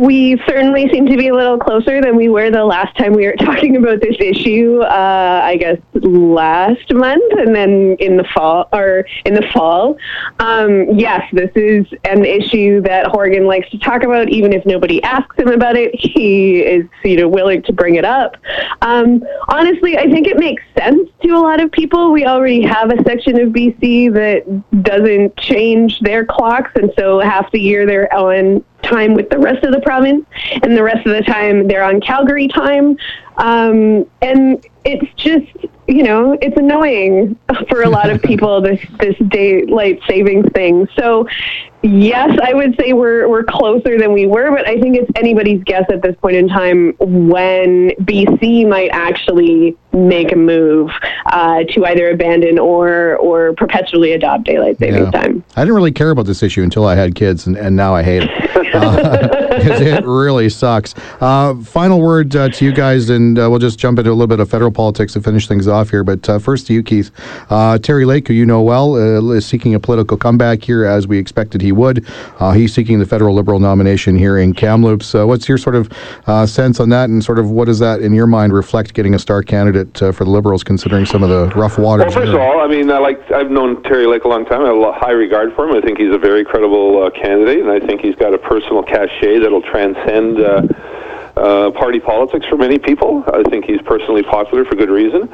we 0.00 0.42
certainly 0.48 0.88
seem 0.90 1.04
to 1.06 1.16
be 1.16 1.28
a 1.28 1.34
little 1.34 1.58
closer 1.58 2.00
than 2.00 2.16
we 2.16 2.30
were 2.30 2.50
the 2.50 2.64
last 2.64 2.96
time 2.96 3.12
we 3.12 3.26
were 3.26 3.36
talking 3.38 3.76
about 3.76 4.00
this 4.00 4.16
issue. 4.18 4.80
Uh, 4.80 5.40
I 5.44 5.56
guess 5.56 5.76
last 5.92 6.92
month, 6.94 7.32
and 7.38 7.54
then 7.54 7.96
in 8.00 8.16
the 8.16 8.24
fall 8.34 8.68
or 8.72 9.04
in 9.26 9.34
the 9.34 9.46
fall. 9.52 9.98
Um, 10.38 10.98
yes, 10.98 11.22
this 11.34 11.50
is 11.54 11.86
an 12.04 12.24
issue 12.24 12.80
that 12.82 13.08
Horgan 13.08 13.46
likes 13.46 13.68
to 13.70 13.78
talk 13.78 14.02
about, 14.02 14.30
even 14.30 14.54
if 14.54 14.64
nobody 14.64 15.02
asks 15.02 15.38
him 15.38 15.48
about 15.48 15.76
it. 15.76 15.94
He 15.94 16.60
is, 16.60 16.86
you 17.04 17.16
know, 17.16 17.28
willing 17.28 17.62
to 17.64 17.72
bring 17.72 17.96
it 17.96 18.04
up. 18.06 18.38
Um, 18.80 19.22
honestly, 19.48 19.98
I 19.98 20.10
think 20.10 20.26
it 20.26 20.38
makes 20.38 20.62
sense 20.78 21.10
to 21.22 21.28
a 21.32 21.40
lot 21.40 21.60
of 21.60 21.70
people. 21.72 22.10
We 22.10 22.24
already 22.24 22.62
have 22.62 22.90
a 22.90 23.02
section 23.04 23.38
of 23.38 23.50
BC 23.50 24.14
that 24.14 24.82
doesn't 24.82 25.36
change 25.36 26.00
their 26.00 26.24
clocks, 26.24 26.70
and 26.74 26.90
so 26.98 27.20
half 27.20 27.52
the 27.52 27.60
year 27.60 27.84
they're 27.84 28.12
on 28.14 28.64
time 28.82 29.14
with 29.14 29.30
the 29.30 29.38
rest 29.38 29.64
of 29.64 29.72
the 29.72 29.80
province, 29.80 30.24
and 30.62 30.76
the 30.76 30.82
rest 30.82 31.06
of 31.06 31.14
the 31.14 31.22
time 31.22 31.66
they're 31.66 31.84
on 31.84 32.00
Calgary 32.00 32.48
time. 32.48 32.96
Um, 33.36 34.06
and 34.22 34.64
it's 34.84 35.12
just, 35.16 35.46
you 35.86 36.02
know, 36.02 36.38
it's 36.40 36.56
annoying 36.56 37.38
for 37.68 37.82
a 37.82 37.88
lot 37.88 38.10
of 38.10 38.22
people 38.30 38.60
this 38.60 38.80
this 38.98 39.16
daylight 39.28 40.00
savings 40.08 40.46
thing. 40.54 40.88
So, 40.98 41.28
yes, 41.82 42.38
I 42.42 42.54
would 42.54 42.76
say 42.80 42.92
we're 42.92 43.28
we're 43.28 43.44
closer 43.44 43.98
than 43.98 44.12
we 44.12 44.26
were, 44.26 44.50
but 44.50 44.66
I 44.66 44.80
think 44.80 44.96
it's 44.96 45.10
anybody's 45.16 45.62
guess 45.64 45.84
at 45.90 46.02
this 46.02 46.16
point 46.16 46.36
in 46.36 46.48
time 46.48 46.94
when 46.98 47.90
BC 48.02 48.68
might 48.68 48.90
actually 48.90 49.76
make 49.92 50.32
a 50.32 50.36
move 50.36 50.90
uh, 51.26 51.64
to 51.70 51.84
either 51.86 52.10
abandon 52.10 52.58
or 52.58 53.16
or 53.16 53.52
perpetually 53.54 54.12
adopt 54.12 54.44
daylight 54.44 54.78
savings 54.78 55.10
yeah. 55.12 55.20
time. 55.20 55.44
I 55.56 55.62
didn't 55.62 55.74
really 55.74 55.92
care 55.92 56.10
about 56.10 56.26
this 56.26 56.42
issue 56.42 56.62
until 56.62 56.86
I 56.86 56.94
had 56.94 57.14
kids, 57.14 57.46
and, 57.46 57.56
and 57.56 57.76
now 57.76 57.94
I 57.94 58.02
hate 58.02 58.22
it 58.22 59.49
because 59.62 59.80
uh, 59.80 59.84
it 59.84 60.04
really 60.06 60.48
sucks. 60.48 60.94
Uh, 61.20 61.54
final 61.56 62.00
word 62.00 62.34
uh, 62.34 62.48
to 62.48 62.64
you 62.64 62.72
guys, 62.72 63.10
and 63.10 63.38
uh, 63.38 63.48
we'll 63.50 63.58
just 63.58 63.78
jump 63.78 63.98
into 63.98 64.10
a 64.10 64.12
little 64.12 64.26
bit 64.26 64.40
of 64.40 64.50
federal 64.50 64.70
politics 64.70 65.12
to 65.12 65.20
finish 65.20 65.46
things 65.46 65.68
off 65.68 65.90
here. 65.90 66.04
But 66.04 66.28
uh, 66.28 66.38
first 66.38 66.66
to 66.68 66.72
you, 66.74 66.82
Keith. 66.82 67.10
Terry 67.82 68.04
Lake, 68.04 68.28
who 68.28 68.34
you 68.34 68.46
know 68.46 68.62
well, 68.62 68.96
is 69.32 69.46
seeking 69.46 69.74
a 69.74 69.80
political 69.80 70.16
comeback 70.16 70.62
here, 70.62 70.84
as 70.84 71.06
we 71.06 71.18
expected 71.18 71.60
he 71.60 71.72
would. 71.72 72.06
he's 72.54 72.72
seeking 72.72 72.98
the 72.98 73.06
federal 73.06 73.34
Liberal 73.34 73.60
nomination 73.60 74.16
here 74.16 74.38
in 74.38 74.54
Kamloops. 74.54 75.14
what's 75.14 75.48
your 75.48 75.58
sort 75.58 75.76
of 75.76 76.48
sense 76.48 76.80
on 76.80 76.88
that, 76.90 77.10
and 77.10 77.22
sort 77.22 77.38
of 77.38 77.50
what 77.50 77.66
does 77.66 77.78
that, 77.78 78.00
in 78.00 78.12
your 78.12 78.26
mind, 78.26 78.52
reflect 78.52 78.94
getting 78.94 79.14
a 79.14 79.18
star 79.18 79.42
candidate 79.42 79.98
for 79.98 80.24
the 80.24 80.30
Liberals, 80.30 80.64
considering 80.64 81.06
some 81.06 81.22
of 81.22 81.28
the 81.28 81.46
rough 81.58 81.78
waters? 81.78 82.14
Well, 82.14 82.24
first 82.24 82.34
of 82.34 82.40
all, 82.40 82.60
I 82.60 82.66
mean, 82.66 82.90
I 82.90 82.98
like 82.98 83.30
I've 83.30 83.50
known 83.50 83.82
Terry 83.82 84.06
Lake 84.06 84.24
a 84.24 84.28
long 84.28 84.44
time. 84.44 84.62
I 84.62 84.68
have 84.68 84.76
a 84.76 84.92
high 84.92 85.12
regard 85.12 85.54
for 85.54 85.68
him. 85.68 85.76
I 85.76 85.80
think 85.80 85.98
he's 85.98 86.14
a 86.14 86.18
very 86.18 86.44
credible 86.44 87.10
candidate, 87.10 87.60
and 87.60 87.70
I 87.70 87.80
think 87.84 88.00
he's 88.00 88.14
got 88.16 88.34
a 88.34 88.38
personal 88.38 88.82
cachet 88.82 89.40
that'll 89.50 89.68
transcend 89.70 90.40
uh, 90.40 90.62
uh, 91.36 91.70
party 91.72 91.98
politics 91.98 92.46
for 92.46 92.56
many 92.56 92.78
people. 92.78 93.24
I 93.26 93.42
think 93.50 93.64
he's 93.64 93.80
personally 93.82 94.22
popular 94.22 94.64
for 94.64 94.76
good 94.76 94.90
reason. 94.90 95.28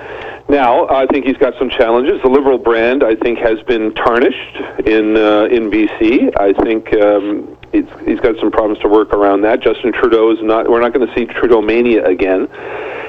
Now, 0.49 0.89
I 0.89 1.07
think 1.07 1.27
he's 1.27 1.37
got 1.37 1.55
some 1.59 1.69
challenges. 1.69 2.23
The 2.23 2.29
Liberal 2.29 2.59
brand, 2.59 3.03
I 3.03 3.15
think, 3.15 3.39
has 3.41 3.61
been 3.63 3.95
tarnished 3.95 4.57
in 4.87 5.17
uh, 5.17 5.49
in 5.51 5.71
BC. 5.71 6.33
I 6.39 6.53
think 6.63 6.93
um, 6.95 7.57
he's, 7.73 7.87
he's 8.05 8.21
got 8.21 8.39
some 8.39 8.51
problems 8.51 8.79
to 8.81 8.89
work 8.89 9.13
around 9.13 9.43
that. 9.43 9.61
Justin 9.61 9.93
Trudeau 9.93 10.31
is 10.31 10.43
not. 10.43 10.71
We're 10.71 10.81
not 10.81 10.93
going 10.95 11.07
to 11.07 11.15
see 11.15 11.27
Trudeau 11.27 11.61
mania 11.61 12.05
again. 12.05 12.49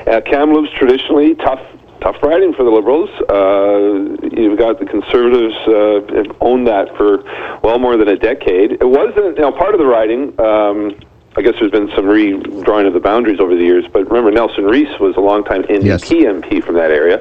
Uh, 0.08 0.22
Kamloops 0.26 0.72
traditionally 0.72 1.36
tough 1.36 1.62
tough 2.08 2.24
riding 2.24 2.54
for 2.54 2.64
the 2.64 2.70
Liberals. 2.70 3.10
Uh, 3.28 4.16
you've 4.32 4.58
got 4.58 4.80
the 4.80 4.86
Conservatives 4.86 5.56
uh, 5.68 6.16
have 6.16 6.38
owned 6.42 6.68
that 6.68 6.88
for 6.96 7.24
well 7.64 7.80
more 7.80 7.98
than 7.98 8.08
a 8.08 8.16
decade. 8.16 8.72
It 8.74 8.88
wasn't 8.88 9.36
you 9.36 9.42
know 9.42 9.52
part 9.52 9.74
of 9.74 9.80
the 9.80 9.86
riding. 9.86 10.40
Um, 10.40 10.96
I 11.38 11.42
guess 11.44 11.54
there's 11.60 11.70
been 11.72 11.90
some 11.96 12.06
redrawing 12.06 12.88
of 12.88 12.94
the 12.94 13.00
boundaries 13.00 13.40
over 13.40 13.56
the 13.56 13.62
years, 13.64 13.86
but 13.94 14.08
remember 14.10 14.32
Nelson 14.32 14.64
Riis 14.64 15.00
was 15.00 15.16
a 15.18 15.20
longtime 15.20 15.64
NDP 15.64 15.84
Yes. 15.86 16.04
MP 16.10 16.64
from 16.64 16.74
that 16.76 16.90
area, 16.90 17.20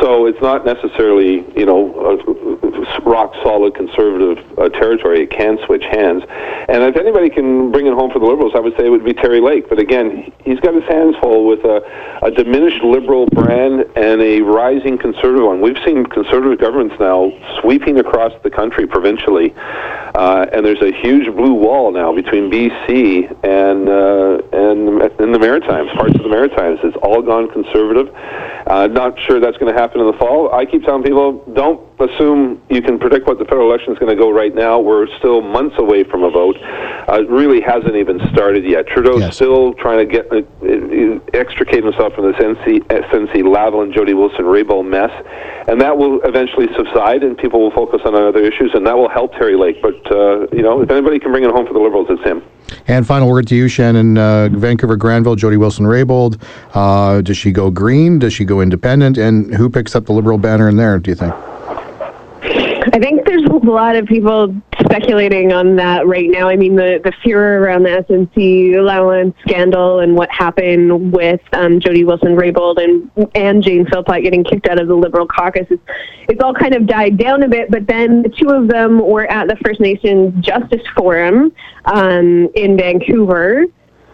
so 0.00 0.26
it's 0.26 0.40
not 0.42 0.64
necessarily 0.66 1.44
you 1.56 1.64
know 1.64 1.94
a 1.94 3.00
rock 3.08 3.32
solid 3.44 3.76
conservative 3.76 4.38
uh, 4.58 4.68
territory. 4.70 5.22
It 5.22 5.30
can 5.30 5.58
switch 5.64 5.84
hands, 5.84 6.24
and 6.68 6.82
if 6.82 6.96
anybody 6.96 7.30
can 7.30 7.70
bring 7.70 7.86
it 7.86 7.94
home 7.94 8.10
for 8.10 8.18
the 8.18 8.26
Liberals, 8.26 8.52
I 8.56 8.58
would 8.58 8.76
say 8.76 8.86
it 8.86 8.90
would 8.90 9.04
be 9.04 9.14
Terry 9.14 9.40
Lake. 9.40 9.68
But 9.68 9.78
again, 9.78 10.32
he's 10.44 10.58
got 10.58 10.74
his 10.74 10.84
hands 10.84 11.14
full 11.20 11.46
with 11.46 11.60
a, 11.64 11.86
a 12.22 12.32
diminished 12.32 12.82
Liberal 12.82 13.26
brand 13.26 13.86
and 13.94 14.20
a 14.20 14.40
rising 14.40 14.98
Conservative 14.98 15.46
one. 15.46 15.60
We've 15.60 15.78
seen 15.84 16.04
Conservative 16.06 16.58
governments 16.58 16.96
now 16.98 17.30
sweeping 17.60 18.00
across 18.00 18.32
the 18.42 18.50
country 18.50 18.88
provincially, 18.88 19.54
uh, 20.16 20.46
and 20.52 20.66
there's 20.66 20.82
a 20.82 20.90
huge 20.90 21.32
blue 21.36 21.54
wall 21.54 21.92
now 21.92 22.12
between 22.12 22.50
BC 22.50 23.30
and 23.44 23.51
uh, 23.88 24.38
and 24.52 25.02
in 25.20 25.32
the 25.32 25.38
Maritimes, 25.38 25.90
parts 25.94 26.14
of 26.14 26.22
the 26.22 26.28
Maritimes. 26.28 26.78
It's 26.82 26.96
all 27.02 27.22
gone 27.22 27.50
conservative. 27.50 28.14
Uh, 28.66 28.86
not 28.88 29.18
sure 29.18 29.40
that's 29.40 29.56
going 29.58 29.72
to 29.72 29.78
happen 29.78 30.00
in 30.00 30.06
the 30.06 30.16
fall. 30.18 30.52
I 30.54 30.64
keep 30.64 30.84
telling 30.84 31.02
people 31.02 31.44
don't 31.52 31.91
assume 32.04 32.60
you 32.70 32.82
can 32.82 32.98
predict 32.98 33.26
what 33.26 33.38
the 33.38 33.44
federal 33.44 33.68
election 33.70 33.92
is 33.92 33.98
going 33.98 34.16
to 34.16 34.20
go 34.20 34.30
right 34.30 34.54
now. 34.54 34.78
We're 34.80 35.06
still 35.18 35.40
months 35.42 35.76
away 35.78 36.04
from 36.04 36.22
a 36.24 36.30
vote. 36.30 36.56
Uh, 36.62 37.20
it 37.22 37.28
really 37.30 37.60
hasn't 37.60 37.96
even 37.96 38.20
started 38.32 38.64
yet. 38.64 38.86
Trudeau's 38.86 39.20
Yes. 39.20 39.34
still 39.36 39.74
trying 39.74 39.98
to 39.98 40.06
get 40.06 40.26
uh, 40.32 40.36
uh, 40.38 41.18
extricate 41.38 41.84
himself 41.84 42.14
from 42.14 42.30
this 42.30 42.40
NC, 42.40 42.80
SNC 42.88 43.42
Lavalin, 43.42 43.92
Jody 43.94 44.14
Wilson, 44.14 44.44
Raybould 44.44 44.88
mess, 44.88 45.10
and 45.68 45.80
that 45.80 45.96
will 45.96 46.20
eventually 46.22 46.68
subside, 46.76 47.22
and 47.22 47.36
people 47.36 47.60
will 47.60 47.70
focus 47.72 48.00
on 48.04 48.14
other 48.14 48.40
issues, 48.42 48.70
and 48.74 48.86
that 48.86 48.96
will 48.96 49.08
help 49.08 49.32
Terry 49.32 49.56
Lake. 49.56 49.80
But 49.82 49.96
uh, 50.10 50.46
you 50.52 50.62
know, 50.62 50.82
if 50.82 50.90
anybody 50.90 51.18
can 51.18 51.32
bring 51.32 51.44
it 51.44 51.50
home 51.50 51.66
for 51.66 51.72
the 51.72 51.80
Liberals, 51.80 52.06
it's 52.10 52.22
him. 52.22 52.42
And 52.88 53.06
final 53.06 53.28
word 53.28 53.46
to 53.48 53.54
you, 53.54 53.68
Shannon. 53.68 54.16
Uh, 54.16 54.48
Vancouver 54.52 54.96
Granville, 54.96 55.36
Jody 55.36 55.56
Wilson 55.58 55.84
Raybould. 55.84 56.40
Uh, 56.72 57.20
does 57.20 57.36
she 57.36 57.52
go 57.52 57.70
green? 57.70 58.18
Does 58.18 58.32
she 58.32 58.44
go 58.44 58.60
independent? 58.60 59.18
And 59.18 59.54
who 59.54 59.68
picks 59.68 59.94
up 59.94 60.06
the 60.06 60.12
Liberal 60.12 60.38
banner 60.38 60.68
in 60.68 60.76
there, 60.76 60.98
do 60.98 61.10
you 61.10 61.14
think? 61.14 61.34
I 62.84 62.98
think 62.98 63.24
there's 63.24 63.44
a 63.44 63.52
lot 63.52 63.94
of 63.94 64.06
people 64.06 64.54
speculating 64.80 65.52
on 65.52 65.76
that 65.76 66.04
right 66.06 66.28
now. 66.28 66.48
I 66.48 66.56
mean, 66.56 66.74
the, 66.74 67.00
the 67.04 67.12
fear 67.22 67.62
around 67.62 67.84
the 67.84 68.04
SNC-Lavalin 68.08 69.34
scandal 69.42 70.00
and 70.00 70.16
what 70.16 70.28
happened 70.32 71.12
with 71.12 71.40
um, 71.52 71.78
Jody 71.78 72.02
Wilson 72.02 72.34
Raybould 72.34 72.82
and 72.82 73.30
and 73.36 73.62
Jane 73.62 73.86
Philpott 73.86 74.24
getting 74.24 74.42
kicked 74.42 74.66
out 74.68 74.80
of 74.80 74.88
the 74.88 74.96
Liberal 74.96 75.28
caucus, 75.28 75.66
is, 75.70 75.78
it's 76.28 76.42
all 76.42 76.54
kind 76.54 76.74
of 76.74 76.86
died 76.86 77.18
down 77.18 77.44
a 77.44 77.48
bit. 77.48 77.70
But 77.70 77.86
then 77.86 78.22
the 78.22 78.30
two 78.30 78.50
of 78.50 78.66
them 78.66 78.98
were 78.98 79.30
at 79.30 79.46
the 79.46 79.56
First 79.64 79.78
Nations 79.78 80.34
Justice 80.44 80.82
Forum 80.96 81.52
um, 81.84 82.48
in 82.56 82.76
Vancouver 82.76 83.66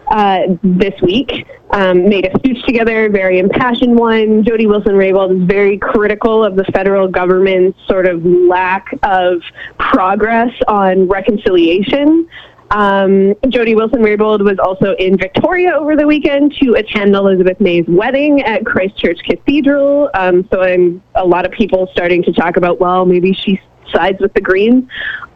uh, 0.09 0.41
this 0.63 0.99
week. 1.01 1.47
Um, 1.71 2.09
made 2.09 2.25
a 2.25 2.37
speech 2.39 2.63
together, 2.65 3.09
very 3.09 3.37
impassioned 3.37 3.95
one. 3.95 4.43
Jody 4.43 4.65
Wilson 4.65 4.93
Raybould 4.93 5.41
is 5.41 5.47
very 5.47 5.77
critical 5.77 6.43
of 6.43 6.55
the 6.55 6.63
federal 6.73 7.07
government's 7.07 7.77
sort 7.87 8.07
of 8.07 8.25
lack 8.25 8.87
of 9.03 9.41
progress 9.77 10.51
on 10.67 11.07
reconciliation. 11.07 12.27
Um, 12.71 13.35
Jody 13.49 13.75
Wilson 13.75 14.01
Raybould 14.01 14.43
was 14.43 14.57
also 14.59 14.95
in 14.95 15.17
Victoria 15.17 15.71
over 15.71 15.95
the 15.95 16.05
weekend 16.05 16.55
to 16.61 16.73
attend 16.73 17.15
Elizabeth 17.15 17.59
May's 17.59 17.85
wedding 17.87 18.41
at 18.41 18.65
Christchurch 18.65 19.19
Cathedral. 19.23 20.09
Um, 20.13 20.47
so 20.51 20.61
I'm 20.61 21.01
a 21.15 21.25
lot 21.25 21.45
of 21.45 21.51
people 21.51 21.87
starting 21.91 22.21
to 22.23 22.31
talk 22.31 22.57
about, 22.57 22.79
well, 22.79 23.05
maybe 23.05 23.33
she 23.33 23.59
sides 23.91 24.19
with 24.19 24.33
the 24.33 24.41
Greens. 24.41 24.87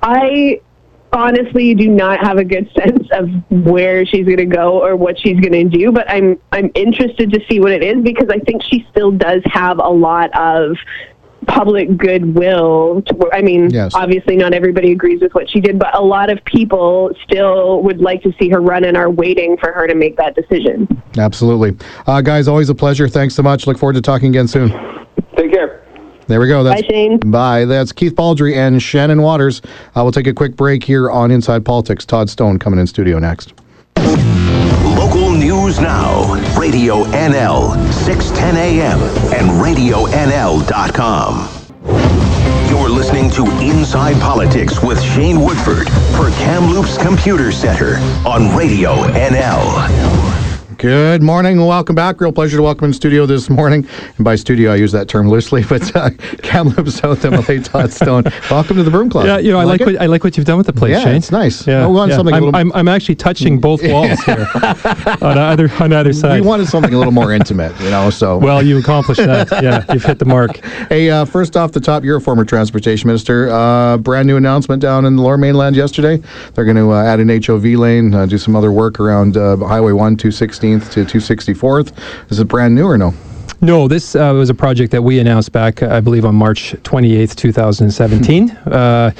I 0.02 0.62
honestly 1.14 1.74
do 1.76 1.90
not 1.90 2.20
have 2.20 2.38
a 2.38 2.44
good 2.44 2.70
sense 2.78 3.08
of 3.12 3.30
where 3.66 4.06
she's 4.06 4.26
going 4.26 4.38
to 4.38 4.46
go 4.46 4.84
or 4.84 4.96
what 4.96 5.20
she's 5.20 5.40
going 5.40 5.52
to 5.70 5.78
do 5.78 5.92
but 5.92 6.10
i'm 6.10 6.40
i'm 6.52 6.72
interested 6.76 7.32
to 7.32 7.40
see 7.50 7.60
what 7.60 7.72
it 7.72 7.84
is 7.84 8.04
because 8.04 8.28
i 8.30 8.40
think 8.40 8.62
she 8.64 8.86
still 8.92 9.12
does 9.12 9.42
have 9.46 9.80
a 9.80 9.90
lot 9.90 10.30
of 10.38 10.76
public 11.46 11.98
goodwill 11.98 13.02
to, 13.02 13.30
i 13.34 13.42
mean 13.42 13.70
Yes. 13.70 13.94
obviously 13.94 14.38
not 14.38 14.54
everybody 14.54 14.92
agrees 14.94 15.22
with 15.22 15.34
what 15.36 15.50
she 15.50 15.60
did 15.60 15.78
but 15.78 15.94
a 15.96 16.02
lot 16.02 16.30
of 16.30 16.44
people 16.46 17.12
still 17.24 17.82
would 17.84 18.00
like 18.00 18.24
to 18.24 18.34
see 18.40 18.50
her 18.50 18.62
run 18.62 18.86
and 18.86 18.96
are 18.96 19.10
waiting 19.10 19.58
for 19.58 19.72
her 19.74 19.86
to 19.88 19.94
make 19.96 20.16
that 20.18 20.36
decision 20.36 20.88
Absolutely. 21.16 21.78
Uh, 22.08 22.22
guys, 22.22 22.48
always 22.48 22.70
a 22.70 22.76
pleasure. 22.76 23.08
Thanks 23.08 23.36
so 23.36 23.44
much. 23.44 23.68
Look 23.68 23.78
forward 23.78 23.94
to 23.94 24.02
talking 24.02 24.30
again 24.30 24.48
soon. 24.48 24.70
Take 25.38 25.52
care. 25.52 25.83
There 26.28 26.40
we 26.40 26.48
go. 26.48 26.64
That's, 26.64 26.82
Bye, 26.82 26.88
Shane. 26.88 27.20
Bye. 27.20 27.66
That's 27.66 27.92
Keith 27.92 28.16
Baldrey 28.16 28.56
and 28.56 28.82
Shannon 28.82 29.22
Waters. 29.22 29.62
Uh, 29.96 30.04
we'll 30.04 30.12
take 30.12 30.28
a 30.28 30.34
quick 30.34 30.56
break 30.56 30.84
here 30.84 31.12
on 31.12 31.32
Inside 31.32 31.66
Politics. 31.66 32.06
Todd 32.06 32.30
Stone 32.30 32.60
coming 32.60 32.80
in 32.80 32.88
studio 32.88 33.20
next. 33.20 33.54
Local 33.98 35.32
news 35.32 35.80
now. 35.80 36.34
Radio 36.58 37.04
NL, 37.06 37.92
610 37.94 38.58
AM, 38.58 39.00
and 39.34 39.50
RadioNL.com. 39.64 41.50
You're 42.70 42.90
listening 42.90 43.30
to 43.32 43.46
Inside 43.62 44.20
Politics 44.22 44.82
with 44.82 45.02
Shane 45.02 45.42
Woodford 45.42 45.88
for 46.16 46.32
Kamloops 46.42 46.98
Computer 46.98 47.52
Center 47.52 47.98
on 48.26 48.56
Radio 48.56 48.96
NL. 49.14 50.33
Good 50.78 51.22
morning 51.22 51.58
and 51.58 51.68
welcome 51.68 51.96
back. 51.96 52.20
Real 52.22 52.32
pleasure 52.32 52.58
to 52.58 52.64
welcome 52.64 52.86
in 52.86 52.94
studio 52.94 53.26
this 53.26 53.50
morning. 53.50 53.88
And 54.18 54.24
by 54.24 54.36
studio, 54.36 54.72
I 54.72 54.76
use 54.76 54.92
that 54.94 55.08
term 55.08 55.30
loosely, 55.30 55.64
but 55.70 55.96
uh, 55.96 56.10
Kamloops 56.42 56.96
South 56.96 57.22
MLA 57.22 57.64
Todd 57.64 57.92
Stone. 57.92 58.24
Welcome 58.50 58.78
to 58.78 58.84
the 58.84 58.92
Broom 58.92 59.10
Club. 59.10 59.26
Yeah, 59.26 59.38
you 59.40 59.52
know, 59.52 59.60
I 59.60 59.64
like, 59.66 59.82
what 59.82 60.00
I 60.02 60.06
like 60.06 60.24
what 60.24 60.38
you've 60.38 60.46
done 60.46 60.58
with 60.58 60.68
the 60.68 60.74
place, 60.74 60.92
Yeah, 60.92 61.04
Shane. 61.04 61.16
it's 61.16 61.32
nice. 61.32 61.66
Yeah, 61.68 61.84
I 61.84 61.88
want 61.88 62.12
yeah. 62.12 62.18
something 62.18 62.34
a 62.34 62.38
I'm, 62.38 62.44
little- 62.44 62.60
I'm, 62.60 62.72
I'm 62.74 62.88
actually 62.88 63.16
touching 63.16 63.60
both 63.60 63.82
walls 63.88 64.20
here 64.22 64.48
on 65.22 65.38
either 65.38 65.70
on 65.80 65.92
either 65.94 66.14
side. 66.14 66.42
We 66.42 66.48
wanted 66.48 66.68
something 66.68 66.94
a 66.94 66.98
little 66.98 67.14
more 67.14 67.32
intimate, 67.34 67.78
you 67.82 67.90
know, 67.90 68.10
so. 68.10 68.38
well, 68.38 68.62
you 68.64 68.78
accomplished 68.78 69.22
that. 69.24 69.50
Yeah, 69.64 69.84
you've 69.94 70.04
hit 70.04 70.20
the 70.20 70.26
mark. 70.26 70.58
Hey, 70.90 71.10
uh, 71.10 71.26
first 71.26 71.58
off 71.58 71.72
the 71.72 71.82
top, 71.82 72.04
you're 72.04 72.18
a 72.18 72.22
former 72.22 72.46
transportation 72.46 73.08
minister. 73.08 73.50
Uh, 73.50 73.98
brand 73.98 74.28
new 74.28 74.38
announcement 74.38 74.82
down 74.82 75.06
in 75.06 75.16
the 75.16 75.22
lower 75.22 75.38
mainland 75.38 75.76
yesterday. 75.76 76.22
They're 76.54 76.66
going 76.66 76.78
to 76.78 76.92
uh, 76.92 77.04
add 77.04 77.20
an 77.20 77.30
HOV 77.44 77.64
lane, 77.66 78.14
uh, 78.14 78.26
do 78.26 78.38
some 78.38 78.56
other 78.56 78.72
work 78.72 79.00
around 79.00 79.38
uh, 79.38 79.58
Highway 79.58 79.92
1, 79.94 80.18
216th 80.64 80.92
to 80.92 81.06
264th. 81.06 81.92
Is 82.32 82.40
it 82.40 82.46
brand 82.48 82.76
new 82.76 82.86
or 82.86 82.98
no? 82.98 83.14
No, 83.62 83.88
this 83.88 84.14
uh, 84.16 84.34
was 84.36 84.50
a 84.50 84.54
project 84.54 84.92
that 84.92 85.02
we 85.04 85.20
announced 85.20 85.54
back, 85.54 85.82
I 85.84 86.02
believe, 86.02 86.26
on 86.26 86.36
March 86.36 86.74
28th, 86.84 87.36
2017, 87.36 88.50
uh, 88.52 89.12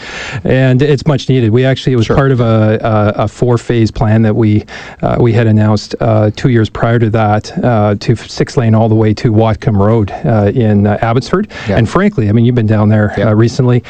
and 0.44 0.82
it's 0.82 1.08
much 1.08 1.30
needed. 1.30 1.52
We 1.52 1.64
actually 1.64 1.94
it 1.94 1.96
was 1.98 2.08
Sure. 2.08 2.16
part 2.18 2.32
of 2.32 2.42
a, 2.42 2.78
a, 3.18 3.24
a 3.24 3.28
four-phase 3.30 3.90
plan 3.92 4.22
that 4.24 4.36
we 4.36 4.66
uh, 5.02 5.18
we 5.22 5.32
had 5.32 5.48
announced 5.48 5.96
uh, 6.02 6.30
two 6.36 6.50
years 6.50 6.70
prior 6.70 7.00
to 7.00 7.10
that 7.12 7.58
uh, 7.64 7.96
to 8.02 8.16
six 8.18 8.58
lane 8.58 8.76
all 8.76 8.90
the 8.90 8.96
way 8.96 9.14
to 9.14 9.32
Whatcom 9.32 9.78
Road 9.78 10.12
uh, 10.12 10.52
in 10.54 10.88
uh, 10.88 10.98
Abbotsford. 11.02 11.50
Yeah. 11.70 11.78
And 11.78 11.88
frankly, 11.90 12.28
I 12.28 12.34
mean, 12.34 12.44
you've 12.44 12.56
been 12.56 12.68
down 12.68 12.90
there 12.90 13.14
Yeah. 13.18 13.30
uh, 13.30 13.34
recently. 13.36 13.82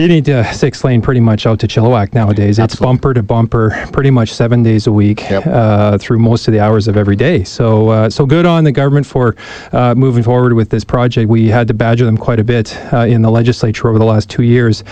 You 0.00 0.08
need 0.08 0.30
uh, 0.30 0.50
six 0.52 0.82
lane 0.82 1.02
pretty 1.02 1.20
much 1.20 1.44
out 1.44 1.60
to 1.60 1.68
Chilliwack 1.68 2.14
nowadays. 2.14 2.58
It's 2.58 2.74
bumper 2.74 3.12
to 3.12 3.22
bumper, 3.22 3.86
pretty 3.92 4.10
much 4.10 4.32
seven 4.32 4.62
days 4.62 4.86
a 4.86 4.92
week 4.92 5.20
Yep. 5.28 5.46
uh, 5.46 5.98
through 5.98 6.20
most 6.20 6.48
of 6.48 6.52
the 6.52 6.60
hours 6.60 6.88
of 6.88 6.96
every 6.96 7.16
day. 7.16 7.44
So, 7.44 7.90
uh, 7.90 8.08
so 8.08 8.24
good 8.24 8.46
on 8.46 8.64
the 8.64 8.72
government 8.72 9.04
for 9.04 9.36
uh, 9.72 9.94
moving 9.94 10.22
forward 10.22 10.54
with 10.54 10.70
this 10.70 10.84
project. 10.84 11.28
We 11.28 11.48
had 11.48 11.68
to 11.68 11.74
badger 11.74 12.06
them 12.06 12.16
quite 12.16 12.40
a 12.40 12.44
bit 12.44 12.74
uh, 12.94 13.00
in 13.00 13.20
the 13.20 13.30
legislature 13.30 13.90
over 13.90 13.98
the 13.98 14.06
last 14.06 14.30
two 14.30 14.42
years 14.42 14.84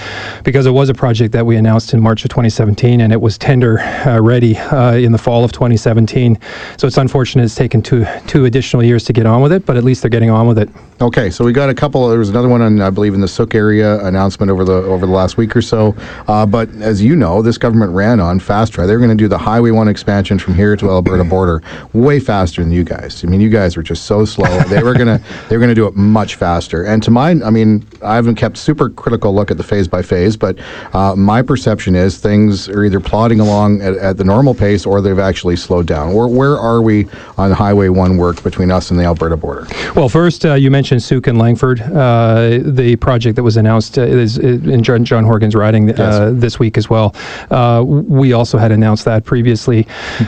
because 0.44 0.66
it 0.66 0.73
was 0.73 0.90
a 0.90 0.94
project 0.94 1.33
that 1.33 1.47
we 1.47 1.57
announced 1.57 1.94
in 1.94 2.01
March 2.03 2.23
of 2.27 2.29
2017 2.29 3.01
and 3.01 3.11
it 3.11 3.21
was 3.23 3.38
tender 3.38 3.81
uh, 3.81 4.21
ready 4.21 4.59
uh, 4.59 4.92
in 4.92 5.12
the 5.12 5.18
fall 5.18 5.42
of 5.42 5.53
2017. 5.53 6.38
So 6.77 6.87
it's 6.87 6.99
unfortunate 6.99 7.44
it's 7.44 7.55
taken 7.55 7.81
two 7.81 8.05
two 8.27 8.44
additional 8.44 8.85
years 8.85 9.05
to 9.05 9.14
get 9.14 9.25
on 9.25 9.40
with 9.40 9.53
it, 9.53 9.64
but 9.64 9.79
at 9.79 9.85
least 9.85 10.03
they're 10.03 10.11
getting 10.11 10.29
on 10.29 10.47
with 10.47 10.59
it. 10.59 10.68
Okay, 11.01 11.31
so 11.31 11.45
we 11.45 11.53
got 11.53 11.71
a 11.71 11.75
couple. 11.75 12.09
There 12.09 12.19
was 12.19 12.29
another 12.29 12.49
one, 12.49 12.61
on, 12.61 12.81
I 12.81 12.91
believe, 12.91 13.15
in 13.15 13.21
the 13.21 13.29
Sooke 13.29 13.55
area 13.55 14.05
announcement 14.05 14.51
over 14.51 14.65
the 14.65 14.73
over 14.73 15.07
the 15.07 15.13
last 15.13 15.37
week 15.37 15.55
or 15.55 15.63
so. 15.63 15.95
Uh, 16.27 16.45
but 16.45 16.69
as 16.81 17.01
you 17.01 17.15
know, 17.15 17.41
this 17.41 17.57
government 17.57 17.93
ran 17.93 18.19
on 18.19 18.41
fast 18.41 18.73
track. 18.73 18.89
They're 18.89 18.99
going 18.99 19.11
to 19.11 19.15
do 19.15 19.29
the 19.29 19.39
Highway 19.39 19.71
One 19.71 19.87
expansion 19.87 20.41
from 20.41 20.55
here 20.55 20.75
to 20.75 20.91
Alberta 20.91 21.23
border 21.23 21.63
way 21.93 22.19
faster 22.19 22.65
than 22.65 22.73
you 22.73 22.83
guys. 22.83 23.25
I 23.25 23.29
mean, 23.29 23.41
you 23.41 23.49
guys 23.49 23.77
were 23.77 23.83
just 23.85 24.07
so 24.07 24.25
slow. 24.25 24.61
they 24.69 24.83
were 24.83 24.93
gonna 24.93 25.23
they 25.49 25.57
were 25.57 25.61
gonna 25.61 25.73
do 25.73 25.87
it 25.87 25.95
much 25.95 26.35
faster. 26.35 26.85
And 26.85 27.01
to 27.05 27.13
mine, 27.13 27.45
I 27.45 27.51
mean, 27.51 27.87
I 28.03 28.17
haven't 28.17 28.35
kept 28.35 28.57
super 28.57 28.91
critical 28.91 29.33
look 29.33 29.53
at 29.53 29.57
the 29.57 29.63
phase 29.63 29.87
by 29.87 30.03
phase, 30.03 30.37
but 30.37 30.59
uh, 30.95 31.15
my 31.15 31.43
perception 31.43 31.95
is 31.95 32.19
things 32.19 32.69
are 32.69 32.85
either 32.85 32.99
plodding 32.99 33.39
along 33.39 33.83
at, 33.83 33.95
at 33.99 34.17
the 34.17 34.25
normal 34.25 34.53
pace 34.53 34.85
or 34.85 35.01
they've 35.01 35.17
actually 35.21 35.55
slowed 35.55 35.87
down. 35.87 36.13
Where 36.13 36.27
where 36.27 36.59
are 36.59 36.83
we 36.83 37.07
on 37.37 37.53
Highway 37.53 37.89
One 37.89 38.17
work 38.17 38.43
between 38.43 38.73
us 38.73 38.91
and 38.91 38.99
the 38.99 39.05
Alberta 39.05 39.37
border? 39.37 39.69
Well, 39.95 40.09
first, 40.09 40.45
uh, 40.45 40.55
you 40.55 40.73
mentioned 40.73 40.88
Sooke 40.96 41.27
and 41.27 41.38
Langford. 41.38 41.83
Uh, 41.83 42.61
the 42.62 42.96
project 42.96 43.37
that 43.37 43.42
was 43.42 43.59
announced 43.59 43.98
uh, 43.98 44.03
is, 44.03 44.38
is 44.38 44.64
in 44.66 44.83
John, 44.83 45.05
John 45.05 45.24
Horgan's 45.24 45.55
riding 45.55 45.90
uh, 45.98 46.31
this 46.35 46.59
week 46.59 46.79
as 46.79 46.88
well. 46.88 47.14
Uh, 47.51 47.85
we 47.85 48.33
also 48.33 48.57
had 48.57 48.72
announced 48.72 49.05
that 49.05 49.24
previously, 49.24 49.87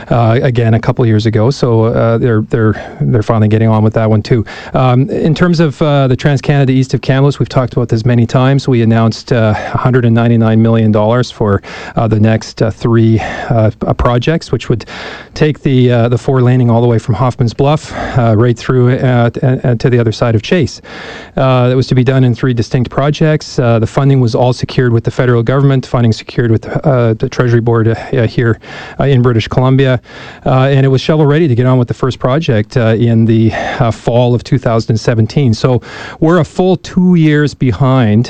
uh, 0.09 0.39
again 0.43 0.75
a 0.75 0.79
couple 0.79 1.03
years 1.05 1.25
ago. 1.25 1.49
So 1.49 1.85
uh, 1.85 2.19
they're 2.19 2.41
they're 2.41 2.97
they're 3.01 3.23
finally 3.23 3.47
getting 3.47 3.67
on 3.67 3.83
with 3.83 3.93
that 3.95 4.09
one 4.09 4.21
too. 4.21 4.45
Um, 4.73 5.09
in 5.09 5.33
terms 5.33 5.59
of 5.59 5.81
uh, 5.81 6.07
the 6.07 6.15
Trans 6.15 6.41
Canada 6.41 6.71
east 6.73 6.93
of 6.93 7.01
Kamloops, 7.01 7.39
we've 7.39 7.49
talked 7.49 7.73
about 7.73 7.89
this 7.89 8.05
many 8.05 8.27
times. 8.27 8.67
We 8.67 8.83
announced 8.83 9.31
199 9.31 10.61
million 10.61 10.91
dollars 10.91 11.31
for 11.31 11.63
the 11.95 12.19
next 12.19 12.61
three 12.73 13.19
projects, 13.97 14.51
which 14.51 14.69
would 14.69 14.85
take 15.33 15.61
the 15.61 15.87
the 16.09 16.17
four 16.17 16.41
laning 16.41 16.69
all 16.69 16.81
the 16.81 16.87
way 16.87 16.99
from 16.99 17.15
Hoffman's 17.15 17.53
Bluff 17.53 17.91
right 17.91 18.57
through 18.57 18.91
to 18.97 19.89
the 19.89 19.97
other 19.99 20.11
side 20.11 20.35
of 20.35 20.43
Chase. 20.51 20.81
that 21.35 21.73
was 21.77 21.87
to 21.87 21.95
be 21.95 22.03
done 22.03 22.25
in 22.25 22.35
three 22.35 22.53
distinct 22.53 22.89
projects. 22.91 23.55
the 23.55 23.87
funding 23.87 24.19
was 24.19 24.35
all 24.35 24.51
secured 24.51 24.91
with 24.91 25.05
the 25.05 25.11
federal 25.11 25.43
government, 25.43 25.85
funding 25.85 26.11
secured 26.11 26.51
with 26.51 26.67
uh, 26.67 27.13
the 27.13 27.29
Treasury 27.29 27.61
Board 27.61 27.87
uh, 27.87 28.27
here 28.27 28.59
uh, 28.99 29.05
in 29.05 29.21
British 29.21 29.47
Columbia, 29.47 30.01
uh, 30.45 30.67
and 30.75 30.85
it 30.85 30.89
was 30.89 30.99
shovel 30.99 31.25
ready 31.25 31.47
to 31.47 31.55
get 31.55 31.65
on 31.65 31.77
with 31.77 31.87
the 31.87 31.93
first 31.93 32.19
project 32.19 32.75
uh, 32.75 32.95
in 32.99 33.23
the 33.23 33.49
fall 33.93 34.35
of 34.35 34.43
2017. 34.43 35.53
So 35.53 35.81
we're 36.19 36.39
a 36.39 36.45
full 36.45 36.75
two 36.75 37.15
years 37.15 37.53
behind 37.53 38.25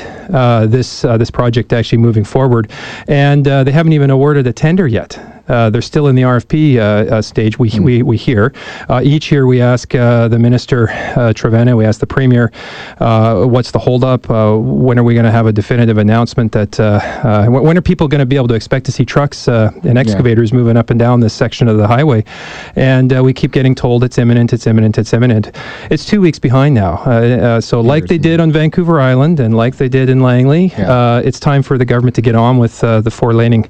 this 0.70 1.02
this 1.02 1.30
project 1.30 1.72
actually 1.72 1.98
moving 1.98 2.24
forward, 2.24 2.70
and 3.08 3.46
they 3.46 3.72
haven't 3.72 3.94
even 3.94 4.10
awarded 4.10 4.46
a 4.46 4.52
tender 4.52 4.86
yet. 4.86 5.31
Uh, 5.48 5.70
they're 5.70 5.82
still 5.82 6.08
in 6.08 6.14
the 6.14 6.22
RFP 6.22 6.76
uh, 6.76 6.80
uh, 7.16 7.22
stage. 7.22 7.58
We, 7.58 7.70
mm. 7.70 7.80
we, 7.80 8.02
we 8.02 8.16
hear 8.16 8.52
uh, 8.88 9.00
each 9.02 9.32
year 9.32 9.46
we 9.46 9.60
ask 9.60 9.94
uh, 9.94 10.28
the 10.28 10.38
minister 10.38 10.90
uh, 10.90 11.32
Trevena, 11.34 11.76
we 11.76 11.84
ask 11.84 12.00
the 12.00 12.06
premier, 12.06 12.52
what's 12.98 13.70
the 13.70 13.78
holdup? 13.78 14.28
when 14.28 14.98
are 14.98 15.04
we 15.04 15.14
going 15.14 15.24
to 15.24 15.30
have 15.30 15.46
a 15.46 15.52
definitive 15.52 15.98
announcement 15.98 16.52
that 16.52 16.78
when 17.48 17.76
are 17.76 17.82
people 17.82 18.08
going 18.08 18.20
to 18.20 18.26
be 18.26 18.36
able 18.36 18.48
to 18.48 18.54
expect 18.54 18.86
to 18.86 18.92
see 18.92 19.04
trucks 19.04 19.48
and 19.48 19.98
excavators 19.98 20.50
yeah. 20.50 20.56
moving 20.56 20.76
up 20.76 20.90
and 20.90 20.98
down 20.98 21.20
this 21.20 21.34
section 21.34 21.68
of 21.68 21.76
the 21.76 21.86
highway? 21.86 22.24
And 22.76 23.22
we 23.22 23.32
keep 23.32 23.52
getting 23.52 23.74
told 23.74 24.04
it's 24.04 24.18
imminent, 24.18 24.52
it's 24.52 24.66
imminent, 24.66 24.98
it's 24.98 25.12
imminent. 25.12 25.56
It's 25.90 26.04
two 26.04 26.20
weeks 26.20 26.38
behind 26.38 26.74
now. 26.74 27.60
so 27.60 27.80
like 27.80 28.06
they 28.06 28.18
did 28.18 28.40
on 28.40 28.52
Vancouver 28.52 29.00
Island 29.00 29.40
and 29.40 29.56
like 29.56 29.76
they 29.76 29.88
did 29.88 30.08
in 30.08 30.20
Langley, 30.20 30.66
yeah. 30.78 31.18
it's 31.18 31.40
time 31.40 31.62
for 31.62 31.78
the 31.78 31.84
government 31.84 32.14
to 32.16 32.22
get 32.22 32.34
on 32.34 32.58
with 32.58 32.80
the 32.80 33.10
four 33.10 33.32
laning 33.34 33.68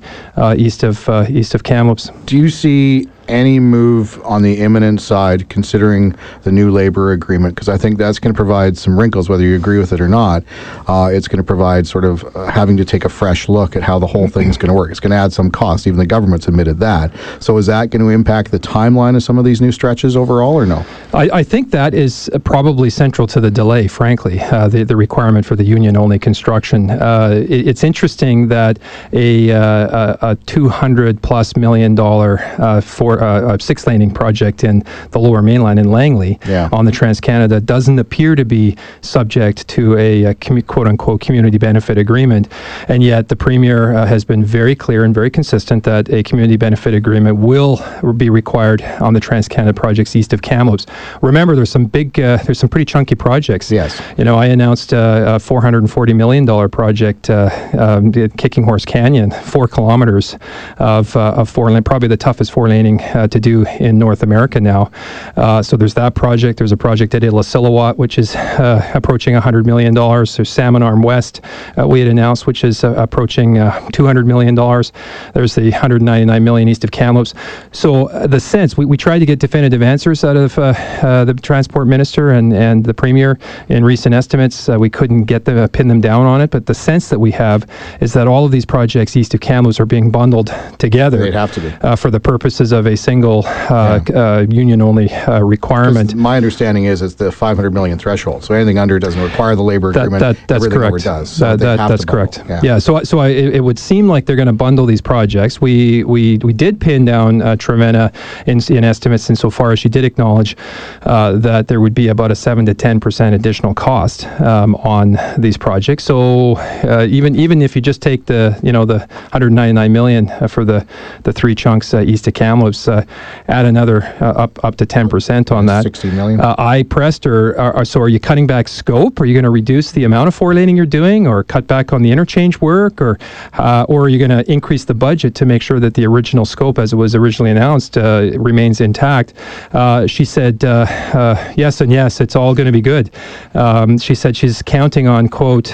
east 0.56 0.82
of 0.82 1.08
east 1.30 1.54
of 1.54 1.61
Kamloops. 1.62 2.10
Do 2.26 2.36
you 2.36 2.48
see 2.48 3.08
any 3.28 3.60
move 3.60 4.20
on 4.24 4.42
the 4.42 4.58
imminent 4.60 5.00
side, 5.00 5.48
considering 5.48 6.14
the 6.42 6.52
new 6.52 6.70
labor 6.70 7.12
agreement, 7.12 7.54
because 7.54 7.68
I 7.68 7.76
think 7.76 7.98
that's 7.98 8.18
going 8.18 8.32
to 8.32 8.36
provide 8.36 8.76
some 8.76 8.98
wrinkles, 8.98 9.28
whether 9.28 9.42
you 9.42 9.56
agree 9.56 9.78
with 9.78 9.92
it 9.92 10.00
or 10.00 10.08
not. 10.08 10.42
Uh, 10.86 11.10
it's 11.12 11.28
going 11.28 11.38
to 11.38 11.44
provide 11.44 11.86
sort 11.86 12.04
of 12.04 12.24
uh, 12.36 12.46
having 12.46 12.76
to 12.76 12.84
take 12.84 13.04
a 13.04 13.08
fresh 13.08 13.48
look 13.48 13.76
at 13.76 13.82
how 13.82 13.98
the 13.98 14.06
whole 14.06 14.28
thing 14.28 14.48
is 14.48 14.56
going 14.56 14.68
to 14.68 14.74
work. 14.74 14.90
It's 14.90 15.00
going 15.00 15.10
to 15.10 15.16
add 15.16 15.32
some 15.32 15.50
cost. 15.50 15.86
Even 15.86 15.98
the 15.98 16.06
government's 16.06 16.48
admitted 16.48 16.78
that. 16.80 17.12
So 17.40 17.56
is 17.58 17.66
that 17.66 17.90
going 17.90 18.02
to 18.02 18.08
impact 18.08 18.50
the 18.50 18.60
timeline 18.60 19.16
of 19.16 19.22
some 19.22 19.38
of 19.38 19.44
these 19.44 19.60
new 19.60 19.72
stretches 19.72 20.16
overall, 20.16 20.54
or 20.54 20.66
no? 20.66 20.84
I, 21.14 21.30
I 21.32 21.42
think 21.42 21.70
that 21.70 21.94
is 21.94 22.30
probably 22.44 22.90
central 22.90 23.26
to 23.28 23.40
the 23.40 23.50
delay, 23.50 23.88
frankly, 23.88 24.40
uh, 24.40 24.68
the, 24.68 24.84
the 24.84 24.96
requirement 24.96 25.46
for 25.46 25.56
the 25.56 25.64
union 25.64 25.96
only 25.96 26.18
construction. 26.18 26.90
Uh, 26.90 27.44
it, 27.48 27.68
it's 27.68 27.84
interesting 27.84 28.48
that 28.48 28.78
a, 29.12 29.50
uh, 29.50 30.16
a, 30.22 30.30
a 30.32 30.36
200 30.46 31.22
plus 31.22 31.56
million 31.56 31.94
dollar 31.94 32.38
uh, 32.58 32.80
for 33.12 33.22
uh, 33.22 33.54
a 33.54 33.60
six 33.60 33.86
laning 33.86 34.10
project 34.10 34.64
in 34.64 34.84
the 35.10 35.18
lower 35.18 35.42
mainland 35.42 35.78
in 35.78 35.90
Langley 35.90 36.38
yeah. 36.46 36.68
on 36.72 36.84
the 36.84 36.92
Trans 36.92 37.20
Canada 37.20 37.60
doesn't 37.60 37.98
appear 37.98 38.34
to 38.34 38.44
be 38.44 38.76
subject 39.02 39.68
to 39.68 39.96
a, 39.98 40.24
a 40.24 40.34
commu- 40.36 40.66
quote 40.66 40.88
unquote 40.88 41.20
community 41.20 41.58
benefit 41.58 41.98
agreement. 41.98 42.48
And 42.88 43.02
yet 43.02 43.28
the 43.28 43.36
Premier 43.36 43.94
uh, 43.94 44.06
has 44.06 44.24
been 44.24 44.44
very 44.44 44.74
clear 44.74 45.04
and 45.04 45.14
very 45.14 45.30
consistent 45.30 45.84
that 45.84 46.08
a 46.10 46.22
community 46.22 46.56
benefit 46.56 46.94
agreement 46.94 47.38
will 47.38 47.80
be 48.16 48.30
required 48.30 48.82
on 49.00 49.14
the 49.14 49.20
Trans 49.20 49.48
Canada 49.48 49.78
projects 49.78 50.16
east 50.16 50.32
of 50.32 50.42
Kamloops. 50.42 50.86
Remember, 51.20 51.54
there's 51.54 51.70
some 51.70 51.84
big, 51.84 52.18
uh, 52.18 52.38
there's 52.44 52.58
some 52.58 52.68
pretty 52.68 52.84
chunky 52.84 53.14
projects. 53.14 53.70
Yes. 53.70 54.00
You 54.16 54.24
know, 54.24 54.36
I 54.36 54.46
announced 54.46 54.94
uh, 54.94 55.24
a 55.26 55.38
$440 55.38 56.16
million 56.16 56.70
project, 56.70 57.30
uh, 57.30 57.50
um, 57.78 58.12
Kicking 58.12 58.64
Horse 58.64 58.84
Canyon, 58.84 59.30
four 59.30 59.68
kilometers 59.68 60.36
of, 60.78 61.14
uh, 61.16 61.34
of 61.34 61.50
four 61.50 61.70
lane, 61.70 61.82
probably 61.82 62.08
the 62.08 62.16
toughest 62.16 62.52
four 62.52 62.68
laning 62.68 63.01
uh, 63.14 63.26
to 63.28 63.40
do 63.40 63.66
in 63.80 63.98
North 63.98 64.22
America 64.22 64.61
now. 64.61 64.90
Uh, 65.36 65.62
so 65.62 65.76
there's 65.76 65.94
that 65.94 66.14
project. 66.14 66.59
There's 66.59 66.72
a 66.72 66.76
project 66.76 67.14
at 67.14 67.22
Illecillewaet, 67.22 67.96
which 67.96 68.18
is 68.18 68.34
uh, 68.34 68.90
approaching 68.94 69.34
$100 69.34 69.64
million. 69.64 69.94
There's 69.94 70.48
Salmon 70.48 70.82
Arm 70.82 71.03
West, 71.03 71.40
uh, 71.78 71.86
we 71.86 72.00
had 72.00 72.09
announced, 72.09 72.46
which 72.46 72.64
is 72.64 72.84
uh, 72.84 72.94
approaching 72.94 73.55
$200 73.55 74.26
million. 74.26 74.55
There's 74.55 75.55
the 75.55 75.70
199 75.70 76.44
million 76.44 76.68
east 76.68 76.84
of 76.84 76.90
Kamloops. 76.90 77.34
So 77.72 78.09
the 78.26 78.40
sense, 78.40 78.76
we, 78.76 78.84
we 78.84 78.96
tried 78.96 79.18
to 79.20 79.26
get 79.26 79.38
definitive 79.38 79.82
answers 79.82 80.24
out 80.24 80.36
of 80.36 80.55
the 80.55 81.38
transport 81.42 81.88
minister 81.88 82.30
and, 82.30 82.53
and 82.53 82.84
the 82.84 82.94
premier 82.94 83.38
in 83.68 83.84
recent 83.84 84.14
estimates. 84.14 84.68
we 84.68 84.90
couldn't 84.90 85.24
get 85.24 85.44
them, 85.44 85.68
pin 85.68 85.88
them 85.88 86.00
down 86.00 86.26
on 86.26 86.40
it, 86.40 86.50
but 86.50 86.66
the 86.66 86.74
sense 86.74 87.09
that 87.09 87.18
we 87.18 87.30
have 87.30 87.68
is 88.00 88.12
that 88.12 88.26
all 88.26 88.44
of 88.44 88.53
these 88.53 88.64
projects 88.64 89.16
east 89.16 89.34
of 89.34 89.40
Kamloops 89.40 89.80
are 89.80 89.86
being 89.86 90.11
bundled 90.11 90.55
together. 90.78 91.18
They'd 91.18 91.34
have 91.34 91.53
to 91.53 91.61
be. 91.61 91.96
for 91.96 92.11
the 92.11 92.20
purposes 92.20 92.72
of 92.72 92.86
a 92.86 92.91
single 92.97 93.45
uh, 93.47 94.01
yeah. 94.09 94.18
uh, 94.18 94.47
union 94.49 94.82
only 94.82 95.11
uh, 95.12 95.40
requirement. 95.40 96.14
My 96.14 96.36
understanding 96.36 96.84
is 96.84 97.03
it's 97.03 97.14
the 97.14 97.32
500 97.32 97.72
million 97.72 97.99
threshold. 97.99 98.45
So 98.45 98.55
anything 98.55 98.78
under 98.78 98.99
doesn't 98.99 99.20
require 99.20 99.55
the 99.57 99.62
labor 99.62 99.93
that, 99.93 100.07
agreement. 100.07 100.20
That, 100.20 100.49
that's 100.49 100.66
correct. 100.68 101.05
Does, 101.05 101.30
so 101.30 101.57
that, 101.57 101.76
that's 101.76 102.05
correct. 102.05 102.43
Yeah. 102.49 102.61
yeah. 102.62 102.78
So 102.78 103.03
so 103.03 103.18
I, 103.18 103.28
it, 103.28 103.57
it, 103.57 103.61
would 103.61 103.78
seem 103.78 104.09
like 104.09 104.26
they're 104.26 104.36
going 104.36 104.47
to 104.47 104.53
bundle 104.53 104.86
these 104.86 105.01
projects. 105.01 105.61
We 105.61 106.05
we 106.05 106.38
we 106.38 106.53
did 106.53 106.80
pin 106.80 107.05
down 107.05 107.43
uh, 107.43 107.57
Trevena 107.57 108.14
in, 108.47 108.61
in 108.74 108.84
estimates 108.84 109.28
insofar 109.30 109.72
as 109.72 109.78
she 109.78 109.88
did 109.88 110.05
acknowledge 110.05 110.57
uh, 111.03 111.32
that 111.32 111.68
there 111.68 111.80
would 111.80 111.95
be 111.95 112.09
about 112.09 112.30
a 112.30 112.34
seven 112.34 112.66
to 112.66 112.74
10 112.74 113.01
percent 113.01 113.34
additional 113.34 113.74
cost 113.74 114.26
um, 114.40 114.74
on 114.76 115.18
these 115.38 115.57
projects. 115.57 116.05
So 116.05 116.57
uh, 116.84 117.07
even 117.09 117.36
even 117.36 117.62
if 117.62 117.74
you 117.76 117.82
just 117.82 118.03
take 118.03 118.26
the 118.26 118.59
you 118.62 118.72
know 118.72 118.84
the 118.84 118.99
199 118.99 119.93
million 119.93 120.49
for 120.49 120.64
the 120.64 120.86
the 121.22 121.32
three 121.32 121.55
chunks 121.55 121.95
east 121.95 122.26
of 122.26 122.34
Kamloops 122.34 122.82
add 122.89 123.64
another 123.64 124.03
uh, 124.20 124.43
up 124.43 124.64
up 124.64 124.76
to 124.76 124.87
10% 124.87 125.53
on 125.53 125.66
that. 125.66 125.83
60 125.83 126.11
million. 126.12 126.41
Uh, 126.41 126.55
I 126.59 126.83
pressed, 126.85 127.26
or, 127.26 127.61
or, 127.61 127.85
so 127.85 128.01
are 128.01 128.09
you 128.09 128.20
cutting 128.20 128.47
back 128.47 128.68
scope? 128.68 129.20
Are 129.20 129.24
you 129.24 129.35
going 129.35 129.45
to 129.45 129.51
reduce 129.51 129.93
the 129.93 130.05
amount 130.05 130.28
of 130.28 130.35
four 130.35 130.55
laning 130.55 130.76
you're 130.76 130.87
doing, 130.87 131.26
or 131.26 131.45
cut 131.45 131.66
back 131.66 131.93
on 131.93 132.03
the 132.03 132.11
interchange 132.11 132.61
work, 132.61 133.01
or 133.01 133.18
uh, 133.55 133.87
or 133.89 134.03
are 134.03 134.09
you 134.09 134.18
going 134.18 134.30
to 134.30 134.51
increase 134.51 134.85
the 134.85 134.95
budget 134.95 135.35
to 135.37 135.47
make 135.47 135.62
sure 135.62 135.80
that 135.80 135.95
the 135.95 136.07
original 136.07 136.45
scope, 136.45 136.78
as 136.78 136.93
it 136.93 136.97
was 136.97 137.14
originally 137.14 137.51
announced, 137.51 137.97
uh, 137.99 138.30
remains 138.37 138.80
intact? 138.80 139.35
Uh, 139.72 140.07
she 140.07 140.24
said 140.24 140.64
uh, 140.64 141.53
yes 141.57 141.80
and 141.80 141.93
yes. 141.93 142.20
It's 142.20 142.37
all 142.37 142.55
going 142.55 142.66
to 142.66 142.72
be 142.72 142.80
good. 142.80 143.11
Um, 143.55 143.99
she 143.99 144.14
said 144.14 144.37
she's 144.37 144.62
counting 144.62 145.07
on 145.07 145.28
quote 145.28 145.72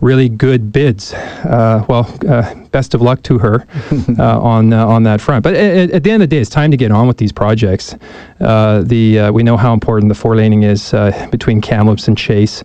really 0.00 0.28
good 0.28 0.72
bids. 0.72 1.12
Uh, 1.12 1.84
well, 1.88 2.12
uh, 2.28 2.54
best 2.66 2.94
of 2.94 3.02
luck 3.02 3.22
to 3.22 3.38
her 3.38 3.66
uh, 4.18 4.40
on 4.40 4.72
uh, 4.72 4.86
on 4.86 5.02
that 5.04 5.20
front. 5.20 5.42
But 5.42 5.54
at, 5.54 5.90
at, 5.90 6.02
the 6.02 6.10
end 6.10 6.22
of 6.22 6.28
the 6.28 6.36
day, 6.36 6.40
it's 6.40 6.50
time 6.50 6.70
to 6.70 6.76
get 6.76 6.90
on 6.90 7.08
with 7.08 7.16
these 7.16 7.32
projects. 7.32 7.94
Uh, 8.40 8.82
the 8.84 9.20
uh, 9.20 9.32
we 9.32 9.42
know 9.42 9.56
how 9.56 9.72
important 9.72 10.08
the 10.08 10.14
four 10.14 10.36
laning 10.36 10.62
is 10.62 10.90
between 11.30 11.60
Kamloops 11.60 12.08
and 12.08 12.16
Chase. 12.16 12.62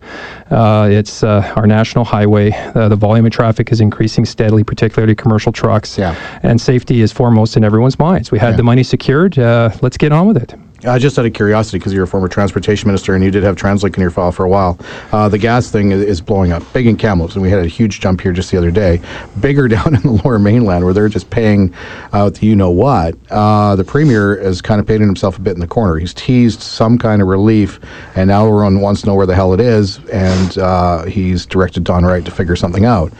it's 0.51 1.23
our 1.23 1.67
national 1.67 2.05
highway. 2.05 2.51
the 2.73 2.95
volume 2.95 3.25
of 3.25 3.31
traffic 3.31 3.71
is 3.71 3.81
increasing 3.81 4.25
steadily, 4.25 4.63
particularly 4.63 5.15
commercial 5.15 5.51
trucks. 5.51 5.97
Yeah. 5.97 6.15
And 6.43 6.59
safety 6.59 7.01
is 7.01 7.11
foremost 7.11 7.57
in 7.57 7.63
everyone's 7.63 7.99
minds. 7.99 8.31
We 8.31 8.39
had 8.39 8.51
yeah. 8.51 8.57
the 8.57 8.63
money 8.63 8.83
secured. 8.83 9.37
let's 9.37 9.97
get 9.97 10.11
on 10.11 10.27
with 10.27 10.37
it. 10.37 10.55
Uh, 10.85 10.99
just 10.99 11.17
out 11.17 11.25
of 11.25 11.33
curiosity, 11.33 11.77
because 11.77 11.93
you're 11.93 12.03
a 12.03 12.07
former 12.07 12.27
transportation 12.27 12.87
minister 12.87 13.15
and 13.15 13.23
you 13.23 13.31
did 13.31 13.43
have 13.43 13.55
TransLink 13.55 13.95
in 13.95 14.01
your 14.01 14.11
file 14.11 14.31
for 14.31 14.43
a 14.43 14.49
while, 14.49 14.77
uh, 15.11 15.29
the 15.29 15.37
gas 15.37 15.71
thing 15.71 15.91
is, 15.91 16.01
is, 16.01 16.21
blowing 16.21 16.51
up 16.51 16.63
big 16.73 16.87
in 16.87 16.97
Kamloops, 16.97 17.35
and 17.35 17.41
we 17.41 17.49
had 17.49 17.59
a 17.59 17.67
huge 17.67 17.99
jump 17.99 18.21
here 18.21 18.31
just 18.31 18.51
the 18.51 18.57
other 18.57 18.71
day. 18.71 19.01
Bigger 19.39 19.67
down 19.69 19.95
in 19.95 20.01
the 20.01 20.21
lower 20.23 20.39
mainland 20.39 20.83
where 20.83 20.93
they're 20.93 21.09
just 21.09 21.29
paying 21.29 21.73
out 22.11 22.35
the 22.35 22.47
you 22.47 22.55
know 22.55 22.71
what. 22.71 23.15
Uh, 23.29 23.75
the 23.75 23.83
premier 23.83 24.41
has 24.41 24.61
kind 24.61 24.79
of 24.79 24.87
painted 24.87 25.05
himself 25.05 25.37
a 25.37 25.41
bit 25.41 25.53
in 25.53 25.59
the 25.59 25.67
corner. 25.67 25.97
He's 25.97 26.13
teased 26.13 26.61
some 26.61 26.97
kind 26.97 27.21
of 27.21 27.27
relief, 27.27 27.79
and 28.15 28.27
now 28.27 28.45
everyone 28.45 28.81
wants 28.81 29.01
to 29.01 29.07
know 29.07 29.15
where 29.15 29.25
the 29.25 29.35
hell 29.35 29.53
it 29.53 29.59
is, 29.59 29.99
and 30.09 30.57
uh, 30.57 31.05
he's 31.05 31.45
directed 31.45 31.83
Don 31.83 32.05
Wright 32.05 32.23
to 32.25 32.31
figure 32.31 32.55
something 32.55 32.85
out. 32.85 33.13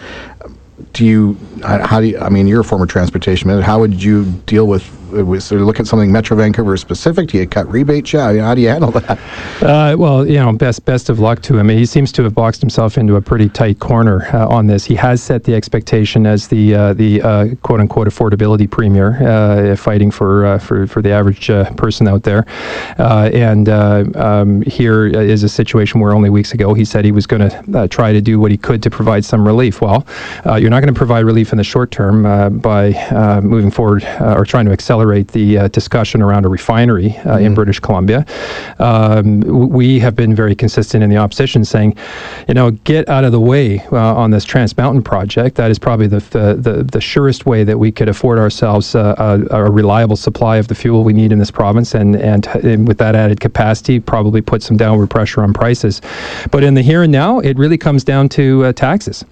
Do 0.92 1.06
you, 1.06 1.38
how 1.62 2.02
do 2.02 2.08
you, 2.08 2.20
I 2.20 2.30
mean, 2.30 2.48
you're 2.48 2.62
a 2.62 2.66
former 2.66 2.86
transportation 2.86 3.48
minister. 3.48 3.66
How 3.66 3.80
would 3.80 4.04
you 4.04 4.26
deal 4.46 4.68
with 4.68 4.84
was 5.22 5.50
there 5.50 5.60
look 5.60 5.80
at 5.80 5.88
something 5.88 6.12
Metro 6.12 6.36
Vancouver 6.36 6.76
specific? 6.78 7.30
Do 7.30 7.38
you 7.38 7.48
cut 7.48 7.70
rebates? 7.70 8.14
Yeah, 8.14 8.34
how 8.42 8.56
do 8.56 8.62
you 8.62 8.70
handle 8.70 8.92
that? 8.92 9.20
Uh, 9.64 9.96
well, 9.98 10.28
you 10.28 10.38
know, 10.38 10.52
best 10.52 10.84
best 10.84 11.10
of 11.10 11.20
luck 11.20 11.42
to 11.42 11.58
him. 11.58 11.70
He 11.70 11.86
seems 11.86 12.12
to 12.14 12.24
have 12.24 12.34
boxed 12.34 12.60
himself 12.60 12.98
into 12.98 13.16
a 13.16 13.22
pretty 13.22 13.48
tight 13.48 13.80
corner 13.80 14.26
uh, 14.34 14.48
on 14.48 14.68
this. 14.68 14.84
He 14.84 14.96
has 14.96 15.24
set 15.24 15.46
the 15.46 15.56
expectation 15.56 16.26
as 16.26 16.48
the 16.48 16.76
uh, 16.76 16.94
the 16.94 17.22
uh, 17.22 17.48
quote 17.62 17.80
unquote 17.80 18.08
affordability 18.08 18.70
premier, 18.70 19.22
uh, 19.26 19.76
fighting 19.76 20.12
for 20.12 20.46
uh, 20.46 20.58
for 20.58 20.86
for 20.88 21.02
the 21.02 21.12
average 21.12 21.48
person 21.78 22.08
out 22.08 22.24
there. 22.24 22.46
and 22.98 23.70
um, 23.70 24.64
here 24.64 25.08
is 25.08 25.44
a 25.44 25.50
situation 25.50 26.02
where 26.02 26.14
only 26.14 26.30
weeks 26.30 26.54
ago 26.54 26.74
he 26.74 26.84
said 26.84 27.06
he 27.06 27.12
was 27.12 27.28
going 27.28 27.50
to 27.50 27.88
try 27.88 28.12
to 28.12 28.22
do 28.22 28.40
what 28.40 28.52
he 28.52 28.58
could 28.58 28.84
to 28.84 28.90
provide 28.90 29.24
some 29.24 29.46
relief. 29.46 29.80
Well, 29.80 30.06
you're 30.46 30.70
not 30.70 30.82
going 30.82 30.94
to 30.94 30.98
provide 30.98 31.26
relief 31.26 31.54
in 31.54 31.58
the 31.58 31.64
short 31.64 31.92
term 31.92 32.24
by 32.60 33.40
moving 33.42 33.72
forward 33.72 34.04
or 34.20 34.46
trying 34.46 34.66
to 34.66 34.72
accelerate 34.72 35.03
the 35.04 35.70
discussion 35.70 36.22
around 36.22 36.46
a 36.46 36.50
refinery 36.50 37.10
mm-hmm. 37.10 37.46
in 37.46 37.54
British 37.54 37.80
Columbia. 37.80 38.26
Um, 38.80 39.42
we 39.42 40.00
have 40.00 40.16
been 40.16 40.36
very 40.36 40.56
consistent 40.56 41.04
in 41.04 41.10
the 41.10 41.18
opposition 41.18 41.66
saying, 41.66 41.96
you 42.48 42.54
know, 42.54 42.72
get 42.72 43.08
out 43.10 43.24
of 43.24 43.32
the 43.32 43.40
way 43.40 43.80
uh, 43.92 44.16
on 44.16 44.32
this 44.32 44.46
Trans 44.46 44.76
Mountain 44.78 45.04
project. 45.04 45.56
That 45.56 45.72
is 45.72 45.80
probably 45.80 46.08
the, 46.08 46.20
the, 46.20 46.56
the, 46.56 46.84
the 46.84 47.02
surest 47.02 47.46
way 47.46 47.64
that 47.64 47.78
we 47.78 47.92
could 47.92 48.10
afford 48.10 48.40
ourselves 48.40 48.96
uh, 48.96 49.16
a, 49.18 49.56
a, 49.56 49.72
reliable 49.72 50.16
supply 50.16 50.58
of 50.58 50.68
the 50.68 50.76
fuel 50.76 51.04
we 51.04 51.14
need 51.14 51.32
in 51.32 51.40
this 51.40 51.52
province. 51.52 51.94
And, 51.96 52.16
and, 52.16 52.46
and 52.48 52.88
with 52.88 52.98
that 53.00 53.16
added 53.16 53.40
capacity, 53.40 54.00
probably 54.00 54.42
put 54.42 54.62
some 54.62 54.78
downward 54.78 55.10
pressure 55.10 55.42
on 55.42 55.54
prices. 55.54 56.02
But 56.52 56.64
in 56.64 56.74
the 56.74 56.82
here 56.82 57.04
and 57.04 57.12
now, 57.12 57.40
it 57.40 57.58
really 57.58 57.78
comes 57.78 58.04
down 58.04 58.30
to 58.30 58.66
uh, 58.66 58.74
taxes. 58.74 59.26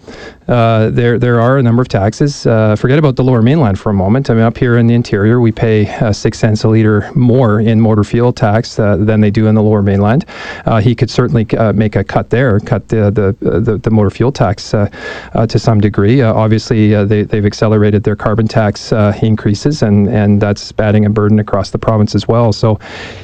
Uh, 0.47 0.89
there, 0.89 1.19
there 1.19 1.39
are 1.39 1.57
a 1.57 1.63
number 1.63 1.81
of 1.81 1.87
taxes. 1.87 2.45
Uh, 2.45 2.75
forget 2.75 2.97
about 2.97 3.15
the 3.15 3.23
lower 3.23 3.41
mainland 3.41 3.79
for 3.79 3.89
a 3.89 3.93
moment. 3.93 4.29
I 4.29 4.33
mean, 4.33 4.43
up 4.43 4.57
here 4.57 4.77
in 4.77 4.87
the 4.87 4.95
interior, 4.95 5.39
we 5.39 5.51
pay 5.51 5.87
uh, 5.99 6.11
six 6.11 6.39
cents 6.39 6.63
a 6.63 6.67
liter 6.69 7.09
more 7.13 7.61
in 7.61 7.79
motor 7.79 8.03
fuel 8.03 8.33
tax 8.33 8.79
uh, 8.79 8.97
than 8.97 9.21
they 9.21 9.31
do 9.31 9.47
in 9.47 9.55
the 9.55 9.61
lower 9.61 9.81
mainland. 9.81 10.25
Uh, 10.65 10.81
he 10.81 10.95
could 10.95 11.09
certainly 11.09 11.47
uh, 11.57 11.73
make 11.73 11.95
a 11.95 12.03
cut 12.03 12.29
there, 12.31 12.59
cut 12.59 12.87
the, 12.89 13.11
the, 13.11 13.59
the, 13.59 13.77
the 13.77 13.91
motor 13.91 14.09
fuel 14.09 14.31
tax 14.31 14.71
to 14.71 15.59
some 15.59 15.79
degree. 15.79 16.21
obviously, 16.21 17.05
they, 17.05 17.23
they've 17.23 17.45
accelerated 17.45 18.03
their 18.03 18.15
carbon 18.15 18.47
tax 18.47 18.91
increases, 19.21 19.81
and, 19.81 20.09
and 20.09 20.41
that's 20.41 20.73
adding 20.79 21.05
a 21.05 21.09
burden 21.09 21.39
across 21.39 21.69
the 21.69 21.77
province 21.77 22.15
as 22.15 22.27
well. 22.27 22.51
So 22.51 22.79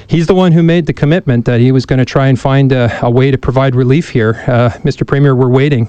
he's 0.07 0.28
the 0.28 0.36
one 0.36 0.51
who 0.51 0.61
made 0.61 0.86
the 0.86 0.93
commitment 0.93 1.45
that 1.45 1.59
he 1.59 1.72
was 1.72 1.86
going 1.86 1.99
to 1.99 2.05
try 2.05 2.28
and 2.28 2.39
find 2.39 2.72
a, 2.72 3.05
a 3.05 3.09
way 3.09 3.32
to 3.32 3.38
provide 3.38 3.76
relief 3.76 4.09
here. 4.09 4.34
Mr. 4.84 5.05
Premier, 5.05 5.36
we're 5.36 5.49
waiting 5.49 5.88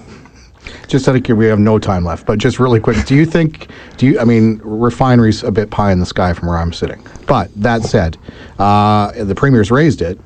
just 0.89 1.07
out 1.07 1.15
of 1.15 1.37
we 1.37 1.47
have 1.47 1.59
no 1.59 1.79
time 1.79 2.05
left, 2.05 2.27
but 2.27 2.39
just 2.39 2.59
really 2.59 2.81
quick, 2.81 3.05
do 3.07 3.15
you 3.15 3.27
think, 3.27 3.69
do 3.99 4.07
you, 4.07 4.19
I 4.19 4.25
mean, 4.25 4.61
refinery's 4.65 5.43
a 5.45 5.53
bit 5.53 5.71
pie 5.71 5.93
in 5.93 6.01
the 6.01 6.07
sky 6.07 6.33
from 6.33 6.49
where 6.49 6.57
I'm 6.57 6.73
sitting. 6.73 7.07
But 7.27 7.51
that 7.57 7.83
said, 7.83 8.17
uh, 8.59 9.13
the 9.13 9.35
Premier's 9.35 9.71
raised 9.71 10.03
it. 10.03 10.19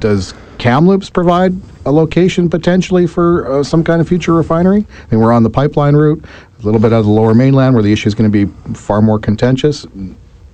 Does 0.00 0.34
Kamloops 0.58 1.08
provide 1.08 1.54
a 1.86 1.92
location 1.92 2.50
potentially 2.50 3.06
for 3.06 3.50
uh, 3.50 3.62
some 3.62 3.82
kind 3.82 4.00
of 4.00 4.08
future 4.08 4.34
refinery? 4.34 4.80
I 4.80 5.14
mean, 5.14 5.20
we're 5.20 5.32
on 5.32 5.42
the 5.42 5.50
pipeline 5.50 5.94
route, 5.94 6.22
a 6.58 6.62
little 6.62 6.80
bit 6.80 6.92
out 6.92 7.00
of 7.00 7.06
the 7.06 7.10
lower 7.12 7.34
mainland 7.34 7.74
where 7.74 7.82
the 7.82 7.92
issue 7.92 8.08
is 8.08 8.14
going 8.14 8.30
to 8.30 8.46
be 8.46 8.52
far 8.74 9.00
more 9.00 9.18
contentious 9.18 9.86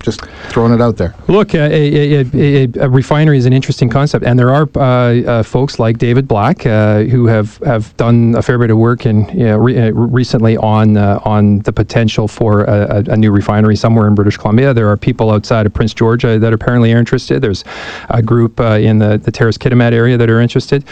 just 0.06 0.24
throwing 0.48 0.72
it 0.72 0.80
out 0.80 0.96
there. 0.96 1.14
Look, 1.26 1.54
uh, 1.54 1.68
a, 1.70 2.20
a, 2.20 2.68
a, 2.80 2.88
refinery 2.88 3.36
is 3.36 3.44
an 3.44 3.52
interesting 3.52 3.90
concept, 3.90 4.24
and 4.24 4.38
there 4.38 4.54
are 4.54 4.68
uh, 4.76 4.80
uh, 4.80 5.42
folks 5.42 5.78
like 5.80 5.98
David 5.98 6.28
Black 6.28 6.64
uh, 6.64 7.02
who 7.02 7.26
have, 7.26 7.58
have 7.58 7.94
done 7.96 8.34
a 8.36 8.42
fair 8.42 8.56
bit 8.56 8.70
of 8.70 8.78
work 8.78 9.04
in 9.04 9.28
you 9.30 9.46
know, 9.46 9.58
re- 9.58 9.88
uh, 9.88 9.90
recently 9.90 10.56
on 10.58 10.96
uh, 10.96 11.20
on 11.24 11.58
the 11.60 11.72
potential 11.72 12.28
for 12.28 12.62
a, 12.64 13.02
a, 13.08 13.16
new 13.16 13.32
refinery 13.32 13.74
somewhere 13.74 14.06
in 14.06 14.14
British 14.14 14.36
Columbia. 14.36 14.72
There 14.72 14.88
are 14.88 14.96
people 14.96 15.30
outside 15.30 15.66
of 15.66 15.74
Prince 15.74 15.92
George 15.92 16.22
that 16.22 16.52
apparently 16.52 16.92
are 16.92 16.98
interested. 16.98 17.42
There's 17.42 17.64
a 18.10 18.22
group 18.22 18.60
in 18.60 18.98
the, 18.98 19.18
the 19.18 19.32
Terrace 19.32 19.58
Kitimat 19.58 19.92
area 19.92 20.16
that 20.16 20.30
are 20.30 20.40
interested. 20.40 20.84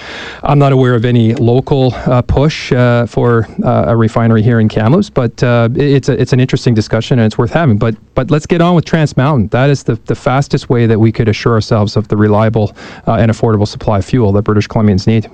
I'm 0.43 0.59
not 0.59 0.73
aware 0.73 0.95
of 0.95 1.05
any 1.05 1.35
local 1.35 1.93
push 2.27 2.71
for 3.07 3.47
a 3.63 3.97
refinery 3.97 4.43
here 4.43 4.59
in 4.59 4.69
Kamloops, 4.69 5.11
but 5.11 5.33
it's 5.77 6.09
a, 6.09 6.21
it's 6.21 6.33
an 6.33 6.41
interesting 6.41 6.75
discussion 6.75 7.21
and 7.21 7.27
it's 7.27 7.39
worth 7.39 7.53
having. 7.53 7.79
But 7.79 7.95
but 8.15 8.31
let's 8.31 8.47
get 8.47 8.61
on 8.61 8.75
with 8.75 8.85
Trans 8.85 9.04
Mountain. 9.17 9.49
That 9.49 9.71
is 9.71 9.85
the, 9.85 9.97
the 10.07 10.15
fastest 10.15 10.69
way 10.69 10.87
that 10.87 10.99
we 10.99 11.13
could 11.13 11.29
assure 11.29 11.53
ourselves 11.53 11.97
of 11.97 12.09
the 12.09 12.17
reliable 12.17 12.75
uh, 13.07 13.15
and 13.15 13.31
affordable 13.31 13.69
supply 13.69 13.99
of 13.99 14.05
fuel 14.05 14.33
that 14.33 14.43
British 14.43 14.69
Columbians 14.69 15.07
need. 15.07 15.31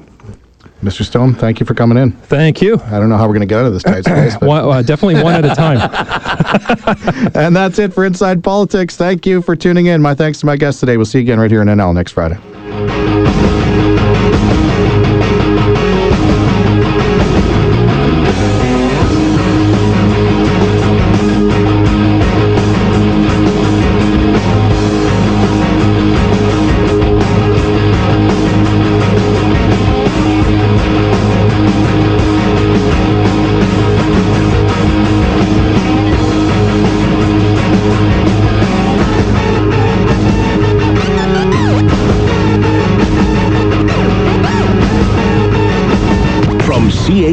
Mr. 0.82 1.04
Stone, 1.04 1.34
thank 1.34 1.60
you 1.60 1.66
for 1.66 1.74
coming 1.74 1.98
in. 1.98 2.12
Thank 2.12 2.62
you. 2.62 2.80
I 2.86 2.98
don't 2.98 3.10
know 3.10 3.18
how 3.18 3.26
we're 3.26 3.34
going 3.34 3.40
to 3.40 3.46
get 3.46 3.58
out 3.58 3.66
of 3.66 3.74
this 3.74 3.82
tight 3.82 4.04
space. 4.06 4.40
one, 4.40 4.64
uh, 4.64 4.82
definitely 4.82 5.22
one 5.22 5.34
at 5.34 5.44
a 5.44 5.54
time. 5.54 5.78
and 7.34 7.54
that's 7.54 7.78
it 7.78 7.92
for 7.92 8.06
Inside 8.06 8.42
Politics. 8.42 8.96
Thank 8.96 9.26
you 9.26 9.42
for 9.42 9.54
tuning 9.54 9.86
in. 9.86 10.00
My 10.00 10.14
thanks 10.14 10.40
to 10.40 10.46
my 10.46 10.56
guests 10.56 10.80
today. 10.80 10.96
We'll 10.96 11.06
see 11.06 11.18
you 11.18 11.22
again 11.22 11.38
right 11.38 11.50
here 11.50 11.62
in 11.62 11.68
NL 11.68 11.94
next 11.94 12.12
Friday. 12.12 12.38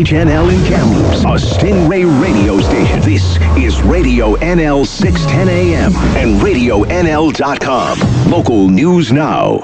CHNL 0.08 0.58
in 0.58 0.64
Kamloops, 0.66 1.20
a 1.26 1.36
Stingray 1.36 2.06
radio 2.22 2.62
station. 2.62 3.02
This 3.02 3.38
is 3.58 3.82
Radio 3.82 4.36
NL 4.38 4.88
610 4.88 5.50
AM 5.50 5.94
and 6.16 6.40
RadioNL.com. 6.42 8.32
Local 8.32 8.70
news 8.70 9.12
now. 9.12 9.60